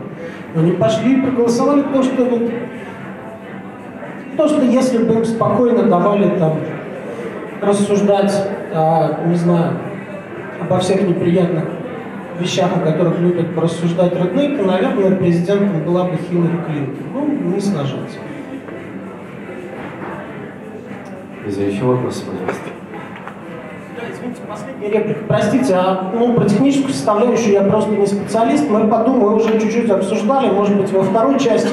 Но 0.55 0.63
они 0.63 0.73
пошли 0.73 1.19
и 1.19 1.21
проголосовали, 1.21 1.83
потому 1.83 2.03
что 2.03 2.25
вот, 2.25 2.51
то, 4.37 4.49
что 4.49 4.63
если 4.63 4.99
бы 4.99 5.15
им 5.15 5.25
спокойно 5.25 5.85
давали 5.85 6.29
там 6.39 6.59
рассуждать, 7.63 8.33
а, 8.73 9.25
не 9.27 9.35
знаю, 9.35 9.73
обо 10.61 10.79
всех 10.79 11.03
неприятных 11.03 11.65
вещах, 12.41 12.71
о 12.77 12.81
которых 12.81 13.19
любят 13.19 13.55
порассуждать 13.55 14.15
родные, 14.15 14.57
то, 14.57 14.65
наверное, 14.65 15.17
президентом 15.17 15.83
была 15.85 16.05
бы 16.05 16.17
Хиллари 16.17 16.59
Клинтон. 16.67 16.97
Ну, 17.15 17.55
не 17.55 17.61
сложится. 17.61 18.19
Лиза, 21.45 21.63
еще 21.63 21.85
вопрос, 21.85 22.25
пожалуйста. 22.27 22.71
Да, 23.97 24.03
извините, 24.13 24.41
последняя 24.49 24.91
реплика. 24.91 25.21
Простите, 25.29 25.75
а 25.75 26.11
ну, 26.13 26.35
про 26.35 26.45
техническую 26.45 26.93
составляющую 26.93 27.53
я 27.53 27.63
просто 27.63 27.93
не 27.93 28.07
специалист. 28.07 28.69
Мы 28.69 28.89
подумали, 28.89 29.37
уже 29.37 29.61
чуть-чуть 29.61 29.89
обсуждали, 29.89 30.51
может 30.51 30.77
быть, 30.77 30.91
во 30.93 31.03
второй 31.03 31.39
части 31.39 31.71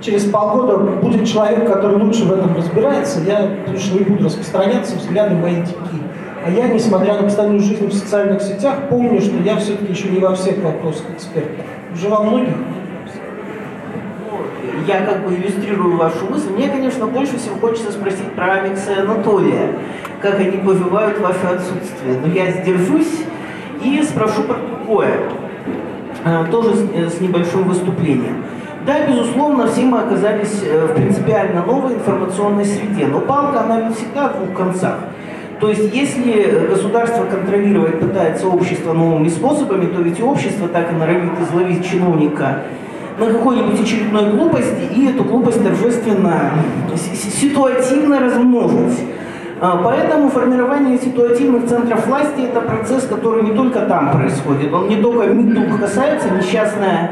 через 0.00 0.24
полгода 0.24 0.76
будет 0.76 1.26
человек, 1.26 1.66
который 1.66 1.96
лучше 1.96 2.24
в 2.24 2.32
этом 2.32 2.56
разбирается, 2.56 3.20
я 3.20 3.48
больше 3.66 3.94
не 3.94 4.00
буду 4.00 4.24
распространяться, 4.24 4.96
взгляды 4.96 5.34
мои 5.34 5.56
дикие. 5.56 6.02
А 6.44 6.50
я, 6.50 6.68
несмотря 6.68 7.16
на 7.16 7.24
постоянную 7.24 7.60
жизнь 7.60 7.86
в 7.86 7.92
социальных 7.92 8.40
сетях, 8.40 8.88
помню, 8.88 9.20
что 9.20 9.36
я 9.44 9.56
все-таки 9.56 9.92
еще 9.92 10.08
не 10.08 10.20
во 10.20 10.34
всех 10.34 10.58
вопросах 10.58 11.04
эксперт. 11.14 11.48
Уже 11.92 12.08
во 12.08 12.22
многих. 12.22 12.54
Я 14.86 15.04
как 15.04 15.26
бы 15.26 15.34
иллюстрирую 15.34 15.98
вашу 15.98 16.24
мысль. 16.30 16.48
Мне, 16.50 16.68
конечно, 16.68 17.06
больше 17.06 17.36
всего 17.36 17.56
хочется 17.56 17.92
спросить 17.92 18.32
про 18.34 18.54
Алекса 18.54 18.92
и 18.92 19.00
Анатолия, 19.00 19.74
как 20.22 20.40
они 20.40 20.56
поживают 20.58 21.20
ваше 21.20 21.46
отсутствие. 21.46 22.18
Но 22.24 22.32
я 22.32 22.50
сдержусь 22.50 23.24
и 23.84 24.02
спрошу 24.02 24.42
про 24.44 24.56
другое, 24.56 25.20
а, 26.24 26.44
тоже 26.44 26.74
с 26.74 27.20
небольшим 27.20 27.64
выступлением. 27.64 28.44
Да, 28.86 29.06
безусловно, 29.06 29.66
все 29.66 29.82
мы 29.82 29.98
оказались 29.98 30.62
э, 30.64 30.86
в 30.86 30.94
принципиально 30.94 31.64
новой 31.64 31.94
информационной 31.94 32.64
среде, 32.64 33.06
но 33.06 33.20
палка, 33.20 33.60
она 33.60 33.82
не 33.82 33.94
всегда 33.94 34.28
в 34.28 34.38
двух 34.38 34.56
концах. 34.56 34.96
То 35.60 35.68
есть, 35.68 35.94
если 35.94 36.66
государство 36.70 37.24
контролировать 37.24 38.00
пытается 38.00 38.48
общество 38.48 38.94
новыми 38.94 39.28
способами, 39.28 39.86
то 39.86 40.00
ведь 40.00 40.18
и 40.18 40.22
общество 40.22 40.68
так 40.68 40.90
и 40.90 40.94
норовит 40.94 41.32
изловить 41.40 41.86
чиновника 41.86 42.62
на 43.18 43.26
какой-нибудь 43.26 43.82
очередной 43.82 44.30
глупости 44.30 44.88
и 44.96 45.08
эту 45.08 45.24
глупость 45.24 45.62
торжественно, 45.62 46.52
ситуативно 47.14 48.20
размножить. 48.20 48.98
А, 49.60 49.76
поэтому 49.84 50.30
формирование 50.30 50.96
ситуативных 50.98 51.68
центров 51.68 52.06
власти– 52.06 52.40
это 52.50 52.62
процесс, 52.62 53.04
который 53.04 53.42
не 53.42 53.52
только 53.52 53.80
там 53.80 54.10
происходит, 54.10 54.72
он 54.72 54.88
не 54.88 54.96
только 54.96 55.26
МИДУ 55.26 55.76
касается, 55.78 56.30
несчастная 56.30 57.10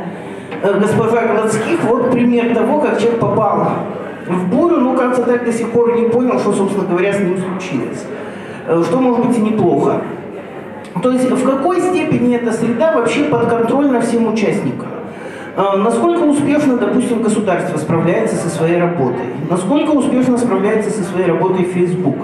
госпожа 0.62 1.26
Городских, 1.26 1.82
вот 1.84 2.10
пример 2.10 2.54
того, 2.54 2.80
как 2.80 2.98
человек 2.98 3.20
попал 3.20 3.68
в 4.26 4.48
бурю, 4.48 4.80
ну, 4.80 4.96
кажется, 4.96 5.22
так 5.22 5.44
до 5.44 5.52
сих 5.52 5.70
пор 5.70 5.98
не 5.98 6.08
понял, 6.08 6.38
что, 6.38 6.52
собственно 6.52 6.86
говоря, 6.86 7.12
с 7.12 7.18
ним 7.18 7.38
случилось. 7.38 8.04
Э, 8.66 8.82
что 8.84 9.00
может 9.00 9.26
быть 9.26 9.38
и 9.38 9.40
неплохо. 9.40 10.02
То 11.02 11.12
есть 11.12 11.30
в 11.30 11.44
какой 11.44 11.80
степени 11.80 12.36
эта 12.36 12.52
среда 12.52 12.92
вообще 12.92 13.24
подконтрольна 13.24 14.00
всем 14.00 14.32
участникам? 14.32 14.88
Э, 15.56 15.76
насколько 15.76 16.22
успешно, 16.24 16.76
допустим, 16.76 17.22
государство 17.22 17.78
справляется 17.78 18.36
со 18.36 18.48
своей 18.48 18.78
работой? 18.78 19.26
Насколько 19.48 19.92
успешно 19.92 20.36
справляется 20.36 20.90
со 20.90 21.02
своей 21.02 21.26
работой 21.26 21.64
Facebook? 21.64 22.16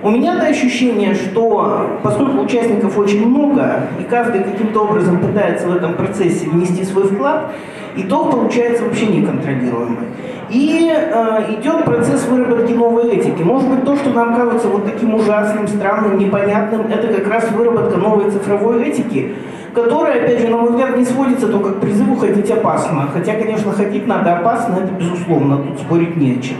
У 0.00 0.10
меня-то 0.10 0.46
ощущение, 0.46 1.14
что 1.14 1.98
поскольку 2.04 2.42
участников 2.42 2.96
очень 2.96 3.26
много, 3.26 3.88
и 3.98 4.04
каждый 4.04 4.44
каким-то 4.44 4.84
образом 4.84 5.18
пытается 5.18 5.66
в 5.66 5.74
этом 5.74 5.94
процессе 5.94 6.48
внести 6.48 6.84
свой 6.84 7.08
вклад, 7.08 7.50
итог 7.96 8.30
получается 8.30 8.84
вообще 8.84 9.06
неконтролируемый. 9.06 10.08
И 10.50 10.90
э, 10.90 11.54
идет 11.58 11.84
процесс 11.84 12.26
выработки 12.26 12.72
новой 12.72 13.10
этики. 13.10 13.42
Может 13.42 13.68
быть, 13.68 13.84
то, 13.84 13.96
что 13.96 14.10
нам 14.10 14.34
кажется 14.34 14.68
вот 14.68 14.86
таким 14.86 15.14
ужасным, 15.14 15.68
странным, 15.68 16.18
непонятным, 16.18 16.86
это 16.90 17.08
как 17.08 17.28
раз 17.28 17.50
выработка 17.50 17.98
новой 17.98 18.30
цифровой 18.30 18.84
этики, 18.84 19.34
которая, 19.74 20.24
опять 20.24 20.40
же, 20.40 20.48
на 20.48 20.56
мой 20.56 20.70
взгляд, 20.70 20.96
не 20.96 21.04
сводится 21.04 21.48
только 21.48 21.72
к 21.72 21.80
призыву 21.80 22.16
ходить 22.16 22.50
опасно. 22.50 23.08
Хотя, 23.12 23.34
конечно, 23.34 23.72
ходить 23.72 24.06
надо 24.06 24.38
опасно, 24.38 24.78
это 24.82 24.92
безусловно, 24.92 25.58
тут 25.58 25.80
спорить 25.80 26.16
не 26.16 26.32
о 26.32 26.42
чем. 26.42 26.56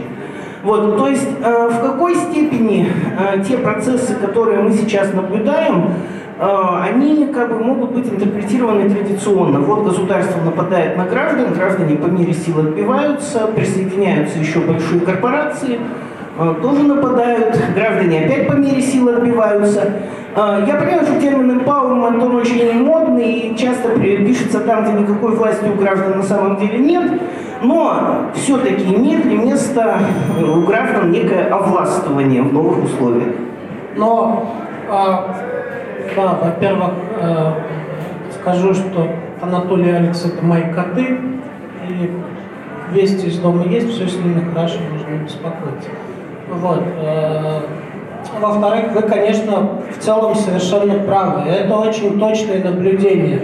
Вот, 0.63 0.99
то 0.99 1.09
есть 1.09 1.27
э, 1.43 1.69
в 1.69 1.81
какой 1.81 2.15
степени 2.17 2.89
э, 3.19 3.43
те 3.45 3.57
процессы, 3.57 4.15
которые 4.15 4.61
мы 4.61 4.73
сейчас 4.73 5.15
наблюдаем, 5.15 5.93
они 6.41 7.27
как 7.33 7.53
бы 7.53 7.65
могут 7.65 7.93
быть 7.93 8.07
интерпретированы 8.07 8.89
традиционно. 8.89 9.59
Вот 9.61 9.85
государство 9.85 10.41
нападает 10.41 10.97
на 10.97 11.05
граждан, 11.05 11.53
граждане 11.53 11.97
по 11.97 12.07
мере 12.07 12.33
сил 12.33 12.61
отбиваются, 12.61 13.49
присоединяются 13.49 14.39
еще 14.39 14.61
большие 14.61 15.01
корпорации, 15.01 15.81
э, 16.39 16.55
тоже 16.63 16.85
нападают, 16.85 17.59
граждане 17.75 18.25
опять 18.25 18.47
по 18.47 18.53
мере 18.53 18.81
сил 18.81 19.09
отбиваются. 19.09 19.95
Э, 20.37 20.65
я 20.65 20.77
понимаю, 20.77 21.07
что 21.07 21.21
термин 21.21 21.59
empowerment, 21.59 22.25
он 22.25 22.37
очень 22.37 22.85
модный 22.85 23.33
и 23.33 23.57
часто 23.57 23.89
пишется 23.99 24.61
там, 24.61 24.85
где 24.85 24.93
никакой 24.93 25.35
власти 25.35 25.67
у 25.69 25.77
граждан 25.77 26.19
на 26.19 26.23
самом 26.23 26.57
деле 26.59 26.79
нет, 26.79 27.21
но 27.63 28.31
все-таки 28.35 28.85
имеет 28.95 29.25
ли 29.25 29.37
место 29.37 29.99
у 30.41 30.61
граждан 30.61 31.11
некое 31.11 31.49
овластвование 31.49 32.43
в 32.43 32.53
новых 32.53 32.85
условиях? 32.85 33.35
Но, 33.97 34.55
э, 34.89 35.58
да, 36.17 36.39
во-первых, 36.43 36.91
э, 37.21 37.53
скажу, 38.41 38.75
что 38.75 39.09
Анатолий 39.41 39.91
и 39.91 39.93
Алекс 39.93 40.25
это 40.25 40.45
мои 40.45 40.73
коты, 40.73 41.19
и 41.89 42.11
вести 42.93 43.27
из 43.27 43.39
дома 43.39 43.65
есть, 43.65 43.91
все 43.91 44.09
с 44.09 44.17
ними 44.17 44.45
хорошо, 44.53 44.79
не 45.11 45.19
беспокоиться. 45.19 45.91
Вот. 46.51 46.83
Э, 47.01 47.61
во-вторых, 48.41 48.93
вы, 48.93 49.03
конечно, 49.03 49.69
в 49.97 50.03
целом 50.03 50.35
совершенно 50.35 50.95
правы. 51.05 51.49
Это 51.49 51.75
очень 51.77 52.19
точное 52.19 52.63
наблюдение. 52.63 53.43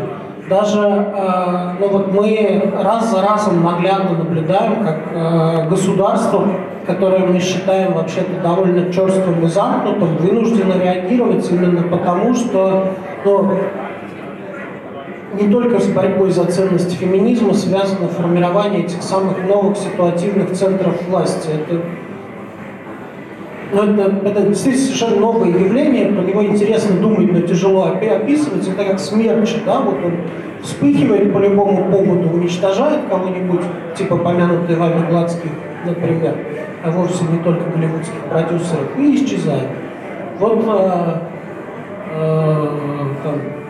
Даже 0.48 0.78
э, 0.78 1.74
ну 1.80 1.88
вот 1.88 2.12
мы 2.12 2.72
раз 2.78 3.10
за 3.10 3.22
разом 3.22 3.62
наглядно 3.62 4.18
наблюдаем, 4.18 4.84
как 4.84 4.98
э, 5.14 5.68
государство, 5.70 6.46
которое 6.86 7.26
мы 7.26 7.38
считаем 7.40 7.94
вообще-то 7.94 8.40
довольно 8.42 8.92
черствым 8.92 9.44
и 9.44 9.48
замкнутым, 9.48 10.16
вынуждено 10.16 10.74
реагировать 10.82 11.50
именно 11.50 11.82
потому, 11.82 12.34
что 12.34 12.88
ну, 13.24 13.50
не 15.40 15.50
только 15.50 15.80
с 15.80 15.86
борьбой 15.88 16.30
за 16.30 16.44
ценности 16.44 16.94
феминизма 16.94 17.54
связано 17.54 18.08
формирование 18.08 18.84
этих 18.84 19.02
самых 19.02 19.46
новых 19.48 19.76
ситуативных 19.76 20.52
центров 20.52 20.94
власти. 21.08 21.48
Это, 21.48 21.80
ну, 23.72 23.82
это, 23.82 24.40
это 24.40 24.54
совершенно 24.54 25.16
новое 25.16 25.48
явление, 25.48 26.12
про 26.12 26.22
него 26.22 26.44
интересно 26.44 26.96
думать, 27.00 27.32
но 27.32 27.40
тяжело 27.40 27.84
описывать. 27.84 28.68
Это 28.68 28.84
как 28.84 29.00
смерч, 29.00 29.56
да, 29.66 29.80
вот 29.80 29.96
он 30.04 30.12
вспыхивает 30.62 31.32
по 31.32 31.38
любому 31.38 31.90
поводу, 31.90 32.30
уничтожает 32.30 33.00
кого-нибудь, 33.08 33.60
типа 33.96 34.16
помянутый 34.16 34.76
вами 34.76 35.06
Гладских, 35.10 35.50
например, 35.84 36.36
а 36.84 36.90
вовсе 36.90 37.24
не 37.24 37.38
только 37.38 37.64
голливудских 37.70 38.20
продюсеров, 38.28 38.98
и 38.98 39.14
исчезает. 39.16 39.68
Вот 40.38 40.62
э, 40.66 41.18
э, 42.14 42.68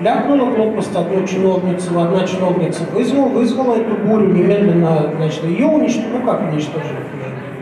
ляпнула 0.00 0.50
глупость 0.50 0.96
одну 0.96 1.24
чиновницу, 1.26 2.00
одна 2.00 2.26
чиновница 2.26 2.82
вызвала, 2.92 3.28
вызвала 3.28 3.76
эту 3.76 3.94
бурю, 4.04 4.32
немедленно, 4.32 5.10
значит, 5.16 5.44
ее 5.44 5.66
уничтожили, 5.66 6.12
ну 6.12 6.26
как 6.26 6.42
уничтожили? 6.52 6.98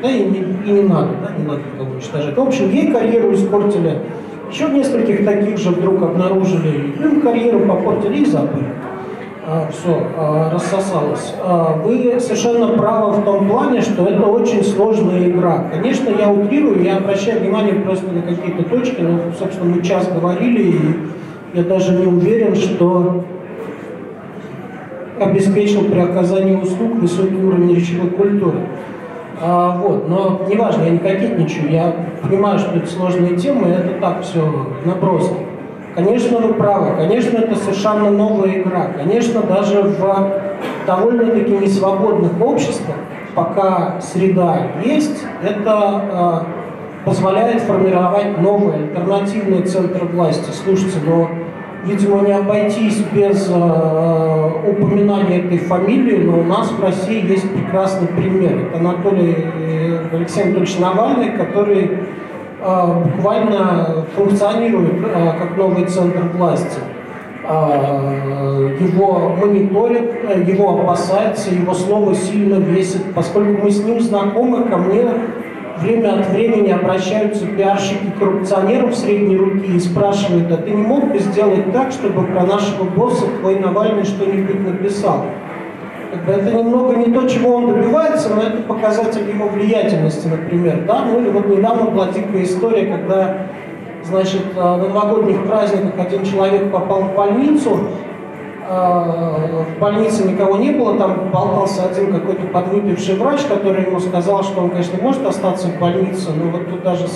Да 0.01 0.11
и 0.11 0.25
не, 0.25 0.39
и 0.39 0.73
не 0.73 0.83
надо, 0.83 1.11
да, 1.23 1.33
не 1.39 1.45
надо 1.45 1.61
никого 1.61 1.93
уничтожать. 1.93 2.37
В 2.37 2.41
общем, 2.41 2.71
ей 2.71 2.91
карьеру 2.91 3.35
испортили, 3.35 3.99
еще 4.51 4.69
нескольких 4.71 5.25
таких 5.25 5.59
же 5.59 5.71
вдруг 5.71 6.03
обнаружили, 6.03 6.95
им 6.99 7.21
карьеру 7.21 7.61
попортили 7.61 8.23
и 8.23 8.25
забыли. 8.25 8.67
А, 9.45 9.69
все, 9.73 10.07
а, 10.17 10.51
рассосалось. 10.53 11.35
А, 11.43 11.77
вы 11.85 12.21
совершенно 12.21 12.69
правы 12.79 13.21
в 13.21 13.25
том 13.25 13.49
плане, 13.49 13.81
что 13.81 14.07
это 14.07 14.23
очень 14.23 14.63
сложная 14.63 15.29
игра. 15.29 15.65
Конечно, 15.73 16.11
я 16.11 16.31
утрирую, 16.31 16.81
я 16.85 16.99
обращаю 16.99 17.41
внимание 17.41 17.75
просто 17.75 18.07
на 18.13 18.23
какие-то 18.23 18.63
точки, 18.63 19.01
но, 19.01 19.19
собственно, 19.37 19.75
мы 19.75 19.83
час 19.83 20.09
говорили, 20.09 20.63
и 20.63 20.97
я 21.55 21.65
даже 21.65 21.93
не 21.93 22.07
уверен, 22.07 22.55
что 22.55 23.25
обеспечил 25.19 25.87
при 25.87 25.99
оказании 25.99 26.55
услуг 26.55 27.01
высокий 27.01 27.35
уровень 27.35 27.75
речевой 27.75 28.11
культуры. 28.11 28.59
А, 29.41 29.77
вот, 29.77 30.09
но 30.09 30.43
неважно, 30.49 30.85
я 30.85 30.91
не 30.91 30.99
кокетничаю, 30.99 31.69
я 31.69 31.93
понимаю, 32.23 32.61
что 32.61 32.77
это 32.77 32.87
сложные 32.87 33.35
темы, 33.37 33.71
это 33.71 34.01
так 34.01 34.23
все 34.23 34.69
наброски. 34.85 35.35
Конечно, 35.95 36.39
вы 36.39 36.55
правы, 36.55 36.97
конечно, 36.97 37.37
это 37.37 37.55
совершенно 37.55 38.11
новая 38.11 38.63
игра. 38.63 38.87
Конечно, 38.97 39.43
даже 39.43 39.83
в 39.83 40.33
довольно-таки 40.87 41.51
несвободных 41.51 42.41
обществах, 42.41 42.97
пока 43.35 44.01
среда 44.01 44.69
есть, 44.83 45.23
это 45.43 46.45
э, 46.45 47.05
позволяет 47.05 47.61
формировать 47.63 48.41
новые 48.41 48.85
альтернативные 48.85 49.63
центры 49.63 50.07
власти. 50.07 50.51
Слушайте, 50.65 50.99
но 51.05 51.29
видимо, 51.85 52.23
не 52.23 52.33
обойтись 52.33 53.03
без 53.13 53.51
э, 53.51 54.51
упоминания 54.67 55.41
этой 55.41 55.59
фамилии, 55.59 56.25
но 56.25 56.41
у 56.41 56.45
нас 56.45 56.71
в 56.71 56.83
России 56.83 57.29
есть 57.29 57.51
прекрасный 57.53 58.09
пример. 58.09 58.69
Это 58.69 58.79
Анатолий 58.79 59.37
э, 59.37 60.07
Алексей 60.13 60.45
Анатольевич 60.45 60.79
Навальный, 60.79 61.33
который 61.33 61.99
буквально 62.63 64.07
функционирует 64.15 65.05
э, 65.05 65.33
как 65.39 65.57
новый 65.57 65.85
центр 65.87 66.23
власти. 66.37 66.79
Э, 67.45 68.77
его 68.79 69.37
мониторят, 69.37 70.47
его 70.47 70.81
опасаются, 70.81 71.53
его 71.53 71.75
слово 71.75 72.15
сильно 72.15 72.55
весит. 72.55 73.15
Поскольку 73.15 73.63
мы 73.63 73.71
с 73.71 73.83
ним 73.83 74.01
знакомы, 74.01 74.65
ко 74.65 74.77
мне 74.77 75.05
время 75.81 76.21
от 76.21 76.29
времени 76.29 76.71
обращаются 76.71 77.47
пиарщики 77.47 78.13
коррупционеров 78.19 78.95
средней 78.95 79.37
руки 79.37 79.67
и 79.67 79.81
спрашивают, 79.81 80.51
а 80.53 80.59
ты 80.59 80.71
не 80.71 80.83
мог 80.83 81.11
бы 81.11 81.19
сделать 81.19 81.73
так, 81.73 81.91
чтобы 81.91 82.25
про 82.27 82.47
нашего 82.47 82.85
босса 82.85 83.27
твой 83.41 83.59
Навальный 83.59 84.05
что-нибудь 84.05 84.61
написал? 84.61 85.27
Как 86.13 86.25
бы 86.25 86.33
это 86.33 86.53
немного 86.53 86.95
не 86.95 87.13
то, 87.13 87.27
чего 87.27 87.55
он 87.57 87.73
добивается, 87.73 88.29
но 88.35 88.43
это 88.43 88.63
показатель 88.63 89.29
его 89.29 89.49
влиятельности, 89.49 90.29
например. 90.29 90.85
Да? 90.87 91.07
Ну 91.07 91.21
или 91.21 91.31
вот 91.31 91.49
недавно 91.49 91.91
была 91.91 92.09
дикая 92.09 92.45
история, 92.45 92.87
когда 92.87 93.39
значит, 94.05 94.43
э, 94.55 94.61
на 94.61 94.77
новогодних 94.77 95.45
праздниках 95.47 95.93
один 95.99 96.25
человек 96.25 96.71
попал 96.71 97.03
в 97.03 97.15
больницу, 97.15 97.79
Э, 98.69 99.65
в 99.77 99.81
больнице 99.81 100.25
никого 100.25 100.57
не 100.57 100.71
было, 100.71 100.97
там 100.97 101.31
болтался 101.31 101.87
один 101.91 102.13
какой-то 102.13 102.47
подвыпивший 102.47 103.17
врач, 103.17 103.41
который 103.43 103.85
ему 103.85 103.99
сказал, 103.99 104.43
что 104.45 104.63
он, 104.63 104.71
конечно, 104.71 104.99
может 105.03 105.27
остаться 105.27 105.67
в 105.67 105.79
больнице, 105.79 106.31
но 106.31 106.51
вот 106.51 106.71
тут 106.71 106.83
даже 106.83 107.07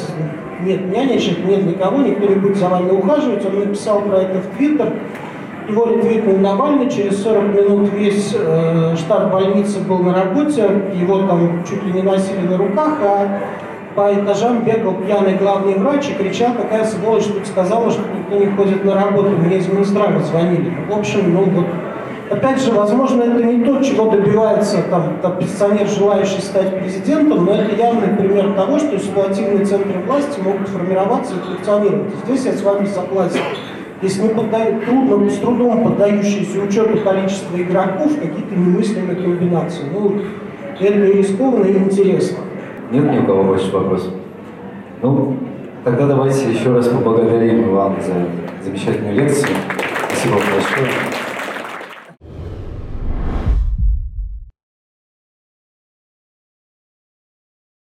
нет 0.60 0.93
нянечек, 0.93 1.44
нет 1.47 1.64
никого, 1.64 2.02
никто 2.02 2.27
не 2.27 2.35
будет 2.35 2.56
за 2.56 2.68
вами 2.68 2.90
ухаживать. 2.90 3.47
Он 3.47 3.60
написал 3.60 4.01
про 4.01 4.18
это 4.18 4.40
в 4.40 4.56
Твиттер, 4.56 4.93
его 5.68 5.86
ретвитнул 5.86 6.36
Навальный, 6.38 6.90
через 6.90 7.22
40 7.22 7.43
минут 7.55 7.93
весь 7.93 8.34
э, 8.34 8.97
штаб 8.97 9.32
больницы 9.32 9.80
был 9.80 9.98
на 9.98 10.14
работе, 10.14 10.68
его 10.94 11.18
там 11.26 11.64
чуть 11.68 11.82
ли 11.82 11.93
не 11.93 12.02
носили 12.02 12.47
на 12.47 12.56
руках, 12.56 12.98
а 13.02 13.40
по 13.97 14.12
этажам 14.12 14.62
бегал 14.62 14.94
пьяный 14.94 15.34
главный 15.34 15.74
врач 15.74 16.10
и 16.10 16.14
кричал, 16.14 16.52
какая 16.52 16.84
сволочь 16.84 17.24
тут 17.24 17.47
сказала, 17.47 17.90
что 17.90 18.02
никто 18.16 18.36
не 18.36 18.55
ходит 18.55 18.84
на 18.84 18.94
работу. 18.94 19.30
Мне 19.30 19.56
из 19.56 19.68
Минздрава 19.68 20.20
звонили. 20.20 20.72
В 20.88 20.97
общем, 20.97 21.32
ну 21.32 21.44
вот, 21.44 21.66
опять 22.30 22.62
же, 22.62 22.72
возможно, 22.72 23.22
это 23.22 23.43
не 23.43 23.64
то, 23.64 23.82
чего 23.82 24.10
добивается 24.10 24.82
там 24.90 25.14
оппозиционер, 25.22 25.88
желающий 25.88 26.43
стать 26.43 26.78
президентом, 26.78 27.47
но 27.47 27.55
это 27.55 27.74
явный 27.74 28.09
пример 28.09 28.52
того, 28.52 28.78
что 28.78 28.98
ситуативные 28.98 29.64
центры 29.64 29.98
власти 30.06 30.40
могут 30.40 30.68
формироваться 30.68 31.34
и 31.34 31.38
функционировать. 31.38 32.14
Здесь 32.26 32.44
я 32.44 32.52
с 32.52 32.62
вами 32.62 32.86
согласен. 32.86 33.40
Если 34.02 34.23
не 34.23 34.28
поддают, 34.28 34.85
трудно, 34.85 35.31
с 35.31 35.39
трудом 35.39 35.85
поддающиеся 35.85 36.60
учету 36.60 36.98
количества 37.02 37.56
игроков, 37.56 38.12
какие-то 38.14 38.55
немыслимые 38.55 39.16
комбинации. 39.16 39.85
Ну, 39.93 40.20
это 40.78 41.06
и 41.06 41.12
рискованно, 41.14 41.64
и 41.64 41.78
интересно. 41.78 42.39
Нет 42.90 43.10
ни 43.10 43.18
у 43.18 43.24
кого 43.24 43.44
больше 43.44 43.73
вопросов? 43.73 44.12
Ну, 45.01 45.36
тогда 45.82 46.06
давайте 46.06 46.51
еще 46.51 46.74
раз 46.74 46.89
поблагодарим 46.89 47.70
вам 47.74 47.97
за 48.02 48.27
замечательную 48.64 49.14
лекцию. 49.14 49.48
Спасибо 50.09 50.35
большое. 50.35 51.15